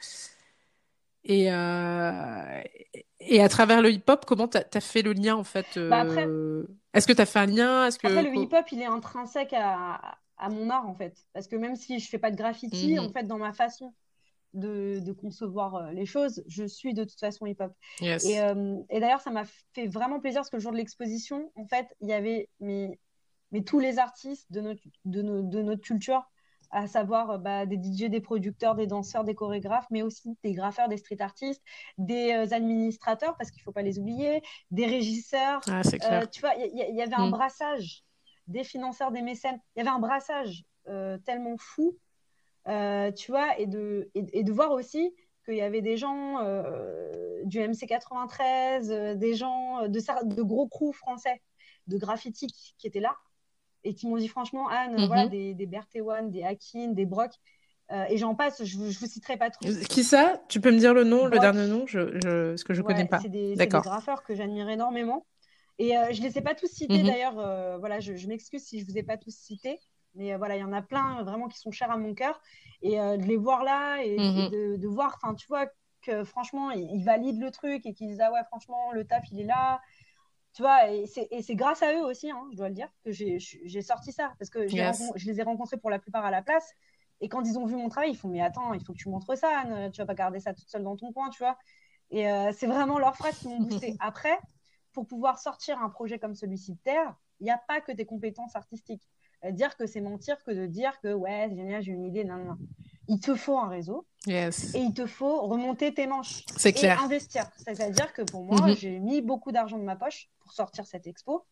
et 1.24 1.52
euh, 1.52 2.62
et 3.20 3.40
à 3.40 3.48
travers 3.48 3.80
le 3.82 3.90
hip-hop, 3.90 4.24
comment 4.26 4.48
tu 4.48 4.58
as, 4.58 4.80
fait 4.80 5.02
le 5.02 5.12
lien 5.12 5.36
en 5.36 5.44
fait 5.44 5.78
bah, 5.78 6.04
euh... 6.04 6.66
Est-ce 6.94 7.06
que 7.06 7.12
tu 7.12 7.20
as 7.20 7.26
fait 7.26 7.38
un 7.38 7.46
lien 7.46 7.86
Est-ce 7.86 7.98
que 7.98 8.06
après 8.06 8.22
le 8.22 8.34
hip-hop, 8.36 8.66
il 8.72 8.80
est 8.80 8.86
intrinsèque 8.86 9.52
à, 9.52 10.18
à 10.42 10.48
mon 10.48 10.68
art 10.70 10.88
en 10.88 10.94
fait, 10.94 11.16
parce 11.32 11.46
que 11.46 11.56
même 11.56 11.76
si 11.76 12.00
je 12.00 12.08
fais 12.08 12.18
pas 12.18 12.30
de 12.30 12.36
graffiti, 12.36 12.94
mhm. 12.94 13.06
en 13.06 13.12
fait, 13.12 13.24
dans 13.24 13.38
ma 13.38 13.52
façon 13.52 13.94
de, 14.54 14.98
de, 15.00 15.12
concevoir 15.12 15.76
euh, 15.76 15.92
les 15.92 16.04
choses, 16.04 16.42
je 16.46 16.64
suis 16.64 16.92
de 16.94 17.04
toute 17.04 17.18
façon 17.18 17.46
hip-hop. 17.46 17.72
Et, 18.00 18.40
euh, 18.40 18.76
et 18.90 19.00
d'ailleurs, 19.00 19.20
ça 19.20 19.30
m'a 19.30 19.44
fait 19.72 19.86
vraiment 19.86 20.20
plaisir 20.20 20.40
parce 20.40 20.50
que 20.50 20.56
le 20.56 20.62
jour 20.62 20.72
de 20.72 20.76
l'exposition, 20.76 21.50
en 21.54 21.64
fait, 21.64 21.86
il 22.00 22.08
y 22.08 22.12
avait 22.12 22.50
mes, 22.60 22.98
mais 23.52 23.62
tous 23.62 23.78
les 23.78 23.98
artistes 23.98 24.50
de 24.50 24.60
notre, 24.60 24.82
de, 25.04 25.22
de 25.22 25.62
notre 25.62 25.82
culture, 25.82 26.26
à 26.72 26.86
savoir 26.86 27.30
euh, 27.30 27.38
bah, 27.38 27.66
des 27.66 27.76
DJ, 27.76 28.08
des 28.08 28.20
producteurs, 28.20 28.74
des 28.74 28.86
danseurs, 28.86 29.24
des 29.24 29.34
chorégraphes, 29.34 29.86
mais 29.90 30.02
aussi 30.02 30.36
des 30.42 30.54
graffeurs, 30.54 30.88
des 30.88 30.96
street 30.96 31.20
artistes, 31.20 31.62
des 31.98 32.32
euh, 32.32 32.54
administrateurs, 32.54 33.36
parce 33.36 33.50
qu'il 33.50 33.60
ne 33.60 33.64
faut 33.64 33.72
pas 33.72 33.82
les 33.82 33.98
oublier, 33.98 34.42
des 34.70 34.86
régisseurs. 34.86 35.60
Ah, 35.68 35.82
euh, 36.10 36.26
tu 36.26 36.40
vois, 36.40 36.54
il 36.54 36.72
y, 36.74 36.96
y, 36.96 37.02
avait 37.02 37.14
un 37.14 37.28
mm. 37.28 37.32
brassage, 37.32 38.04
des 38.48 38.64
financeurs, 38.64 39.12
des 39.12 39.22
mécènes. 39.22 39.60
Il 39.76 39.80
y 39.80 39.82
avait 39.82 39.94
un 39.94 40.00
brassage 40.00 40.64
tellement 41.24 41.56
fou, 41.58 41.96
tu 42.66 43.30
vois, 43.30 43.56
et 43.56 43.68
de, 43.68 44.10
et, 44.14 44.42
de 44.42 44.52
voir 44.52 44.72
aussi 44.72 45.14
qu'il 45.44 45.54
y 45.54 45.60
avait 45.60 45.80
des 45.80 45.96
gens 45.96 46.40
du 47.44 47.60
MC93, 47.60 49.14
des 49.14 49.34
gens 49.34 49.86
de, 49.86 50.34
de 50.34 50.42
gros 50.42 50.66
crews 50.66 50.92
français 50.92 51.40
de 51.86 51.98
graffiti 51.98 52.48
qui 52.78 52.86
étaient 52.88 52.98
là 52.98 53.16
et 53.84 53.94
qui 53.94 54.06
m'ont 54.06 54.16
dit 54.16 54.28
franchement, 54.28 54.68
Anne, 54.68 55.06
voilà, 55.06 55.24
mhm. 55.24 55.30
des, 55.30 55.54
des 55.54 55.66
Berthéwan, 55.66 56.30
des 56.30 56.44
Hakin, 56.44 56.88
des 56.88 57.06
Brock. 57.06 57.32
Euh, 57.90 58.04
et 58.08 58.16
j'en 58.16 58.34
passe, 58.34 58.64
je 58.64 58.78
ne 58.78 58.84
vous 58.84 59.06
citerai 59.06 59.36
pas 59.36 59.50
trop. 59.50 59.68
Qui 59.88 60.04
ça? 60.04 60.40
Tu 60.48 60.60
peux 60.60 60.70
me 60.70 60.78
dire 60.78 60.94
le 60.94 61.04
nom, 61.04 61.26
le 61.26 61.38
dernier 61.38 61.66
nom? 61.66 61.86
Je, 61.86 62.18
je, 62.24 62.56
Ce 62.56 62.64
que 62.64 62.72
je 62.72 62.80
ne 62.80 62.86
connais 62.86 63.06
pas. 63.06 63.18
C'est 63.20 63.28
des, 63.28 63.54
des, 63.54 63.66
graffeurs 63.66 64.22
que 64.22 64.34
j'admire 64.34 64.68
énormément. 64.68 65.26
Et 65.78 65.96
euh, 65.96 66.12
je 66.12 66.22
ne 66.22 66.26
les 66.26 66.38
ai 66.38 66.40
pas 66.40 66.54
tous 66.54 66.70
cités 66.70 66.98
mhm. 66.98 67.06
d'ailleurs. 67.06 67.38
Euh, 67.38 67.76
voilà, 67.78 68.00
je, 68.00 68.14
je 68.14 68.28
m'excuse 68.28 68.62
si 68.62 68.80
je 68.80 68.86
ne 68.86 68.90
vous 68.90 68.98
ai 68.98 69.02
pas 69.02 69.18
tous 69.18 69.34
cités. 69.34 69.78
Mais 70.14 70.36
voilà, 70.36 70.56
il 70.56 70.60
y 70.60 70.64
en 70.64 70.72
a 70.72 70.82
plein 70.82 71.22
vraiment 71.22 71.48
qui 71.48 71.58
sont 71.58 71.70
chers 71.70 71.90
à 71.90 71.96
mon 71.96 72.14
cœur. 72.14 72.40
Et 72.82 72.96
de 72.96 73.24
les 73.24 73.36
voir 73.36 73.64
là 73.64 74.02
et, 74.02 74.18
mhm. 74.18 74.50
de, 74.50 74.76
de, 74.76 74.88
voir, 74.88 75.18
enfin, 75.22 75.34
tu 75.34 75.46
vois, 75.48 75.66
que 76.02 76.24
franchement, 76.24 76.70
ils, 76.70 77.04
valident 77.04 77.40
le 77.40 77.50
truc 77.50 77.86
et 77.86 77.94
qu'ils 77.94 78.08
disent 78.08 78.20
Ah 78.20 78.32
ouais, 78.32 78.42
franchement, 78.48 78.92
le 78.92 79.04
taf, 79.04 79.24
il 79.32 79.40
est 79.40 79.44
là 79.44 79.80
tu 80.54 80.62
vois, 80.62 80.90
et 80.90 81.06
c'est 81.06 81.54
grâce 81.54 81.82
à 81.82 81.94
eux 81.94 82.04
aussi, 82.04 82.30
hein, 82.30 82.46
je 82.52 82.56
dois 82.56 82.68
le 82.68 82.74
dire, 82.74 82.88
que 83.04 83.10
j'ai 83.10 83.82
sorti 83.82 84.12
ça. 84.12 84.34
Parce 84.38 84.50
que 84.50 84.68
je 84.68 85.26
les 85.26 85.40
ai 85.40 85.42
rencontrés 85.42 85.78
pour 85.78 85.90
la 85.90 85.98
plupart 85.98 86.24
à 86.24 86.30
la 86.30 86.42
place. 86.42 86.74
Et 87.20 87.28
quand 87.28 87.42
ils 87.44 87.56
ont 87.58 87.64
vu 87.64 87.76
mon 87.76 87.88
travail, 87.88 88.10
ils 88.10 88.16
font 88.16 88.28
Mais 88.28 88.42
attends, 88.42 88.74
il 88.74 88.84
faut 88.84 88.92
que 88.92 88.98
tu 88.98 89.08
montres 89.08 89.36
ça, 89.38 89.60
Anne. 89.60 89.90
Tu 89.92 89.98
vas 90.00 90.06
pas 90.06 90.14
garder 90.14 90.40
ça 90.40 90.52
toute 90.52 90.68
seule 90.68 90.82
dans 90.82 90.96
ton 90.96 91.12
coin, 91.12 91.30
tu 91.30 91.38
vois. 91.38 91.56
Et 92.10 92.30
euh, 92.30 92.52
c'est 92.52 92.66
vraiment 92.66 92.98
leurs 92.98 93.16
phrases 93.16 93.38
qui 93.38 93.48
m'ont 93.48 93.60
boosté. 93.60 93.96
Après, 94.00 94.38
pour 94.92 95.06
pouvoir 95.06 95.38
sortir 95.38 95.80
un 95.80 95.88
projet 95.88 96.18
comme 96.18 96.34
celui-ci 96.34 96.72
de 96.72 96.78
terre, 96.78 97.14
il 97.40 97.44
n'y 97.44 97.50
a 97.50 97.60
pas 97.68 97.80
que 97.80 97.92
tes 97.92 98.04
compétences 98.04 98.54
artistiques. 98.56 99.08
Euh, 99.44 99.52
dire 99.52 99.76
que 99.76 99.86
c'est 99.86 100.00
mentir 100.00 100.42
que 100.44 100.50
de 100.50 100.66
dire 100.66 101.00
que 101.00 101.12
ouais, 101.14 101.46
c'est 101.48 101.56
génial, 101.56 101.82
j'ai 101.82 101.92
une 101.92 102.04
idée. 102.04 102.24
Non, 102.24 102.36
non, 102.36 102.58
Il 103.08 103.20
te 103.20 103.34
faut 103.34 103.58
un 103.58 103.68
réseau. 103.68 104.06
Et 104.28 104.50
il 104.74 104.94
te 104.94 105.06
faut 105.06 105.42
remonter 105.46 105.92
tes 105.92 106.06
manches. 106.06 106.44
C'est 106.56 106.72
clair. 106.72 107.00
Et 107.00 107.04
investir. 107.04 107.50
C'est-à-dire 107.56 108.12
que 108.12 108.22
pour 108.22 108.44
moi, 108.44 108.68
mhm. 108.68 108.76
j'ai 108.76 108.98
mis 109.00 109.20
beaucoup 109.20 109.50
d'argent 109.50 109.78
de 109.78 109.84
ma 109.84 109.96
poche 109.96 110.28
pour 110.40 110.52
sortir 110.52 110.86
cette 110.86 111.06
expo. 111.06 111.44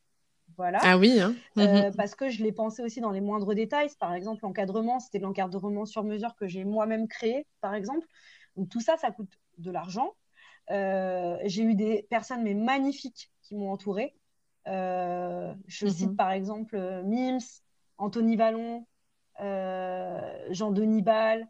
Voilà. 0.57 0.79
Ah 0.83 0.99
oui. 0.99 1.21
Hein. 1.21 1.35
Euh, 1.59 1.89
mhm. 1.89 1.97
parce 1.97 2.15
que 2.15 2.29
je 2.29 2.43
l'ai 2.43 2.53
pensé 2.53 2.83
aussi 2.83 3.01
dans 3.01 3.11
les 3.11 3.21
moindres 3.21 3.55
détails. 3.55 3.91
Par 3.99 4.15
exemple, 4.15 4.41
l'encadrement, 4.43 5.01
c'était 5.01 5.19
l'encadrement 5.19 5.85
sur 5.87 6.05
mesure 6.05 6.37
que 6.37 6.47
j'ai 6.47 6.65
moi-même 6.65 7.09
créé, 7.09 7.47
par 7.61 7.75
exemple. 7.75 8.07
Donc 8.57 8.69
tout 8.69 8.81
ça, 8.81 8.97
ça 8.97 9.11
coûte 9.11 9.33
de 9.59 9.71
l'argent. 9.71 10.15
Euh, 10.71 11.37
j'ai 11.45 11.63
eu 11.63 11.75
des 11.75 12.07
personnes 12.11 12.43
mais 12.43 12.55
magnifiques 12.55 13.33
qui 13.43 13.57
m'ont 13.57 13.73
entourée. 13.73 14.15
je 14.67 15.85
mhm. 15.85 15.91
cite 15.91 16.17
par 16.17 16.31
exemple 16.31 16.77
Mims, 17.05 17.41
Anthony 17.99 18.37
Vallon, 18.37 18.79
euh, 18.79 18.81
Jean-Denis 20.51 21.03
Ball, 21.03 21.49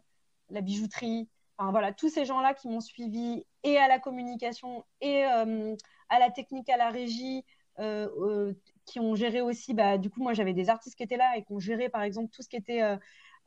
la 0.49 0.61
bijouterie. 0.61 1.29
Enfin, 1.57 1.71
voilà, 1.71 1.93
tous 1.93 2.09
ces 2.09 2.25
gens-là 2.25 2.53
qui 2.53 2.67
m'ont 2.67 2.81
suivi 2.81 3.45
et 3.63 3.77
à 3.77 3.87
la 3.87 3.99
communication 3.99 4.83
et 4.99 5.25
euh, 5.25 5.75
à 6.09 6.19
la 6.19 6.31
technique, 6.31 6.69
à 6.69 6.77
la 6.77 6.89
régie, 6.89 7.45
euh, 7.79 8.53
qui 8.85 8.99
ont 8.99 9.15
géré 9.15 9.41
aussi. 9.41 9.73
Bah, 9.73 9.97
du 9.97 10.09
coup, 10.09 10.21
moi, 10.21 10.33
j'avais 10.33 10.53
des 10.53 10.69
artistes 10.69 10.95
qui 10.95 11.03
étaient 11.03 11.17
là 11.17 11.37
et 11.37 11.43
qui 11.43 11.51
ont 11.51 11.59
géré, 11.59 11.89
par 11.89 12.01
exemple, 12.01 12.31
tout 12.31 12.41
ce 12.41 12.49
qui 12.49 12.55
était 12.55 12.81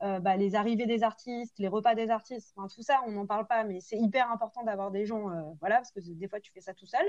euh, 0.03 0.19
bah, 0.19 0.35
les 0.35 0.55
arrivées 0.55 0.85
des 0.85 1.03
artistes, 1.03 1.57
les 1.57 1.69
repas 1.69 1.95
des 1.95 2.09
artistes, 2.09 2.53
tout 2.75 2.81
ça, 2.81 2.99
on 3.07 3.11
n'en 3.11 3.25
parle 3.25 3.47
pas, 3.47 3.63
mais 3.63 3.79
c'est 3.79 3.95
hyper 3.95 4.29
important 4.29 4.61
d'avoir 4.63 4.91
des 4.91 5.05
gens, 5.05 5.29
euh, 5.29 5.41
voilà, 5.61 5.77
parce 5.77 5.91
que 5.91 6.01
des 6.01 6.27
fois 6.27 6.41
tu 6.41 6.51
fais 6.51 6.59
ça 6.59 6.73
tout 6.73 6.85
seul. 6.85 7.05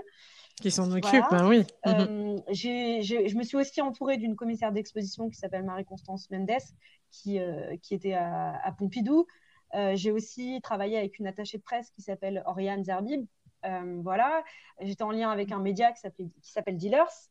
Qui 0.61 0.70
s'en 0.70 0.88
occupent, 0.92 1.25
hein, 1.33 1.49
oui. 1.49 1.66
Euh, 1.88 2.38
je 2.53 3.37
me 3.37 3.42
suis 3.42 3.57
aussi 3.57 3.81
entourée 3.81 4.18
d'une 4.18 4.37
commissaire 4.37 4.70
d'exposition 4.70 5.29
qui 5.29 5.37
s'appelle 5.37 5.64
Marie-Constance 5.64 6.31
Mendes, 6.31 6.62
qui, 7.11 7.38
qui 7.83 7.95
était 7.95 8.14
à, 8.14 8.75
Pompidou. 8.79 9.27
j'ai 9.95 10.12
aussi 10.12 10.61
travaillé 10.62 10.99
avec 10.99 11.19
une 11.19 11.27
attachée 11.27 11.59
de 11.59 11.62
presse 11.62 11.90
qui 11.90 12.03
s'appelle 12.03 12.42
Oriane 12.47 12.85
Zerbib. 12.85 13.27
voilà, 14.03 14.45
j'étais 14.81 15.03
en 15.03 15.11
lien 15.11 15.31
avec 15.31 15.53
un 15.53 15.59
média 15.59 15.92
qui 15.92 16.01
s'appelle 16.42 16.77
Dealers. 16.77 17.31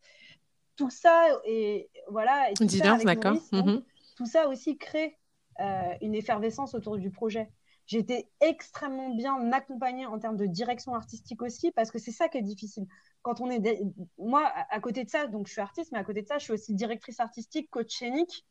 Tout 0.75 0.89
ça, 0.89 1.27
et 1.45 1.89
voilà. 2.09 2.49
Et 2.51 2.65
Dealers, 2.65 3.03
d'accord. 3.03 3.37
Mhm. 3.51 3.83
Tout 4.15 4.25
ça 4.25 4.47
aussi 4.47 4.77
crée 4.77 5.17
euh, 5.61 5.93
une 6.01 6.15
effervescence 6.15 6.75
autour 6.75 6.97
du 6.97 7.11
projet. 7.11 7.49
J'ai 7.85 7.99
été 7.99 8.27
extrêmement 8.41 9.13
bien 9.15 9.51
accompagnée 9.53 10.05
en 10.05 10.19
termes 10.19 10.37
de 10.37 10.47
direction 10.47 10.95
artistique 10.95 11.41
aussi, 11.41 11.71
parce 11.71 11.91
que 11.91 11.99
c'est 11.99 12.11
ça 12.11 12.27
qui 12.27 12.39
est 12.39 12.41
difficile. 12.41 12.87
Quand 13.21 13.39
on 13.39 13.49
est, 13.49 13.81
moi, 14.17 14.51
à 14.69 14.79
côté 14.79 15.03
de 15.03 15.09
ça, 15.09 15.27
donc 15.27 15.47
je 15.47 15.53
suis 15.53 15.61
artiste, 15.61 15.91
mais 15.91 15.99
à 15.99 16.03
côté 16.03 16.23
de 16.23 16.27
ça, 16.27 16.39
je 16.39 16.43
suis 16.43 16.53
aussi 16.53 16.73
directrice 16.73 17.19
artistique, 17.19 17.69
coach 17.69 17.95
scénique. 17.95 18.45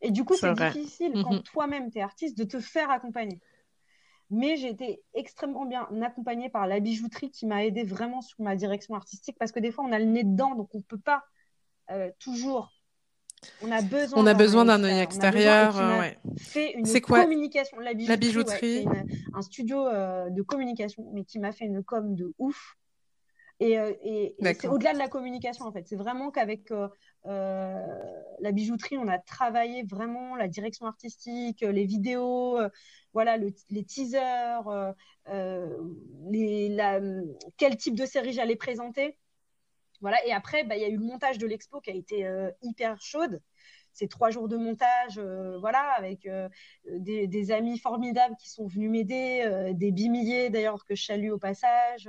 Et 0.00 0.10
du 0.10 0.24
coup, 0.24 0.34
c'est 0.34 0.52
difficile 0.54 1.12
quand 1.24 1.34
mhm. 1.34 1.42
toi-même, 1.42 1.90
tu 1.90 1.98
es 1.98 2.02
artiste, 2.02 2.38
de 2.38 2.44
te 2.44 2.60
faire 2.60 2.90
accompagner. 2.90 3.40
Mais 4.30 4.56
j'ai 4.56 4.68
été 4.68 5.02
extrêmement 5.14 5.64
bien 5.64 5.88
accompagnée 6.02 6.50
par 6.50 6.66
la 6.66 6.80
bijouterie 6.80 7.30
qui 7.30 7.46
m'a 7.46 7.64
aidée 7.64 7.84
vraiment 7.84 8.20
sur 8.20 8.40
ma 8.42 8.56
direction 8.56 8.94
artistique 8.94 9.36
parce 9.38 9.52
que 9.52 9.60
des 9.60 9.72
fois, 9.72 9.84
on 9.84 9.92
a 9.92 9.98
le 9.98 10.04
nez 10.04 10.22
dedans, 10.22 10.54
donc 10.54 10.68
on 10.74 10.78
ne 10.78 10.82
peut 10.82 10.98
pas 10.98 11.24
euh, 11.90 12.10
toujours 12.18 12.70
on 13.62 13.70
a 13.70 13.82
besoin, 13.82 14.22
on 14.22 14.26
a 14.26 14.34
besoin 14.34 14.64
d'un 14.64 14.82
œil 14.82 14.98
extérieur. 14.98 15.76
Fait 16.38 16.72
une 16.72 17.00
quoi 17.00 17.22
communication. 17.22 17.78
La 17.80 18.16
bijouterie. 18.16 18.86
un 19.34 19.42
studio 19.42 19.86
euh, 19.86 20.30
de 20.30 20.42
communication, 20.42 21.08
mais 21.12 21.24
qui 21.24 21.38
m'a 21.38 21.52
fait 21.52 21.64
une 21.64 21.82
com 21.82 22.14
de 22.14 22.34
ouf. 22.38 22.76
Et, 23.60 23.78
euh, 23.78 23.92
c'est 24.40 24.68
au-delà 24.68 24.92
de 24.92 24.98
la 24.98 25.08
communication 25.08 25.64
en 25.64 25.72
fait. 25.72 25.86
C'est 25.86 25.96
vraiment 25.96 26.30
qu'avec 26.30 26.70
euh, 26.70 26.88
la 27.24 28.52
bijouterie, 28.52 28.98
on 28.98 29.08
a 29.08 29.18
travaillé 29.18 29.82
vraiment 29.82 30.36
la 30.36 30.48
direction 30.48 30.86
artistique, 30.86 31.60
les 31.60 31.84
vidéos, 31.84 32.58
voilà, 33.12 33.36
les 33.36 33.84
teasers, 33.84 34.94
quel 37.56 37.76
type 37.76 37.94
de 37.94 38.06
série 38.06 38.32
j'allais 38.32 38.56
présenter. 38.56 39.18
Voilà. 40.00 40.24
Et 40.26 40.32
après, 40.32 40.64
bah, 40.64 40.76
il 40.76 40.82
y 40.82 40.84
a 40.84 40.88
eu 40.88 40.96
le 40.96 41.04
montage 41.04 41.38
de 41.38 41.46
l'expo 41.46 41.80
qui 41.80 41.90
a 41.90 41.94
été 41.94 42.26
euh, 42.26 42.50
hyper 42.62 43.00
chaude. 43.00 43.40
C'est 43.92 44.08
trois 44.08 44.30
jours 44.30 44.48
de 44.48 44.56
montage, 44.56 45.18
euh, 45.18 45.58
voilà, 45.58 45.92
avec 45.96 46.26
euh, 46.26 46.48
des, 46.86 47.50
amis 47.50 47.78
formidables 47.78 48.36
qui 48.36 48.48
sont 48.48 48.66
venus 48.66 48.90
m'aider, 48.90 49.72
des 49.74 49.90
bimilliers 49.90 50.50
d'ailleurs 50.50 50.84
que 50.84 50.94
je 50.94 51.04
salue 51.04 51.30
au 51.30 51.38
passage, 51.38 52.08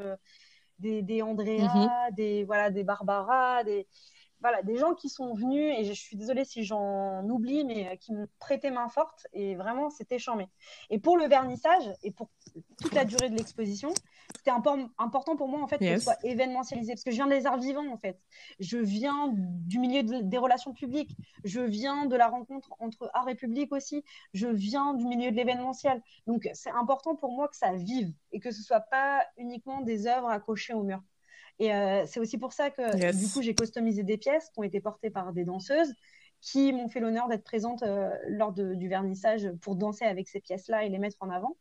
des, 0.77 1.01
des 1.01 1.21
Andrea, 1.23 1.57
mhm. 1.57 2.15
des 2.15 2.43
voilà, 2.43 2.69
des 2.69 2.83
Barbara, 2.83 3.63
des 3.63 3.87
voilà, 4.41 4.61
des 4.63 4.77
gens 4.77 4.93
qui 4.93 5.09
sont 5.09 5.33
venus, 5.33 5.73
et 5.77 5.83
je 5.83 5.93
suis 5.93 6.15
désolée 6.15 6.45
si 6.45 6.63
j'en 6.63 7.23
oublie, 7.27 7.63
mais 7.65 7.97
qui 7.97 8.13
m'ont 8.13 8.27
prêté 8.39 8.71
main 8.71 8.87
forte, 8.87 9.27
et 9.33 9.55
vraiment, 9.55 9.89
c'était 9.89 10.19
charmé. 10.19 10.47
Et 10.89 10.99
pour 10.99 11.17
le 11.17 11.27
vernissage, 11.27 11.91
et 12.03 12.11
pour 12.11 12.29
toute 12.81 12.93
la 12.93 13.05
durée 13.05 13.29
de 13.29 13.35
l'exposition, 13.35 13.93
c'était 14.35 14.51
important 14.51 15.35
pour 15.35 15.47
moi 15.47 15.61
en 15.61 15.67
fait 15.67 15.79
que 15.79 15.97
ce 15.97 16.03
soit 16.03 16.17
événementialisé 16.23 16.93
parce 16.93 17.03
que 17.03 17.11
je 17.11 17.15
viens 17.15 17.27
des 17.27 17.45
arts 17.45 17.59
vivants 17.59 17.91
en 17.91 17.97
fait. 17.97 18.19
Je 18.59 18.77
viens 18.77 19.33
du 19.33 19.79
milieu 19.79 20.03
des 20.03 20.37
relations 20.37 20.73
publiques, 20.73 21.15
je 21.43 21.61
viens 21.61 22.05
de 22.05 22.15
la 22.15 22.27
rencontre 22.27 22.73
entre 22.79 23.09
art 23.13 23.27
et 23.27 23.35
public 23.35 23.71
aussi, 23.73 24.03
je 24.33 24.47
viens 24.47 24.93
du 24.93 25.05
milieu 25.05 25.31
de 25.31 25.35
l'événementiel. 25.35 26.01
Donc 26.27 26.47
c'est 26.53 26.71
important 26.71 27.15
pour 27.15 27.31
moi 27.31 27.47
que 27.47 27.55
ça 27.55 27.73
vive 27.73 28.13
et 28.31 28.39
que 28.39 28.51
ce 28.51 28.61
soit 28.61 28.81
pas 28.81 29.25
uniquement 29.37 29.81
des 29.81 30.07
œuvres 30.07 30.29
accrochées 30.29 30.73
au 30.73 30.83
mur. 30.83 31.01
Et 31.59 31.73
euh, 31.73 32.05
c'est 32.05 32.19
aussi 32.19 32.37
pour 32.37 32.53
ça 32.53 32.69
que 32.69 33.11
du 33.11 33.31
coup 33.31 33.41
j'ai 33.41 33.53
customisé 33.53 34.03
des 34.03 34.17
pièces 34.17 34.49
qui 34.49 34.59
ont 34.59 34.63
été 34.63 34.79
portées 34.79 35.09
par 35.09 35.33
des 35.33 35.43
danseuses 35.43 35.93
qui 36.41 36.71
m'ont 36.71 36.87
fait 36.87 37.01
l'honneur 37.01 37.27
d'être 37.27 37.43
présente 37.43 37.83
lors 38.29 38.53
du 38.53 38.87
vernissage 38.87 39.51
pour 39.61 39.75
danser 39.75 40.05
avec 40.05 40.29
ces 40.29 40.39
pièces-là 40.39 40.85
et 40.85 40.89
les 40.89 40.97
mettre 40.97 41.17
en 41.19 41.29
avant. 41.29 41.57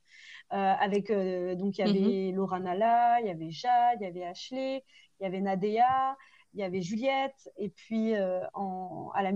avec 0.51 1.11
donc 1.11 1.79
il 1.79 1.81
y 1.81 1.83
avait 1.83 2.31
mm-hmm. 2.31 2.35
Laura 2.37 2.61
Nala, 2.61 3.21
il 3.21 3.27
y 3.27 3.31
avait 3.31 3.51
Jade, 3.51 3.99
il 4.01 4.05
y 4.05 4.07
avait 4.07 4.25
Ashley, 4.25 4.85
il 5.19 5.25
y 5.25 5.27
avait 5.27 5.41
Nadea, 5.41 6.17
il 6.55 6.61
y 6.61 6.63
avait 6.63 6.81
Juliette, 6.81 7.51
et 7.57 7.71
puis 7.71 8.15
en, 8.55 9.11
à 9.17 9.23
la, 9.25 9.33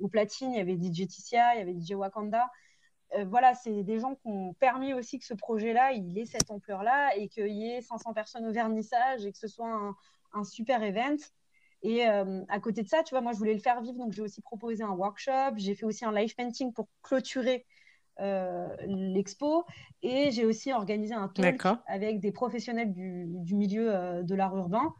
au 0.00 0.08
platine, 0.08 0.50
il 0.50 0.58
y 0.58 0.60
avait 0.60 0.74
DJ 0.74 1.06
Ticia, 1.06 1.54
il 1.54 1.58
y 1.58 1.62
avait 1.62 1.80
DJ 1.80 1.92
Wakanda. 1.92 2.50
Euh, 3.16 3.24
voilà, 3.24 3.54
c'est 3.54 3.82
des 3.82 3.98
gens 3.98 4.14
qui 4.14 4.26
ont 4.26 4.54
permis 4.54 4.92
aussi 4.94 5.18
que 5.18 5.24
ce 5.24 5.34
projet-là, 5.34 5.92
il 5.92 6.18
ait 6.18 6.26
cette 6.26 6.50
ampleur-là 6.50 7.16
et 7.16 7.28
qu'il 7.28 7.52
y 7.52 7.70
ait 7.70 7.80
500 7.80 8.12
personnes 8.12 8.46
au 8.46 8.52
vernissage 8.52 9.24
et 9.24 9.32
que 9.32 9.38
ce 9.38 9.48
soit 9.48 9.94
un, 10.32 10.44
super 10.44 10.82
event. 10.82 11.16
Et 11.82 12.06
euh, 12.08 12.42
à 12.48 12.60
côté 12.60 12.82
de 12.82 12.88
ça, 12.88 13.02
tu 13.02 13.14
vois, 13.14 13.20
moi, 13.20 13.32
je 13.32 13.38
voulais 13.38 13.54
le 13.54 13.60
faire 13.60 13.80
vivre, 13.80 13.98
donc 13.98 14.12
j'ai 14.12 14.22
aussi 14.22 14.40
proposé 14.40 14.82
un 14.82 14.90
workshop. 14.90 15.56
J'ai 15.56 15.74
fait 15.74 15.84
aussi 15.84 16.04
un 16.04 16.12
live 16.12 16.34
painting 16.34 16.72
pour 16.72 16.88
clôturer 17.02 17.66
euh, 18.20 18.68
l'expo. 18.86 19.64
Et 20.02 20.30
j'ai 20.30 20.44
aussi 20.44 20.72
organisé 20.72 21.14
un 21.14 21.28
talk 21.28 21.62
avec 21.86 22.20
des 22.20 22.32
professionnels 22.32 22.92
du, 22.92 23.54
milieu 23.54 24.22
de 24.22 24.34
l'art 24.34 24.56
urbain 24.56 24.94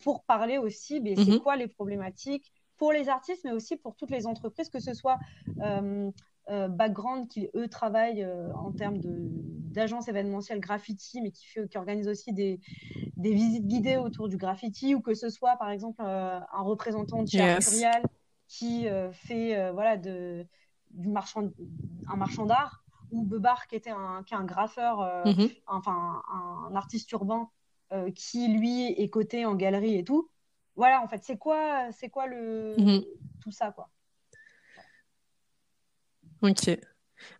pour 0.00 0.24
parler 0.24 0.56
aussi, 0.56 1.00
mais 1.00 1.16
c'est 1.16 1.32
mhm. 1.32 1.40
quoi 1.40 1.56
les 1.56 1.66
problématiques 1.66 2.52
pour 2.76 2.92
les 2.92 3.08
artistes, 3.08 3.42
mais 3.44 3.52
aussi 3.52 3.76
pour 3.76 3.94
toutes 3.96 4.10
les 4.10 4.26
entreprises, 4.26 4.68
que 4.68 4.80
ce 4.80 4.94
soit 4.94 5.18
background 6.68 7.28
qui, 7.28 7.48
eux, 7.54 7.68
travaillent 7.68 8.22
euh, 8.22 8.52
en 8.54 8.72
termes 8.72 8.98
d'agence 9.00 10.08
événementielle 10.08 10.60
graffiti, 10.60 11.22
mais 11.22 11.30
qui, 11.30 11.46
fait, 11.46 11.68
qui 11.68 11.78
organise 11.78 12.08
aussi 12.08 12.32
des, 12.32 12.60
des, 13.16 13.32
visites 13.32 13.66
guidées 13.66 13.96
autour 13.96 14.28
du 14.28 14.36
graffiti, 14.36 14.94
ou 14.94 15.00
que 15.00 15.14
ce 15.14 15.30
soit, 15.30 15.56
par 15.56 15.70
exemple, 15.70 16.02
euh, 16.02 16.40
un 16.52 16.62
représentant 16.62 17.22
de 17.22 17.28
chez 17.28 17.38
qui 18.46 18.86
fait 19.12 19.72
voilà, 19.72 19.96
de, 19.96 20.46
du 20.90 21.08
marchand, 21.08 21.48
un 22.08 22.16
marchand 22.16 22.44
d'art, 22.44 22.84
ou 23.10 23.24
Bebar 23.24 23.66
qui 23.66 23.74
était 23.74 23.90
un, 23.90 24.22
qui 24.24 24.34
est 24.34 24.36
un 24.36 24.44
graffeur, 24.44 24.98
mm-hmm. 25.24 25.62
enfin 25.66 26.22
un, 26.30 26.76
artiste 26.76 27.10
urbain 27.12 27.48
qui, 28.14 28.48
lui, 28.48 28.88
est 28.88 29.08
coté 29.08 29.46
en 29.46 29.54
galerie 29.54 29.96
et 29.96 30.04
tout. 30.04 30.28
Voilà, 30.76 31.02
en 31.02 31.08
fait, 31.08 31.24
c'est 31.24 31.38
quoi, 31.38 31.90
c'est 31.92 32.10
quoi 32.10 32.26
le, 32.26 32.76
mm-hmm. 32.76 33.04
tout 33.40 33.50
ça, 33.50 33.72
quoi. 33.72 33.88
Ok. 36.44 36.78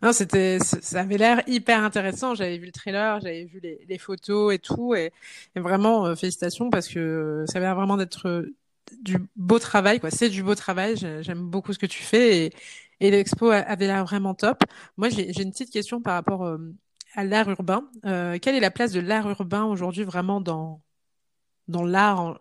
Non, 0.01 0.13
c'était, 0.13 0.57
ça 0.59 1.01
avait 1.01 1.17
l'air 1.17 1.43
hyper 1.47 1.83
intéressant. 1.83 2.33
J'avais 2.33 2.57
vu 2.57 2.65
le 2.65 2.71
trailer, 2.71 3.19
j'avais 3.21 3.45
vu 3.45 3.61
les, 3.61 3.97
photos 3.99 4.53
et 4.53 4.57
tout, 4.59 4.95
et, 4.95 5.13
vraiment 5.55 6.07
euh, 6.07 6.15
félicitations 6.15 6.71
parce 6.71 6.87
que 6.87 7.45
ça 7.47 7.59
avait 7.59 7.67
l'air 7.67 7.75
vraiment 7.75 7.97
d'être 7.97 8.27
euh, 8.27 8.55
du 9.01 9.17
beau 9.35 9.59
travail, 9.59 9.99
quoi. 9.99 10.09
C'est 10.09 10.29
du 10.29 10.41
beau 10.41 10.55
travail. 10.55 10.95
J'aime 10.97 11.49
beaucoup 11.49 11.71
ce 11.73 11.79
que 11.79 11.85
tu 11.85 12.01
fais 12.01 12.51
et, 12.99 13.11
l'expo 13.11 13.51
avait 13.51 13.87
l'air 13.87 14.03
vraiment 14.05 14.33
top. 14.33 14.63
Moi, 14.97 15.09
j'ai 15.09 15.41
une 15.41 15.51
petite 15.51 15.71
question 15.71 16.01
par 16.01 16.15
rapport 16.15 16.43
euh, 16.45 16.57
à 17.13 17.23
l'art 17.23 17.49
urbain. 17.49 17.87
quelle 18.03 18.55
est 18.55 18.59
la 18.59 18.71
place 18.71 18.91
de 18.91 18.99
l'art 18.99 19.29
urbain 19.29 19.65
aujourd'hui 19.65 20.03
vraiment 20.03 20.41
dans 20.41 20.81
dans 21.67 21.83
l'art 21.83 22.37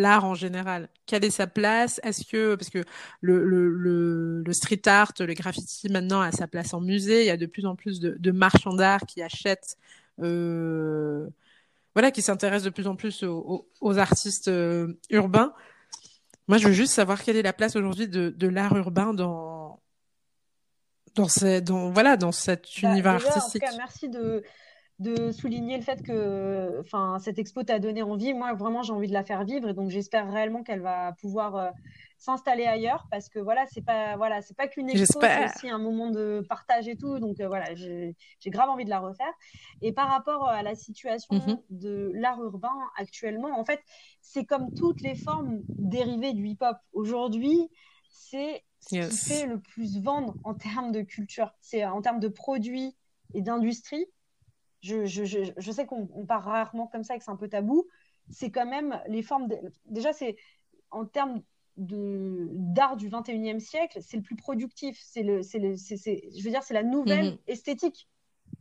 l'art 0.00 0.24
en 0.24 0.34
général 0.34 0.88
Quelle 1.06 1.24
est 1.24 1.30
sa 1.30 1.46
place? 1.46 2.00
Est-ce 2.02 2.24
que 2.24 2.54
parce 2.54 2.70
que 2.70 2.84
le, 3.20 3.44
le, 3.44 4.42
le, 4.42 4.52
street 4.52 4.82
art, 4.86 5.12
le 5.18 5.34
graffiti 5.34 5.88
maintenant 5.88 6.20
a 6.20 6.32
sa 6.32 6.46
place 6.46 6.74
en 6.74 6.80
musée. 6.80 7.22
Il 7.22 7.26
y 7.26 7.30
a 7.30 7.36
de 7.36 7.46
plus 7.46 7.66
en 7.66 7.76
plus 7.76 8.00
de, 8.00 8.16
de 8.18 8.30
marchands 8.30 8.74
d'art 8.74 9.00
qui 9.06 9.22
achètent, 9.22 9.76
euh, 10.22 11.26
voilà, 11.94 12.10
qui 12.10 12.22
s'intéressent 12.22 12.64
de 12.64 12.70
plus 12.70 12.86
en 12.86 12.96
plus 12.96 13.22
aux, 13.22 13.68
aux, 13.80 13.98
artistes 13.98 14.48
euh, 14.48 14.94
urbains. 15.10 15.52
Moi, 16.48 16.58
je 16.58 16.68
veux 16.68 16.74
juste 16.74 16.92
savoir 16.92 17.22
quelle 17.22 17.36
est 17.36 17.42
la 17.42 17.52
place 17.52 17.76
aujourd'hui 17.76 18.08
de, 18.08 18.30
de 18.30 18.48
l'art 18.48 18.76
urbain 18.76 19.14
dans 19.14 19.80
dans, 21.16 21.28
ces, 21.28 21.62
dans 21.62 21.90
voilà 21.90 22.16
dans 22.16 22.32
cet 22.32 22.68
bah, 22.82 22.90
univers 22.90 23.14
artistique. 23.14 23.62
En 23.62 23.66
tout 23.66 23.72
cas, 23.72 23.78
merci 23.78 24.08
de 24.08 24.42
de 24.98 25.30
souligner 25.30 25.76
le 25.76 25.82
fait 25.82 26.02
que 26.02 26.80
enfin, 26.80 27.18
cette 27.20 27.38
expo 27.38 27.62
t'a 27.62 27.78
donné 27.78 28.02
envie. 28.02 28.32
Moi, 28.32 28.54
vraiment, 28.54 28.82
j'ai 28.82 28.92
envie 28.92 29.08
de 29.08 29.12
la 29.12 29.24
faire 29.24 29.44
vivre 29.44 29.68
et 29.68 29.74
donc 29.74 29.90
j'espère 29.90 30.32
réellement 30.32 30.62
qu'elle 30.62 30.80
va 30.80 31.12
pouvoir 31.20 31.56
euh, 31.56 31.70
s'installer 32.16 32.64
ailleurs 32.64 33.06
parce 33.10 33.28
que 33.28 33.38
voilà, 33.38 33.66
c'est 33.66 33.84
pas 33.84 34.16
voilà, 34.16 34.40
c'est 34.40 34.56
pas 34.56 34.68
qu'une 34.68 34.88
expo, 34.88 35.20
c'est 35.20 35.44
aussi 35.44 35.68
un 35.68 35.78
moment 35.78 36.08
de 36.08 36.42
partage 36.48 36.88
et 36.88 36.96
tout. 36.96 37.18
Donc 37.18 37.40
euh, 37.40 37.48
voilà, 37.48 37.74
j'ai 37.74 38.16
grave 38.46 38.70
envie 38.70 38.86
de 38.86 38.90
la 38.90 39.00
refaire. 39.00 39.32
Et 39.82 39.92
par 39.92 40.08
rapport 40.08 40.48
à 40.48 40.62
la 40.62 40.74
situation 40.74 41.36
mm-hmm. 41.36 41.58
de 41.70 42.12
l'art 42.14 42.42
urbain 42.42 42.76
actuellement, 42.96 43.58
en 43.58 43.64
fait, 43.66 43.80
c'est 44.22 44.46
comme 44.46 44.72
toutes 44.72 45.02
les 45.02 45.14
formes 45.14 45.60
dérivées 45.68 46.32
du 46.32 46.46
hip-hop. 46.46 46.78
Aujourd'hui, 46.94 47.68
c'est 48.08 48.64
ce 48.80 48.88
qui 48.88 49.16
fait 49.16 49.46
le 49.46 49.60
plus 49.60 50.00
vendre 50.00 50.36
en 50.42 50.54
termes 50.54 50.90
de 50.90 51.02
culture. 51.02 51.52
C'est 51.60 51.84
en 51.84 52.00
termes 52.00 52.20
de 52.20 52.28
produits 52.28 52.96
et 53.34 53.42
d'industrie 53.42 54.06
je, 54.86 55.70
sais 55.70 55.86
qu'on 55.86 56.26
part 56.26 56.44
rarement 56.44 56.86
comme 56.86 57.04
ça 57.04 57.14
et 57.14 57.18
que 57.18 57.24
c'est 57.24 57.30
un 57.30 57.36
peu 57.36 57.48
tabou. 57.48 57.86
C'est 58.30 58.50
quand 58.50 58.66
même 58.66 59.00
les 59.08 59.22
formes. 59.22 59.48
Déjà, 59.86 60.12
c'est 60.12 60.36
en 60.90 61.04
termes 61.04 61.42
d'art 61.76 62.96
du 62.96 63.08
21e 63.10 63.60
siècle, 63.60 63.98
c'est 64.00 64.16
le 64.16 64.22
plus 64.22 64.36
productif. 64.36 64.98
C'est 65.00 65.22
le, 65.22 65.38
le 65.38 65.74
je 65.74 66.42
veux 66.44 66.50
dire, 66.50 66.62
c'est 66.62 66.74
la 66.74 66.82
nouvelle 66.82 67.32
mhm. 67.32 67.38
esthétique. 67.46 68.08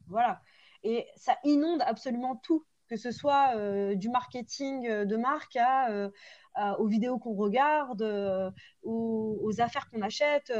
Voilà. 0.08 0.42
Et 0.84 1.08
ça 1.16 1.38
inonde 1.44 1.82
absolument 1.82 2.36
tout, 2.36 2.66
que 2.90 2.96
ce 2.96 3.12
soit 3.12 3.56
euh, 3.56 3.96
du 3.96 4.10
marketing 4.10 4.88
euh, 4.88 5.06
de 5.06 5.18
marque 5.18 5.58
euh, 5.90 6.10
aux 6.78 6.88
vidéos 6.88 7.18
qu'on 7.18 7.34
regarde, 7.34 8.02
aux, 8.84 9.40
aux, 9.42 9.62
affaires 9.62 9.90
qu'on 9.90 10.02
achète. 10.02 10.54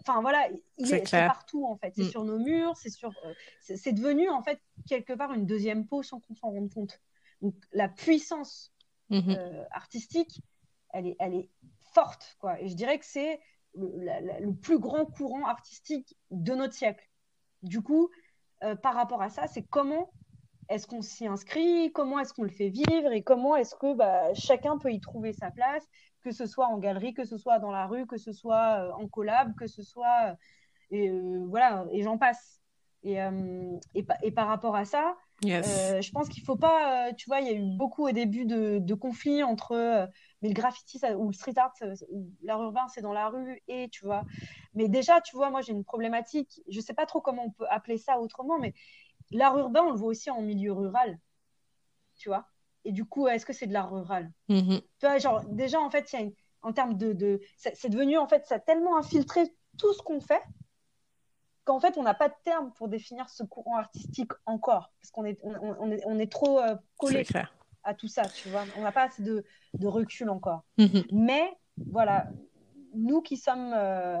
Enfin 0.00 0.20
voilà, 0.20 0.48
il 0.78 0.94
est, 0.94 1.10
partout 1.10 1.66
en 1.66 1.76
fait. 1.76 1.92
C'est 1.96 2.04
mm. 2.04 2.10
sur 2.10 2.24
nos 2.24 2.38
murs, 2.38 2.76
c'est 2.76 2.90
sur, 2.90 3.10
euh, 3.24 3.32
c'est 3.60 3.92
devenu 3.92 4.28
en 4.28 4.42
fait 4.42 4.60
quelque 4.86 5.12
part 5.12 5.32
une 5.32 5.46
deuxième 5.46 5.86
peau 5.86 6.02
sans 6.02 6.20
qu'on 6.20 6.34
s'en 6.34 6.50
rende 6.50 6.72
compte. 6.72 7.00
Donc 7.42 7.54
la 7.72 7.88
puissance 7.88 8.72
mm-hmm. 9.10 9.36
euh, 9.36 9.64
artistique, 9.70 10.40
elle 10.92 11.08
est, 11.08 11.16
elle 11.18 11.34
est 11.34 11.48
forte 11.92 12.36
quoi. 12.40 12.60
Et 12.60 12.68
je 12.68 12.74
dirais 12.74 12.98
que 12.98 13.06
c'est 13.06 13.40
le, 13.74 14.52
plus 14.52 14.78
grand 14.78 15.06
courant 15.06 15.46
artistique 15.46 16.16
de 16.30 16.54
notre 16.54 16.74
siècle. 16.74 17.08
Du 17.62 17.82
coup, 17.82 18.10
euh, 18.64 18.74
par 18.76 18.94
rapport 18.94 19.22
à 19.22 19.28
ça, 19.28 19.46
c'est 19.46 19.62
comment 19.62 20.10
est-ce 20.68 20.86
qu'on 20.86 21.02
s'y 21.02 21.26
inscrit, 21.26 21.92
comment 21.92 22.18
est-ce 22.18 22.34
qu'on 22.34 22.42
le 22.42 22.50
fait 22.50 22.68
vivre 22.68 23.12
et 23.12 23.22
comment 23.22 23.56
est-ce 23.56 23.74
que 23.74 23.94
bah, 23.94 24.34
chacun 24.34 24.78
peut 24.78 24.92
y 24.92 25.00
trouver 25.00 25.32
sa 25.32 25.50
place, 25.50 25.86
que 26.28 26.34
ce 26.34 26.46
soit 26.46 26.66
en 26.66 26.76
galerie, 26.76 27.14
que 27.14 27.24
ce 27.24 27.38
soit 27.38 27.58
dans 27.58 27.70
la 27.70 27.86
rue, 27.86 28.06
que 28.06 28.18
ce 28.18 28.32
soit 28.32 28.80
euh, 28.80 28.92
en 28.92 29.08
collab, 29.08 29.54
que 29.56 29.66
ce 29.66 29.82
soit. 29.82 30.30
Euh, 30.30 30.34
et, 30.90 31.08
euh, 31.08 31.46
voilà, 31.48 31.86
et 31.90 32.02
j'en 32.02 32.18
passe. 32.18 32.60
Et, 33.04 33.18
et, 33.94 34.32
par 34.32 34.48
rapport 34.48 34.74
à 34.74 34.84
ça, 34.84 35.16
je 35.42 36.10
pense 36.10 36.28
qu'il 36.28 36.42
ne 36.42 36.46
faut 36.46 36.56
pas. 36.56 37.12
tu 37.16 37.26
vois, 37.26 37.40
il 37.40 37.46
y 37.46 37.50
a 37.50 37.52
eu 37.52 37.76
beaucoup 37.76 38.08
au 38.08 38.10
début 38.10 38.44
de, 38.44 38.94
conflits 38.94 39.44
entre. 39.44 40.08
mais 40.42 40.48
le 40.48 40.54
graffiti 40.54 41.00
ou 41.16 41.28
le 41.28 41.32
street 41.32 41.54
art, 41.56 41.72
l'art 42.42 42.60
urbain, 42.60 42.88
c'est 42.88 43.00
dans 43.00 43.12
la 43.12 43.28
rue, 43.28 43.62
et 43.68 43.88
tu 43.88 44.04
vois. 44.04 44.24
Mais 44.74 44.88
déjà, 44.88 45.20
tu 45.20 45.36
vois, 45.36 45.48
moi, 45.48 45.62
j'ai 45.62 45.72
une 45.72 45.84
problématique. 45.84 46.60
Je 46.68 46.78
ne 46.78 46.82
sais 46.82 46.92
pas 46.92 47.06
trop 47.06 47.20
comment 47.20 47.44
on 47.44 47.50
peut 47.52 47.68
appeler 47.70 47.98
ça 47.98 48.18
autrement, 48.18 48.58
mais 48.58 48.74
l'art 49.30 49.56
urbain, 49.56 49.82
on 49.84 49.90
le 49.92 49.96
voit 49.96 50.08
aussi 50.08 50.28
en 50.28 50.42
milieu 50.42 50.72
rural. 50.72 51.18
Tu 52.16 52.28
vois 52.28 52.48
et 52.84 52.92
du 52.92 53.04
coup, 53.04 53.28
est-ce 53.28 53.44
que 53.44 53.52
c'est 53.52 53.66
de 53.66 53.72
l'art 53.72 53.90
rural? 53.90 54.30
Mm-hmm. 54.48 54.80
Tu 54.80 55.06
vois, 55.06 55.18
genre, 55.18 55.44
déjà, 55.50 55.80
en 55.80 55.90
fait, 55.90 56.12
y 56.12 56.16
a 56.16 56.20
en 56.62 56.72
termes 56.72 56.96
de. 56.96 57.12
de... 57.12 57.40
C'est 57.56 57.88
devenu, 57.88 58.18
en 58.18 58.28
fait, 58.28 58.46
ça 58.46 58.56
a 58.56 58.58
tellement 58.58 58.96
infiltré 58.96 59.42
tout 59.76 59.92
ce 59.92 60.02
qu'on 60.02 60.20
fait 60.20 60.42
qu'en 61.68 61.80
fait, 61.80 61.98
on 61.98 62.02
n'a 62.02 62.14
pas 62.14 62.30
de 62.30 62.34
terme 62.44 62.72
pour 62.72 62.88
définir 62.88 63.28
ce 63.28 63.42
courant 63.42 63.76
artistique 63.76 64.32
encore. 64.46 64.90
Parce 65.02 65.10
qu'on 65.10 65.26
est, 65.26 65.38
on, 65.42 65.90
est, 65.90 66.02
on 66.06 66.18
est 66.18 66.32
trop 66.32 66.60
euh, 66.60 66.74
collé 66.96 67.26
à 67.84 67.92
tout 67.92 68.08
ça, 68.08 68.22
tu 68.22 68.48
vois. 68.48 68.64
On 68.78 68.82
n'a 68.82 68.90
pas 68.90 69.02
assez 69.02 69.22
de, 69.22 69.44
de 69.74 69.86
recul 69.86 70.30
encore. 70.30 70.64
Mm-hmm. 70.78 71.08
Mais, 71.12 71.52
voilà, 71.90 72.26
nous 72.94 73.20
qui 73.20 73.36
sommes. 73.36 73.74
Euh, 73.74 74.18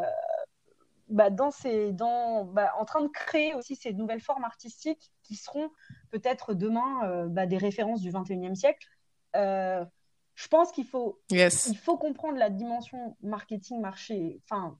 bah, 1.08 1.30
dans 1.30 1.50
ces, 1.50 1.92
dans, 1.92 2.44
bah, 2.44 2.74
en 2.78 2.84
train 2.84 3.00
de 3.00 3.08
créer 3.08 3.54
aussi 3.54 3.76
ces 3.76 3.94
nouvelles 3.94 4.20
formes 4.20 4.44
artistiques 4.44 5.10
qui 5.22 5.36
seront 5.36 5.70
peut-être 6.10 6.54
demain 6.54 7.04
euh, 7.04 7.26
bah, 7.28 7.46
des 7.46 7.58
références 7.58 8.00
du 8.00 8.10
21e 8.10 8.54
siècle. 8.54 8.86
Euh, 9.36 9.84
je 10.34 10.48
pense 10.48 10.70
qu'il 10.70 10.86
faut, 10.86 11.20
il 11.30 11.50
faut 11.50 11.96
comprendre 11.96 12.38
la 12.38 12.48
dimension 12.48 13.16
marketing, 13.22 13.80
marché, 13.80 14.40
enfin, 14.44 14.78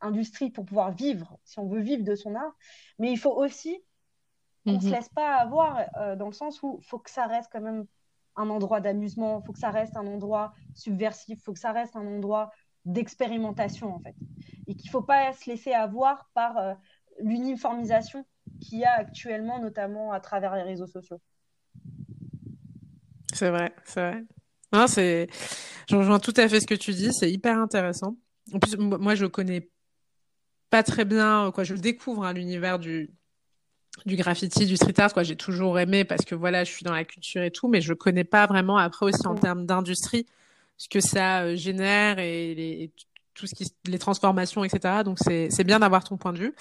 industrie 0.00 0.50
pour 0.50 0.64
pouvoir 0.64 0.92
vivre, 0.92 1.38
si 1.44 1.58
on 1.58 1.68
veut 1.68 1.80
vivre 1.80 2.02
de 2.02 2.14
son 2.14 2.34
art. 2.34 2.52
Mais 2.98 3.12
il 3.12 3.16
faut 3.16 3.32
aussi 3.32 3.82
qu'on 4.64 4.72
ne 4.72 4.80
se 4.80 4.86
mhm. 4.86 4.92
laisse 4.92 5.08
pas 5.10 5.36
avoir 5.36 5.84
euh, 5.96 6.16
dans 6.16 6.26
le 6.26 6.32
sens 6.32 6.62
où 6.62 6.78
il 6.80 6.86
faut 6.86 6.98
que 6.98 7.10
ça 7.10 7.26
reste 7.26 7.50
quand 7.52 7.60
même 7.60 7.86
un 8.36 8.50
endroit 8.50 8.80
d'amusement, 8.80 9.40
il 9.40 9.46
faut 9.46 9.52
que 9.52 9.58
ça 9.58 9.70
reste 9.70 9.96
un 9.96 10.06
endroit 10.06 10.52
subversif, 10.74 11.38
il 11.38 11.42
faut 11.42 11.52
que 11.52 11.60
ça 11.60 11.72
reste 11.72 11.94
un 11.94 12.06
endroit 12.06 12.50
d'expérimentation 12.84 13.94
en 13.94 14.00
fait. 14.00 14.16
Et 14.66 14.74
qu'il 14.74 14.88
ne 14.88 14.90
faut 14.90 15.02
pas 15.02 15.32
se 15.32 15.48
laisser 15.48 15.72
avoir 15.72 16.28
par 16.34 16.58
euh, 16.58 16.74
l'uniformisation 17.20 18.26
qu'il 18.64 18.78
y 18.78 18.84
a 18.84 18.92
actuellement, 18.92 19.60
notamment 19.60 20.12
à 20.12 20.20
travers 20.20 20.54
les 20.56 20.62
réseaux 20.62 20.86
sociaux. 20.86 21.20
C'est 23.32 23.50
vrai, 23.50 23.74
c'est 23.84 24.00
vrai. 24.00 24.24
Non, 24.72 24.86
c'est 24.86 25.28
Je 25.88 25.96
rejoins 25.96 26.18
tout 26.18 26.34
à 26.36 26.48
fait 26.48 26.60
ce 26.60 26.66
que 26.66 26.74
tu 26.74 26.92
dis, 26.92 27.12
c'est 27.12 27.30
hyper 27.30 27.58
intéressant. 27.58 28.16
En 28.52 28.58
plus, 28.58 28.76
moi, 28.76 29.14
je 29.14 29.26
connais 29.26 29.70
pas 30.70 30.82
très 30.82 31.04
bien, 31.04 31.50
quoi. 31.54 31.64
Je 31.64 31.74
découvre 31.74 32.24
hein, 32.24 32.32
l'univers 32.32 32.78
du, 32.78 33.10
du 34.06 34.16
graffiti, 34.16 34.66
du 34.66 34.76
street 34.76 34.98
art, 34.98 35.12
quoi. 35.12 35.22
J'ai 35.22 35.36
toujours 35.36 35.78
aimé 35.78 36.04
parce 36.04 36.24
que 36.24 36.34
voilà, 36.34 36.64
je 36.64 36.72
suis 36.72 36.84
dans 36.84 36.92
la 36.92 37.04
culture 37.04 37.42
et 37.42 37.50
tout, 37.50 37.68
mais 37.68 37.80
je 37.80 37.94
connais 37.94 38.24
pas 38.24 38.46
vraiment 38.46 38.76
après 38.76 39.06
aussi 39.06 39.26
en 39.26 39.34
termes 39.34 39.66
d'industrie 39.66 40.26
ce 40.76 40.88
que 40.88 41.00
ça 41.00 41.42
euh, 41.42 41.56
génère 41.56 42.18
et, 42.18 42.54
les, 42.54 42.90
tout 43.34 43.46
ce 43.46 43.54
qui, 43.54 43.72
les 43.86 43.98
transformations, 43.98 44.64
etc. 44.64 45.02
Donc 45.04 45.18
c'est 45.20 45.48
c'est 45.50 45.64
bien 45.64 45.80
d'avoir 45.80 46.04
ton 46.04 46.16
point 46.16 46.32
de 46.32 46.38
vue. 46.38 46.54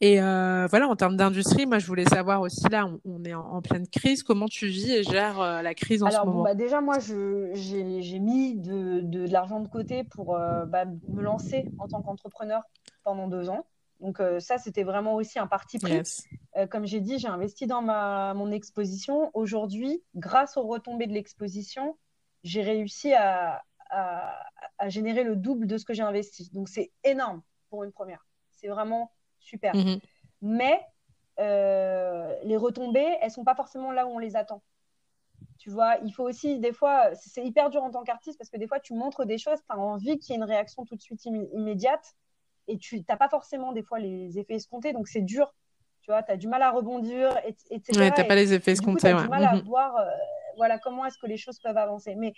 Et 0.00 0.20
euh, 0.20 0.66
voilà, 0.68 0.88
en 0.88 0.96
termes 0.96 1.16
d'industrie, 1.16 1.66
moi 1.66 1.78
je 1.78 1.86
voulais 1.86 2.04
savoir 2.04 2.40
aussi 2.40 2.68
là, 2.70 2.88
on, 3.04 3.24
est 3.24 3.34
en, 3.34 3.62
pleine 3.62 3.86
crise. 3.86 4.22
Comment 4.22 4.46
tu 4.46 4.66
vis 4.66 4.92
et 4.92 5.02
gères 5.02 5.40
euh, 5.40 5.62
la 5.62 5.74
crise 5.74 6.02
en 6.02 6.10
ce 6.10 6.18
moment? 6.24 6.42
bah 6.42 6.54
déjà 6.54 6.80
moi 6.80 6.98
j'ai 6.98 8.18
mis 8.18 8.54
de, 8.56 9.00
de, 9.00 9.26
de 9.26 9.32
l'argent 9.32 9.60
de 9.60 9.68
côté 9.68 10.04
pour 10.04 10.36
euh, 10.36 10.64
bah, 10.66 10.84
me 10.84 11.22
lancer 11.22 11.66
en 11.78 11.88
tant 11.88 12.02
qu'entrepreneur 12.02 12.62
pendant 13.04 13.28
deux 13.28 13.48
ans. 13.48 13.64
Donc 14.00 14.22
ça, 14.38 14.58
c'était 14.58 14.84
vraiment 14.84 15.16
aussi 15.16 15.40
un 15.40 15.48
parti 15.48 15.80
pris. 15.80 16.00
comme 16.70 16.86
j'ai 16.86 17.00
dit, 17.00 17.18
j'ai 17.18 17.26
investi 17.26 17.66
dans 17.66 17.82
ma, 17.82 18.32
mon 18.32 18.52
exposition. 18.52 19.32
Aujourd'hui, 19.34 20.04
grâce 20.14 20.56
aux 20.56 20.62
retombées 20.62 21.08
de 21.08 21.12
l'exposition, 21.14 21.96
j'ai 22.44 22.62
réussi 22.62 23.12
à, 23.12 23.60
à, 23.90 24.38
générer 24.86 25.24
le 25.24 25.36
double 25.36 25.66
de 25.66 25.78
ce 25.78 25.84
que 25.84 25.94
j'ai 25.94 26.02
investi. 26.02 26.50
Donc 26.52 26.68
c'est 26.68 26.92
énorme 27.04 27.42
pour 27.70 27.84
une 27.84 27.92
première. 27.92 28.26
C'est 28.52 28.68
vraiment 28.68 29.10
super. 29.40 29.74
Mhm. 29.74 29.98
Mais 30.42 30.80
euh, 31.40 32.34
les 32.44 32.56
retombées, 32.56 33.16
elles 33.20 33.30
sont 33.30 33.44
pas 33.44 33.54
forcément 33.54 33.92
là 33.92 34.06
où 34.06 34.10
on 34.10 34.18
les 34.18 34.36
attend. 34.36 34.62
Tu 35.58 35.70
vois, 35.70 35.96
il 36.04 36.12
faut 36.12 36.24
aussi, 36.24 36.58
des 36.58 36.72
fois, 36.72 37.14
c'est 37.14 37.44
hyper 37.44 37.70
dur 37.70 37.82
en 37.82 37.90
tant 37.90 38.04
qu'artiste 38.04 38.38
parce 38.38 38.50
que 38.50 38.56
des 38.56 38.68
fois, 38.68 38.78
tu 38.78 38.94
montres 38.94 39.26
des 39.26 39.38
choses, 39.38 39.58
tu 39.58 39.76
as 39.76 39.78
envie 39.78 40.18
qu'il 40.18 40.30
y 40.30 40.32
ait 40.34 40.36
une 40.36 40.44
réaction 40.44 40.84
tout 40.84 40.94
de 40.94 41.00
suite 41.00 41.24
immédiate 41.24 42.14
et 42.68 42.78
tu 42.78 43.04
n'as 43.08 43.16
pas 43.16 43.28
forcément 43.28 43.72
des 43.72 43.82
fois 43.82 43.98
les 43.98 44.38
effets 44.38 44.54
escomptés, 44.54 44.92
donc 44.92 45.08
c'est 45.08 45.22
dur. 45.22 45.52
Tu 46.02 46.10
vois, 46.12 46.22
tu 46.22 46.30
as 46.30 46.36
du 46.36 46.48
mal 46.48 46.62
à 46.62 46.70
rebondir, 46.70 47.36
etc. 47.44 47.98
Ouais, 47.98 48.12
tu 48.12 48.20
n'as 48.20 48.24
pas 48.24 48.34
les 48.34 48.52
effets 48.52 48.72
escomptés. 48.72 49.10
Tu 49.10 49.14
as 49.14 49.22
du 49.22 49.28
mal 49.28 49.44
à 49.44 49.54
mhm. 49.54 49.62
voir 49.62 49.96
euh, 49.96 50.06
voilà, 50.56 50.78
comment 50.78 51.04
est-ce 51.06 51.18
que 51.18 51.26
les 51.26 51.36
choses 51.36 51.58
peuvent 51.60 51.76
avancer. 51.76 52.14
Mais 52.14 52.32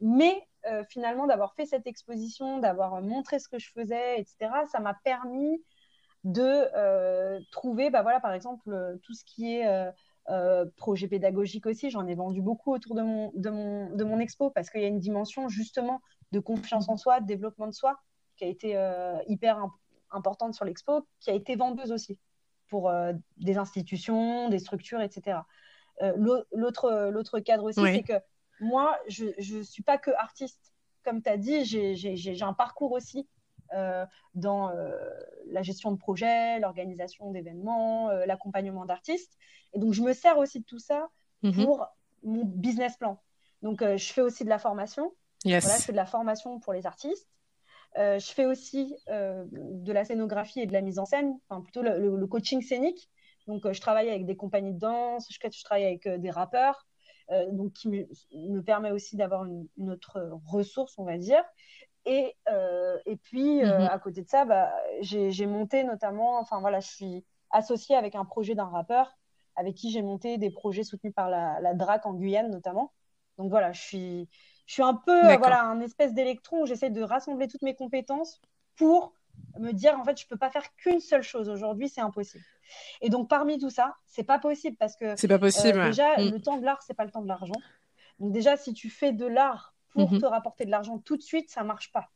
mais 0.00 0.46
euh, 0.66 0.84
finalement, 0.88 1.26
d'avoir 1.26 1.54
fait 1.54 1.66
cette 1.66 1.86
exposition, 1.86 2.58
d'avoir 2.58 3.00
montré 3.00 3.38
ce 3.38 3.48
que 3.48 3.58
je 3.58 3.70
faisais, 3.72 4.20
etc., 4.20 4.50
ça 4.70 4.80
m'a 4.80 4.94
permis 4.94 5.62
de 6.24 6.42
euh, 6.42 7.40
trouver, 7.50 7.90
bah, 7.90 8.02
voilà, 8.02 8.20
par 8.20 8.32
exemple, 8.32 8.70
euh, 8.70 8.96
tout 9.02 9.14
ce 9.14 9.24
qui 9.24 9.54
est 9.56 9.66
projet 10.76 11.08
pédagogique 11.08 11.66
aussi. 11.66 11.90
J'en 11.90 12.06
ai 12.06 12.14
vendu 12.14 12.40
beaucoup 12.40 12.72
autour 12.72 12.94
de 12.94 13.02
mon, 13.02 13.32
de 13.34 13.50
mon, 13.50 13.90
de 13.90 14.04
mon 14.04 14.20
expo 14.20 14.50
parce 14.50 14.70
qu'il 14.70 14.80
y 14.80 14.84
a 14.84 14.88
une 14.88 15.00
dimension 15.00 15.48
justement 15.48 16.00
de 16.30 16.38
confiance 16.38 16.88
en 16.88 16.96
soi, 16.96 17.20
de 17.20 17.26
développement 17.26 17.66
de 17.66 17.72
soi 17.72 17.98
qui 18.36 18.44
a 18.44 18.46
été 18.46 18.78
hyper 19.26 19.66
importante 20.12 20.54
sur 20.54 20.64
l'expo, 20.64 21.04
qui 21.18 21.30
a 21.30 21.34
été 21.34 21.56
vendeuse 21.56 21.90
aussi 21.90 22.16
pour 22.68 22.92
des 23.38 23.58
institutions, 23.58 24.48
des 24.50 24.60
structures, 24.60 25.00
etc. 25.00 25.40
L'autre 26.16 27.40
cadre 27.40 27.64
aussi, 27.64 27.80
c'est 27.80 28.04
que 28.04 28.20
moi, 28.60 28.98
je 29.08 29.56
ne 29.56 29.62
suis 29.62 29.82
pas 29.82 29.98
que 29.98 30.10
artiste. 30.12 30.72
Comme 31.04 31.22
tu 31.22 31.30
as 31.30 31.36
dit, 31.36 31.64
j'ai 31.64 32.42
un 32.42 32.52
parcours 32.52 32.92
aussi 32.92 33.26
euh, 33.72 34.04
dans 34.34 34.70
euh, 34.70 34.90
la 35.46 35.62
gestion 35.62 35.92
de 35.92 35.96
projets, 35.96 36.58
l'organisation 36.58 37.30
d'événements, 37.30 38.10
euh, 38.10 38.26
l'accompagnement 38.26 38.84
d'artistes. 38.84 39.36
Et 39.74 39.78
donc, 39.78 39.92
je 39.92 40.02
me 40.02 40.12
sers 40.12 40.38
aussi 40.38 40.60
de 40.60 40.64
tout 40.64 40.78
ça 40.78 41.08
mhm. 41.42 41.64
pour 41.64 41.86
mon 42.24 42.44
business 42.44 42.96
plan. 42.96 43.20
Donc, 43.62 43.82
je 43.82 44.12
fais 44.12 44.22
aussi 44.22 44.44
de 44.44 44.48
la 44.48 44.58
formation. 44.58 45.12
Voilà, 45.44 45.60
je 45.60 45.66
fais 45.66 45.92
de 45.92 45.96
la 45.96 46.06
formation 46.06 46.58
pour 46.58 46.72
les 46.72 46.86
artistes. 46.86 47.28
je 47.96 48.32
fais 48.34 48.46
aussi 48.46 48.94
de 49.08 49.92
la 49.92 50.04
scénographie 50.04 50.60
et 50.60 50.66
de 50.66 50.72
la 50.72 50.80
mise 50.80 50.98
en 50.98 51.04
scène, 51.04 51.38
enfin 51.48 51.60
plutôt 51.60 51.82
le, 51.82 52.26
coaching 52.26 52.62
scénique. 52.62 53.10
Donc, 53.46 53.70
je 53.70 53.80
travaille 53.80 54.08
avec 54.08 54.26
des 54.26 54.36
compagnies 54.36 54.74
de 54.74 54.78
danse, 54.78 55.26
je, 55.30 55.38
je 55.42 55.64
travaille 55.64 55.84
avec 55.84 56.08
des 56.08 56.30
rappeurs, 56.30 56.86
donc 57.52 57.72
qui 57.72 57.88
me, 57.88 58.60
permet 58.62 58.90
aussi 58.90 59.16
d'avoir 59.16 59.44
une, 59.44 59.90
autre 59.90 60.40
ressource, 60.46 60.98
on 60.98 61.04
va 61.04 61.18
dire. 61.18 61.44
Et, 62.06 62.34
euh, 62.48 62.98
et 63.06 63.16
puis, 63.16 63.62
euh, 63.62 63.78
mhm. 63.78 63.88
à 63.90 63.98
côté 63.98 64.22
de 64.22 64.28
ça, 64.28 64.44
bah, 64.44 64.72
j'ai 65.00 65.46
monté 65.46 65.84
notamment, 65.84 66.38
enfin 66.38 66.60
voilà, 66.60 66.80
je 66.80 66.88
suis 66.88 67.24
associée 67.50 67.96
avec 67.96 68.14
un 68.14 68.24
projet 68.24 68.54
d'un 68.54 68.64
rappeur 68.68 69.16
avec 69.56 69.74
qui 69.74 69.90
j'ai 69.90 70.02
monté 70.02 70.38
des 70.38 70.50
projets 70.50 70.84
soutenus 70.84 71.12
par 71.12 71.28
la, 71.28 71.60
la 71.60 71.74
DRAC 71.74 72.06
en 72.06 72.14
Guyane 72.14 72.50
notamment. 72.50 72.92
Donc 73.36 73.50
voilà, 73.50 73.72
je 73.72 73.80
suis, 73.80 74.28
je 74.66 74.72
suis 74.72 74.82
un 74.82 74.94
peu 74.94 75.36
voilà, 75.36 75.64
un 75.64 75.80
espèce 75.80 76.14
d'électron 76.14 76.62
où 76.62 76.66
j'essaie 76.66 76.90
de 76.90 77.02
rassembler 77.02 77.48
toutes 77.48 77.62
mes 77.62 77.74
compétences 77.74 78.40
pour 78.76 79.12
me 79.58 79.72
dire 79.72 79.98
en 79.98 80.04
fait 80.04 80.20
je 80.20 80.26
peux 80.26 80.36
pas 80.36 80.50
faire 80.50 80.64
qu'une 80.76 81.00
seule 81.00 81.22
chose. 81.22 81.48
Aujourd'hui 81.48 81.88
c'est 81.88 82.00
impossible. 82.00 82.44
Et 83.00 83.10
donc 83.10 83.28
parmi 83.28 83.58
tout 83.58 83.70
ça 83.70 83.96
c'est 84.06 84.24
pas 84.24 84.38
possible 84.38 84.76
parce 84.78 84.96
que 84.96 85.16
c'est 85.16 85.28
pas 85.28 85.38
possible 85.38 85.78
euh, 85.78 85.86
déjà 85.86 86.16
mm. 86.16 86.30
le 86.30 86.40
temps 86.40 86.58
de 86.58 86.64
l'art 86.64 86.82
c'est 86.82 86.94
pas 86.94 87.04
le 87.04 87.10
temps 87.10 87.22
de 87.22 87.28
l'argent. 87.28 87.60
Donc 88.18 88.32
déjà 88.32 88.56
si 88.56 88.72
tu 88.72 88.90
fais 88.90 89.12
de 89.12 89.26
l'art 89.26 89.74
pour 89.90 90.12
mm-hmm. 90.12 90.20
te 90.20 90.26
rapporter 90.26 90.64
de 90.64 90.70
l'argent 90.70 90.98
tout 90.98 91.16
de 91.16 91.22
suite 91.22 91.50
ça 91.50 91.64
marche 91.64 91.92
pas. 91.92 92.10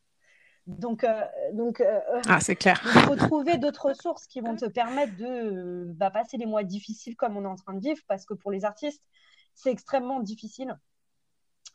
Donc 0.67 1.03
euh, 1.03 1.21
donc 1.53 1.79
euh, 1.81 1.99
ah 2.27 2.39
c'est 2.39 2.55
clair. 2.55 2.81
il 2.83 3.01
faut 3.01 3.15
trouver 3.15 3.57
d'autres 3.57 3.85
ressources 3.89 4.25
qui 4.25 4.41
vont 4.41 4.55
te 4.55 4.65
permettre 4.65 5.15
de 5.17 5.85
bah, 5.89 6.09
passer 6.09 6.37
les 6.37 6.47
mois 6.47 6.63
difficiles 6.63 7.15
comme 7.15 7.37
on 7.37 7.43
est 7.43 7.47
en 7.47 7.55
train 7.55 7.73
de 7.73 7.81
vivre 7.81 8.01
parce 8.07 8.25
que 8.25 8.33
pour 8.33 8.51
les 8.51 8.65
artistes 8.65 9.03
c'est 9.53 9.71
extrêmement 9.71 10.19
difficile. 10.19 10.77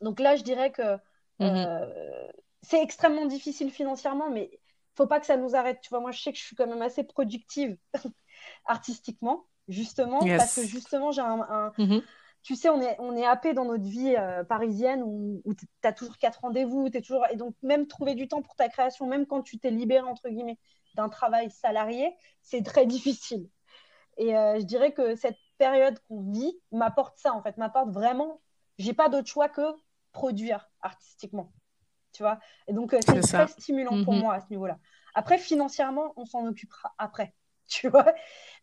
Donc 0.01 0.19
là 0.19 0.35
je 0.35 0.43
dirais 0.43 0.71
que 0.71 0.97
mm-hmm. 1.39 2.31
c'est 2.63 2.81
extrêmement 2.81 3.25
difficile 3.25 3.71
financièrement 3.71 4.29
mais 4.29 4.60
faut 4.95 5.07
pas 5.07 5.19
que 5.19 5.25
ça 5.25 5.37
nous 5.37 5.55
arrête. 5.55 5.79
Tu 5.81 5.89
vois, 5.89 5.99
moi, 5.99 6.11
je 6.11 6.21
sais 6.21 6.31
que 6.31 6.37
je 6.37 6.43
suis 6.43 6.55
quand 6.55 6.67
même 6.67 6.81
assez 6.81 7.03
productive 7.03 7.77
artistiquement, 8.65 9.45
justement, 9.67 10.19
parce 10.19 10.55
que 10.55 10.63
justement, 10.63 11.11
j'ai 11.11 11.21
un. 11.21 11.71
Mm-hmm. 11.77 12.03
Tu 12.43 12.55
sais, 12.55 12.69
on 12.69 12.81
est, 12.81 12.95
on 12.99 13.15
est 13.15 13.25
happé 13.25 13.53
dans 13.53 13.65
notre 13.65 13.83
vie 13.83 14.15
euh, 14.17 14.43
parisienne 14.43 15.03
où, 15.03 15.53
tu 15.53 15.67
as 15.83 15.93
toujours 15.93 16.17
quatre 16.17 16.41
rendez-vous, 16.41 16.87
es 16.87 17.01
toujours... 17.01 17.23
et 17.29 17.35
donc 17.35 17.53
même 17.61 17.85
trouver 17.85 18.15
du 18.15 18.27
temps 18.27 18.41
pour 18.41 18.55
ta 18.55 18.67
création, 18.67 19.05
même 19.05 19.27
quand 19.27 19.43
tu 19.43 19.59
t'es 19.59 19.69
libéré, 19.69 20.07
entre 20.07 20.27
guillemets, 20.27 20.57
d'un 20.95 21.07
travail 21.07 21.51
salarié, 21.51 22.15
c'est 22.41 22.63
très 22.63 22.85
difficile. 22.87 23.47
Et 24.17 24.35
euh, 24.35 24.59
je 24.59 24.65
dirais 24.65 24.91
que 24.91 25.15
cette 25.15 25.37
période 25.59 25.99
qu'on 26.07 26.31
vit 26.31 26.59
m'apporte 26.71 27.19
ça, 27.19 27.33
en 27.33 27.43
fait, 27.43 27.57
m'apporte 27.57 27.91
vraiment, 27.91 28.41
j'ai 28.79 28.93
pas 28.93 29.07
d'autre 29.07 29.27
choix 29.27 29.47
que 29.47 29.61
produire 30.11 30.69
artistiquement 30.81 31.51
tu 32.13 32.23
vois. 32.23 32.39
Et 32.67 32.73
donc, 32.73 32.93
euh, 32.93 32.99
c'est 33.05 33.21
très 33.21 33.47
stimulant 33.47 34.03
pour 34.03 34.13
mhm. 34.13 34.21
moi 34.21 34.35
à 34.35 34.39
ce 34.41 34.47
niveau-là. 34.49 34.77
Après, 35.13 35.37
financièrement, 35.37 36.13
on 36.15 36.25
s'en 36.25 36.45
occupera 36.45 36.93
après, 36.97 37.33
tu 37.67 37.89
vois. 37.89 38.13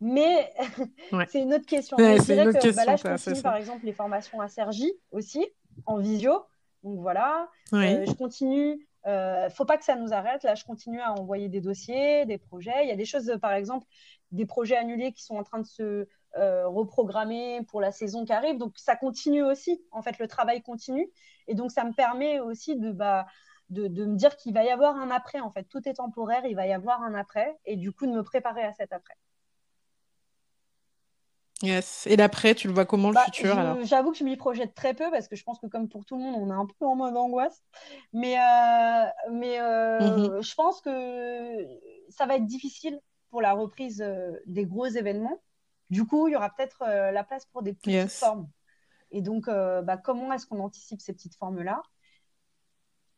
Mais 0.01 0.53
c'est 1.29 1.43
une 1.43 1.55
autre 1.55 1.67
question. 1.67 1.97
je 1.99 2.23
dirais 2.23 2.47
que 2.47 2.75
bah, 2.75 2.85
là, 2.85 2.97
je 2.97 3.03
continue, 3.03 3.43
par 3.43 3.57
exemple, 3.57 3.85
les 3.85 3.93
formations 3.93 4.41
à 4.41 4.49
Sergi 4.49 4.93
aussi, 5.11 5.47
en 5.87 5.99
visio. 5.99 6.45
Donc 6.85 7.01
voilà, 7.01 7.49
euh, 7.73 8.07
je 8.07 8.13
continue. 8.13 8.87
Euh, 9.07 9.49
faut 9.51 9.65
pas 9.65 9.79
que 9.79 9.85
ça 9.85 9.97
nous 9.97 10.13
arrête. 10.13 10.43
Là, 10.45 10.55
je 10.55 10.65
continue 10.65 11.01
à 11.01 11.13
envoyer 11.13 11.49
des 11.49 11.61
dossiers, 11.61 12.25
des 12.27 12.39
projets. 12.39 12.85
Il 12.85 12.89
y 12.89 12.93
a 12.93 12.97
des 12.97 13.05
choses, 13.05 13.37
par 13.41 13.53
exemple, 13.53 13.87
des 14.31 14.47
projets 14.47 14.77
annulés 14.77 15.13
qui 15.13 15.25
sont 15.25 15.37
en 15.37 15.43
train 15.43 15.59
de 15.59 15.67
se 15.67 16.07
euh, 16.37 16.69
reprogrammer 16.69 17.63
pour 17.69 17.81
la 17.81 17.91
saison 17.91 18.25
qui 18.25 18.33
arrive. 18.33 18.59
Donc 18.59 18.73
ça 18.77 18.97
continue 18.97 19.43
aussi, 19.43 19.83
en 19.91 20.03
fait, 20.03 20.19
le 20.19 20.29
travail 20.29 20.63
continue. 20.63 21.11
Et 21.47 21.55
donc 21.55 21.71
ça 21.71 21.85
me 21.85 21.93
permet 21.93 22.39
aussi 22.39 22.77
de, 22.77 22.93
bah, 22.93 23.27
de, 23.71 23.89
me 24.05 24.17
dire 24.17 24.37
qu'il 24.37 24.53
va 24.53 24.63
y 24.65 24.71
avoir 24.71 24.97
un 24.97 25.11
après, 25.11 25.41
en 25.41 25.51
fait. 25.51 25.65
Tout 25.65 25.89
est 25.89 25.95
temporaire, 25.95 26.45
il 26.45 26.55
va 26.55 26.67
y 26.67 26.73
avoir 26.73 27.03
un 27.03 27.15
après, 27.15 27.57
et 27.65 27.77
du 27.77 27.93
coup 27.93 28.07
de 28.07 28.13
me 28.13 28.23
préparer 28.23 28.63
à 28.63 28.73
cet 28.75 28.93
après. 28.93 29.15
Yes. 31.63 32.07
Et 32.07 32.17
l'après, 32.17 32.55
tu 32.55 32.69
le 32.69 32.75
vois 32.75 32.85
comment 32.85 33.09
le 33.09 33.15
bah, 33.15 33.25
futur 33.25 33.57
J'avoue 33.85 34.13
que 34.13 34.19
je 34.19 34.23
m'y 34.23 34.37
projette 34.37 34.75
très 34.75 34.95
peu 34.95 35.11
parce 35.11 35.27
que 35.27 35.35
je 35.35 35.43
pense 35.43 35.59
que 35.59 35.67
comme 35.67 35.89
pour 35.89 36.05
tout 36.05 36.17
le 36.17 36.23
monde, 36.23 36.37
on 36.39 36.51
est 36.51 36.57
un 36.57 36.67
peu 36.67 36.87
en 36.87 36.95
mode 36.95 37.17
angoisse. 37.17 37.65
Mais, 38.13 38.39
euh, 38.39 39.07
mais 39.33 39.59
euh, 39.59 39.99
mm-hmm. 39.99 40.43
je 40.43 40.55
pense 40.55 40.81
que 40.81 41.67
ça 42.11 42.27
va 42.27 42.37
être 42.37 42.47
difficile 42.47 43.01
pour 43.31 43.43
la 43.43 43.55
reprise 43.55 44.05
des 44.47 44.67
gros 44.67 44.87
événements. 44.87 45.41
Du 45.91 46.05
coup, 46.05 46.29
il 46.29 46.33
y 46.33 46.37
aura 46.37 46.51
peut-être 46.51 46.83
euh, 46.83 47.11
la 47.11 47.25
place 47.25 47.47
pour 47.47 47.63
des 47.63 47.73
petites 47.73 48.11
formes. 48.11 48.49
Et 49.11 49.23
donc, 49.23 49.49
euh, 49.49 49.81
bah, 49.83 49.97
comment 49.97 50.33
est-ce 50.33 50.47
qu'on 50.47 50.61
anticipe 50.61 51.01
ces 51.01 51.13
petites 51.13 51.37
formes-là? 51.37 51.83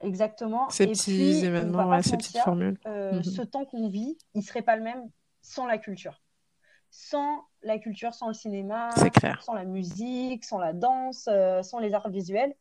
Exactement. 0.01 0.71
Ces 0.71 0.87
petits 0.87 1.45
événements, 1.45 2.01
ces 2.03 2.17
petites 2.17 2.39
formules. 2.39 2.79
Euh, 2.87 3.15
mhm. 3.15 3.25
Ce 3.25 3.43
temps 3.43 3.65
qu'on 3.65 3.89
vit, 3.89 4.17
il 4.35 4.39
ne 4.39 4.45
serait 4.45 4.63
pas 4.63 4.77
le 4.77 4.83
même 4.83 5.11
sans 5.43 5.67
la 5.67 5.79
culture. 5.79 6.23
Sans 6.91 7.47
la 7.63 7.79
culture, 7.79 8.15
sans 8.15 8.29
le 8.29 8.35
cinéma, 8.35 8.91
sans 9.41 9.55
la 9.55 9.65
musique, 9.65 10.45
sans 10.45 10.59
la 10.59 10.73
danse, 10.73 11.29
sans 11.63 11.79
les 11.79 11.95
arts 11.95 12.11
visuels. 12.11 12.55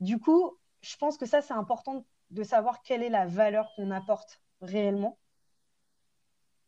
Du 0.00 0.18
coup, 0.18 0.56
je 0.82 0.96
pense 0.96 1.18
que 1.18 1.26
ça, 1.26 1.42
c'est 1.42 1.52
important 1.52 2.04
de 2.30 2.42
savoir 2.42 2.82
quelle 2.82 3.02
est 3.02 3.10
la 3.10 3.26
valeur 3.26 3.72
qu'on 3.76 3.90
apporte 3.90 4.40
réellement. 4.60 5.18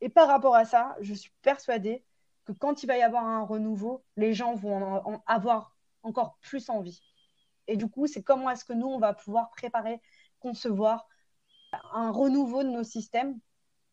Et 0.00 0.08
par 0.08 0.28
rapport 0.28 0.54
à 0.54 0.64
ça, 0.64 0.96
je 1.00 1.14
suis 1.14 1.32
persuadée 1.42 2.04
que 2.46 2.52
quand 2.52 2.82
il 2.82 2.86
va 2.86 2.96
y 2.96 3.02
avoir 3.02 3.24
un 3.24 3.44
renouveau, 3.44 4.04
les 4.16 4.32
gens 4.32 4.54
vont 4.54 4.82
en, 4.82 5.22
avoir 5.26 5.76
encore 6.02 6.38
plus 6.40 6.70
envie. 6.70 7.02
Et 7.66 7.76
du 7.76 7.88
coup, 7.90 8.06
c'est 8.06 8.22
comment 8.22 8.48
est-ce 8.48 8.64
que 8.64 8.72
nous, 8.72 8.86
on 8.86 8.98
va 8.98 9.12
pouvoir 9.12 9.50
préparer 9.50 10.00
concevoir 10.38 11.08
un 11.92 12.10
renouveau 12.10 12.62
de 12.62 12.68
nos 12.68 12.84
systèmes 12.84 13.38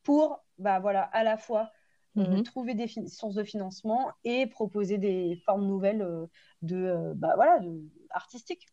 pour 0.03 0.43
bah, 0.59 0.79
voilà, 0.79 1.01
à 1.01 1.23
la 1.23 1.37
fois 1.37 1.71
euh, 2.17 2.27
mhm. 2.27 2.43
trouver 2.43 2.75
des 2.75 2.87
sources 3.07 3.33
de 3.33 3.43
financement 3.43 4.11
et 4.23 4.45
proposer 4.45 4.99
des 4.99 5.41
formes 5.45 5.65
nouvelles 5.65 6.03
euh, 6.03 6.27
de, 6.61 6.75
euh, 6.75 7.13
bah, 7.15 7.33
voilà, 7.35 7.59
de, 7.59 7.81
artistiques. 8.11 8.67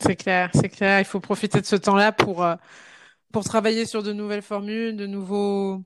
C'est 0.00 0.16
clair, 0.16 0.50
c'est 0.54 0.68
clair. 0.68 0.98
Il 0.98 1.04
faut 1.04 1.20
profiter 1.20 1.60
de 1.60 1.66
ce 1.66 1.76
temps-là 1.76 2.10
pour, 2.10 2.44
pour 3.30 3.44
travailler 3.44 3.86
sur 3.86 4.02
de 4.02 4.12
nouvelles 4.12 4.42
formules, 4.42 4.96
de 4.96 5.06
nouveaux, 5.06 5.84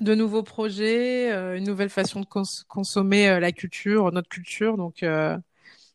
de 0.00 0.14
nouveaux 0.14 0.42
projets, 0.42 1.30
une 1.56 1.64
nouvelle 1.64 1.90
façon 1.90 2.20
de 2.20 2.26
consommer 2.68 3.40
la 3.40 3.52
culture, 3.52 4.12
notre 4.12 4.28
culture. 4.28 4.76
Donc, 4.76 5.04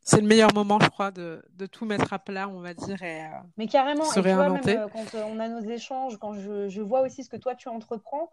c'est 0.06 0.22
le 0.22 0.28
meilleur 0.28 0.54
moment, 0.54 0.80
je 0.80 0.88
crois, 0.88 1.10
de, 1.10 1.44
de, 1.56 1.66
tout 1.66 1.84
mettre 1.86 2.14
à 2.14 2.20
plat, 2.20 2.48
on 2.48 2.60
va 2.60 2.76
dire, 2.76 3.02
et 3.02 3.24
euh, 3.24 3.30
Mais 3.58 3.66
carrément, 3.66 4.06
se 4.06 4.20
et 4.20 4.24
tu 4.24 4.30
vois, 4.30 4.50
même 4.50 4.62
euh, 4.68 4.88
quand 4.88 5.16
euh, 5.16 5.24
on 5.28 5.40
a 5.40 5.50
nos 5.50 5.68
échanges, 5.68 6.18
quand 6.18 6.36
je, 6.36 6.70
je, 6.70 6.82
vois 6.82 7.02
aussi 7.02 7.24
ce 7.24 7.30
que 7.30 7.38
toi 7.38 7.56
tu 7.56 7.70
entreprends, 7.70 8.32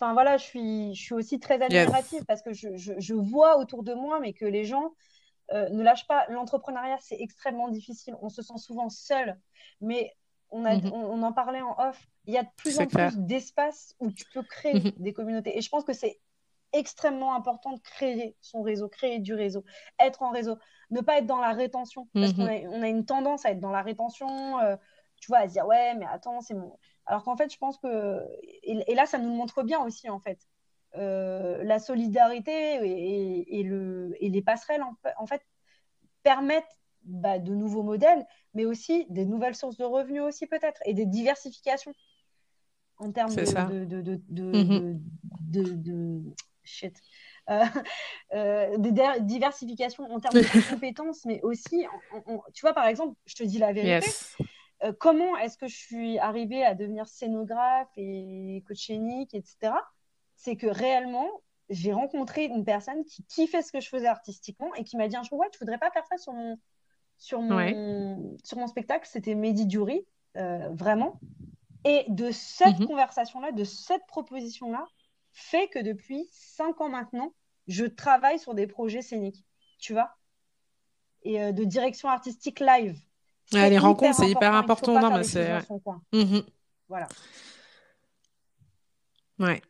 enfin 0.00 0.14
voilà, 0.14 0.38
je 0.38 0.44
suis, 0.44 0.94
je 0.94 1.02
suis 1.02 1.14
aussi 1.14 1.38
très 1.38 1.60
admirative 1.60 2.24
parce 2.24 2.40
que 2.40 2.54
je, 2.54 2.76
je, 2.76 2.94
je, 2.96 3.12
vois 3.12 3.58
autour 3.58 3.82
de 3.82 3.92
moi, 3.92 4.20
mais 4.20 4.32
que 4.32 4.46
les 4.46 4.64
gens 4.64 4.94
ne 5.52 5.82
lâchent 5.82 6.06
pas. 6.06 6.24
L'entrepreneuriat, 6.30 6.96
c'est 7.02 7.20
extrêmement 7.20 7.68
difficile. 7.68 8.14
On 8.22 8.30
se 8.30 8.40
sent 8.40 8.56
souvent 8.56 8.88
seul, 8.88 9.38
mais 9.82 10.14
on, 10.52 10.64
a, 10.64 10.76
mm-hmm. 10.76 10.92
on, 10.92 11.22
en 11.22 11.32
parlait 11.32 11.62
en 11.62 11.74
off. 11.78 12.06
Il 12.26 12.34
y 12.34 12.38
a 12.38 12.44
de 12.44 12.48
plus 12.56 12.78
en 12.78 12.86
plus 12.86 13.16
d'espace 13.18 13.96
où 13.98 14.12
tu 14.12 14.24
peux 14.32 14.42
créer 14.42 14.74
mm-hmm. 14.74 15.02
des 15.02 15.12
communautés. 15.12 15.56
Et 15.56 15.60
je 15.60 15.68
pense 15.68 15.84
que 15.84 15.92
c'est 15.92 16.20
extrêmement 16.72 17.34
important 17.34 17.72
de 17.72 17.80
créer 17.80 18.36
son 18.40 18.62
réseau, 18.62 18.88
créer 18.88 19.18
du 19.18 19.34
réseau, 19.34 19.64
être 19.98 20.22
en 20.22 20.30
réseau, 20.30 20.58
ne 20.90 21.00
pas 21.00 21.18
être 21.18 21.26
dans 21.26 21.40
la 21.40 21.52
rétention. 21.52 22.08
Parce 22.14 22.32
qu'on 22.34 22.46
a, 22.46 22.60
on 22.68 22.82
a, 22.82 22.88
une 22.88 23.04
tendance 23.04 23.44
à 23.44 23.50
être 23.50 23.60
dans 23.60 23.72
la 23.72 23.82
rétention, 23.82 24.58
euh, 24.60 24.76
tu 25.16 25.28
vois, 25.28 25.38
à 25.38 25.48
se 25.48 25.52
dire 25.52 25.66
ouais, 25.66 25.94
mais 25.96 26.06
attends, 26.06 26.40
c'est 26.40 26.54
mon. 26.54 26.78
Alors 27.06 27.24
qu'en 27.24 27.36
fait, 27.36 27.52
je 27.52 27.58
pense 27.58 27.78
que. 27.78 28.22
Et, 28.62 28.94
là, 28.94 29.06
ça 29.06 29.18
nous 29.18 29.30
montre 29.30 29.62
bien 29.62 29.82
aussi, 29.82 30.08
en 30.08 30.20
fait. 30.20 30.38
Euh, 30.96 31.64
la 31.64 31.78
solidarité 31.78 32.52
et, 32.52 33.60
et, 33.60 33.62
le, 33.62 34.14
et 34.20 34.28
les 34.28 34.42
passerelles, 34.42 34.84
en 35.16 35.26
fait, 35.26 35.42
permettent 36.22 36.81
bah, 37.04 37.38
de 37.38 37.54
nouveaux 37.54 37.82
modèles, 37.82 38.26
mais 38.54 38.64
aussi 38.64 39.06
des 39.10 39.24
nouvelles 39.24 39.54
sources 39.54 39.76
de 39.76 39.84
revenus 39.84 40.22
aussi 40.22 40.46
peut-être, 40.46 40.80
et 40.84 40.94
des 40.94 41.06
diversifications 41.06 41.92
en 42.98 43.10
termes 43.10 43.34
de, 43.34 43.84
de, 43.84 44.00
de, 44.00 44.20
de, 44.28 45.92
mhm. 45.92 46.34
shit. 46.62 46.96
Euh, 47.50 47.64
euh, 48.34 48.78
des 48.78 48.92
diversifications 49.20 50.04
en 50.04 50.20
termes 50.20 50.34
de 50.34 50.70
compétences, 50.70 51.24
mais 51.24 51.40
aussi, 51.42 51.86
tu 52.54 52.60
vois, 52.60 52.74
par 52.74 52.86
exemple, 52.86 53.16
je 53.26 53.34
te 53.34 53.42
dis 53.42 53.58
la 53.58 53.72
vérité. 53.72 54.08
Euh, 54.84 54.92
comment 54.98 55.36
est-ce 55.36 55.56
que 55.56 55.68
je 55.68 55.76
suis 55.76 56.18
arrivée 56.18 56.64
à 56.64 56.74
devenir 56.74 57.06
scénographe 57.06 57.90
et 57.96 58.64
coach 58.66 58.86
scénique, 58.86 59.34
etc. 59.34 59.74
C'est 60.34 60.56
que 60.56 60.66
réellement, 60.66 61.28
j'ai 61.68 61.92
rencontré 61.92 62.44
une 62.46 62.64
personne 62.64 63.04
qui 63.04 63.24
kiffait 63.24 63.62
ce 63.62 63.72
que 63.72 63.80
je 63.80 63.88
faisais 63.88 64.08
artistiquement 64.08 64.74
et 64.74 64.84
qui 64.84 64.96
m'a 64.96 65.08
dit 65.08 65.16
un 65.16 65.22
jour 65.22 65.38
ouais 65.38 65.48
tu 65.50 65.58
voudrais 65.58 65.78
pas 65.78 65.90
faire 65.90 66.04
ça 66.06 66.18
sur 66.18 66.32
mon 66.32 66.58
sur 67.22 67.40
mon 67.40 68.36
sur 68.44 68.58
mon 68.58 68.66
spectacle 68.66 69.08
c'était 69.10 69.34
Mehdi 69.34 69.66
Diouri 69.66 70.04
vraiment 70.34 71.20
et 71.84 72.04
de 72.08 72.30
cette 72.30 72.80
mhm. 72.80 72.86
conversation 72.86 73.40
là 73.40 73.52
de 73.52 73.64
cette 73.64 74.06
proposition 74.06 74.72
là 74.72 74.86
fait 75.32 75.68
que 75.68 75.78
depuis 75.78 76.28
cinq 76.30 76.80
ans 76.80 76.88
maintenant, 76.88 77.34
je 77.66 77.84
travaille 77.84 78.38
sur 78.38 78.54
des 78.54 78.66
projets 78.66 79.02
scéniques, 79.02 79.44
tu 79.78 79.92
vois, 79.92 80.14
et 81.22 81.42
euh, 81.42 81.52
de 81.52 81.64
direction 81.64 82.08
artistique 82.08 82.60
live. 82.60 82.98
les 83.52 83.78
rencontres, 83.78 84.16
c'est 84.16 84.30
hyper 84.30 84.54
important. 84.54 85.00
Non, 85.00 85.16
mais 85.16 85.24
c'est. 85.24 85.58
Mhm. 86.12 86.42
Voilà. 86.88 87.08
Ouais, 89.38 89.62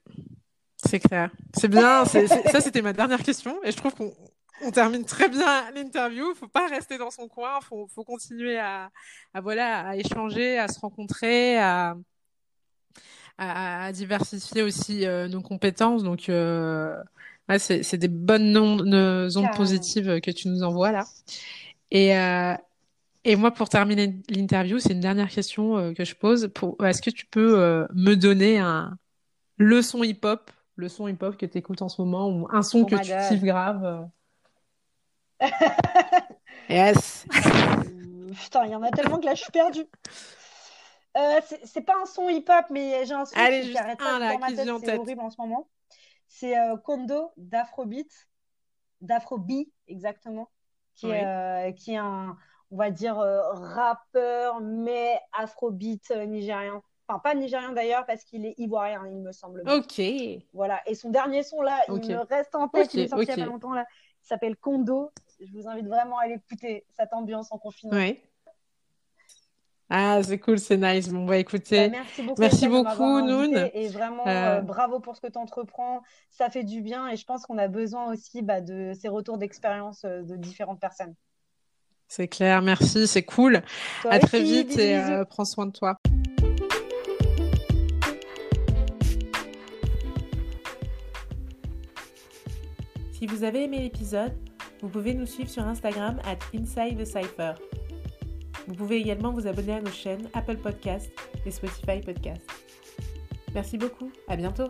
c'est 0.76 0.98
clair. 0.98 1.30
C'est 1.56 1.68
bien. 1.68 2.04
ça, 2.04 2.60
c'était 2.60 2.82
ma 2.82 2.92
dernière 2.92 3.22
question. 3.22 3.62
Et 3.62 3.70
je 3.70 3.76
trouve 3.76 3.94
qu'on 3.94 4.12
termine 4.70 5.04
très 5.04 5.28
bien 5.28 5.70
l'interview. 5.72 6.30
Il 6.30 6.36
faut 6.36 6.48
pas 6.48 6.68
rester 6.68 6.98
dans 6.98 7.10
son 7.10 7.28
coin. 7.28 7.58
Il 7.60 7.64
faut, 7.64 7.86
faut, 7.88 8.04
continuer 8.04 8.58
à, 8.58 8.90
à, 9.34 9.40
voilà, 9.40 9.88
à 9.88 9.96
échanger, 9.96 10.58
à 10.58 10.68
se 10.68 10.78
rencontrer, 10.78 11.58
à, 11.58 11.96
à, 13.38 13.92
diversifier 13.92 14.62
aussi 14.62 15.06
euh, 15.06 15.28
nos 15.28 15.40
compétences. 15.40 16.02
Donc, 16.02 16.28
euh, 16.28 16.96
c'est 17.58 17.96
des 17.96 18.08
bonnes 18.08 18.56
ondes 18.56 19.56
positives 19.56 20.20
que 20.20 20.30
tu 20.30 20.48
nous 20.48 20.62
envoies 20.62 20.92
là. 20.92 21.04
Et, 21.90 22.16
euh, 22.16 22.54
et 23.24 23.36
moi, 23.36 23.50
pour 23.50 23.68
terminer 23.68 24.16
l'interview, 24.28 24.78
c'est 24.78 24.92
une 24.92 25.00
dernière 25.00 25.28
question 25.28 25.92
que 25.94 26.04
je 26.04 26.14
pose. 26.14 26.50
Est-ce 26.84 27.02
que 27.02 27.10
tu 27.10 27.26
peux 27.26 27.86
me 27.94 28.14
donner 28.14 28.58
un 28.58 28.96
leçon 29.58 30.02
hip-hop, 30.02 30.50
le 30.76 30.88
son 30.88 31.08
hip-hop 31.08 31.36
que 31.36 31.46
tu 31.46 31.58
écoutes 31.58 31.82
en 31.82 31.88
ce 31.88 32.00
moment, 32.00 32.28
ou 32.28 32.48
un 32.50 32.62
son 32.62 32.80
oh 32.80 32.86
que 32.86 32.96
tu 32.96 33.12
kiffes 33.28 33.44
grave 33.44 34.08
Yes. 36.68 37.26
Putain, 38.42 38.64
il 38.64 38.70
y 38.72 38.74
en 38.74 38.82
a 38.82 38.90
tellement 38.90 39.18
que 39.18 39.26
là, 39.26 39.34
je 39.34 39.42
suis 39.42 39.52
perdue. 39.52 39.86
Euh, 41.16 41.40
c'est 41.64 41.82
pas 41.82 41.94
un 42.00 42.06
son 42.06 42.28
hip-hop, 42.28 42.66
mais 42.70 43.04
j'ai 43.04 43.12
un 43.14 43.24
son 43.24 43.34
qui 43.34 43.76
arrête 43.76 43.98
pas 43.98 44.18
dans 44.18 44.38
ma 44.38 44.46
tête. 44.48 44.68
C'est 44.82 44.96
horrible 44.96 45.20
en 45.20 45.30
ce 45.30 45.40
moment. 45.40 45.68
C'est 46.28 46.58
euh, 46.58 46.76
Kondo 46.78 47.32
d'Afrobeat, 47.36 48.10
d'Afrobeat 49.02 49.70
exactement, 49.88 50.48
qui, 50.94 51.10
est, 51.10 51.26
euh, 51.26 51.72
qui 51.72 51.92
est 51.92 51.98
un, 51.98 52.38
on 52.70 52.76
va 52.76 52.90
dire, 52.90 53.16
rappeur, 53.16 54.60
mais 54.60 55.20
Afrobeat 55.32 56.10
nigérien. 56.26 56.80
Enfin, 57.06 57.18
pas 57.18 57.34
nigérien 57.34 57.72
d'ailleurs, 57.72 58.06
parce 58.06 58.24
qu'il 58.24 58.46
est 58.46 58.54
ivoirien, 58.56 59.02
il 59.06 59.18
me 59.18 59.32
semble. 59.32 59.62
Ok. 59.68 60.00
Voilà. 60.54 60.80
Et 60.86 60.94
son 60.94 61.10
dernier 61.10 61.42
son 61.42 61.60
là, 61.60 61.82
il 61.88 61.94
me 61.94 62.20
reste 62.20 62.54
en 62.54 62.68
tête, 62.68 62.94
il 62.94 63.00
est 63.00 63.08
sorti 63.08 63.24
il 63.24 63.28
y 63.28 63.32
a 63.32 63.36
pas 63.44 63.50
longtemps 63.50 63.74
là. 63.74 63.84
Il 64.24 64.26
s'appelle 64.28 64.56
Kondo. 64.56 65.10
Je 65.44 65.52
vous 65.52 65.66
invite 65.66 65.86
vraiment 65.86 66.18
à 66.18 66.28
l'écouter, 66.28 66.84
cette 66.96 67.12
ambiance 67.12 67.50
en 67.50 67.58
confinement. 67.58 67.96
Ouais. 67.96 68.22
Ah, 69.90 70.22
c'est 70.22 70.38
cool, 70.38 70.58
c'est 70.58 70.76
nice. 70.76 71.08
Bon, 71.08 71.26
bah 71.26 71.36
écoutez, 71.36 71.88
bah, 71.88 71.98
merci 71.98 72.22
beaucoup, 72.22 72.40
merci 72.40 72.68
beaucoup 72.68 73.20
Noun. 73.20 73.70
Et 73.74 73.88
vraiment, 73.88 74.26
euh, 74.26 74.58
euh, 74.58 74.60
bravo 74.60 75.00
pour 75.00 75.16
ce 75.16 75.20
que 75.20 75.26
tu 75.26 75.38
entreprends. 75.38 76.00
Ça 76.30 76.48
fait 76.48 76.62
du 76.62 76.80
bien 76.80 77.08
et 77.08 77.16
je 77.16 77.26
pense 77.26 77.44
qu'on 77.44 77.58
a 77.58 77.68
besoin 77.68 78.12
aussi 78.12 78.40
bah, 78.40 78.60
de 78.60 78.92
ces 78.98 79.08
retours 79.08 79.36
d'expérience 79.36 80.04
euh, 80.04 80.22
de 80.22 80.36
différentes 80.36 80.80
personnes. 80.80 81.14
C'est 82.08 82.28
clair, 82.28 82.62
merci, 82.62 83.06
c'est 83.06 83.24
cool. 83.24 83.62
à 84.08 84.18
très 84.18 84.42
vite 84.42 84.78
et 84.78 85.02
prends 85.28 85.44
soin 85.44 85.66
de 85.66 85.72
toi. 85.72 85.96
Si 93.12 93.26
vous 93.26 93.44
avez 93.44 93.64
aimé 93.64 93.78
l'épisode, 93.78 94.32
vous 94.82 94.88
pouvez 94.88 95.14
nous 95.14 95.26
suivre 95.26 95.48
sur 95.48 95.66
Instagram 95.66 96.18
at 96.24 96.38
Inside 96.54 96.98
the. 96.98 97.54
Vous 98.66 98.74
pouvez 98.74 98.96
également 98.96 99.32
vous 99.32 99.46
abonner 99.46 99.74
à 99.74 99.80
nos 99.80 99.90
chaînes 99.90 100.28
Apple 100.34 100.56
Podcast 100.56 101.10
et 101.46 101.50
Spotify 101.50 102.00
Podcast. 102.00 102.46
Merci 103.54 103.78
beaucoup, 103.78 104.10
à 104.28 104.36
bientôt 104.36 104.68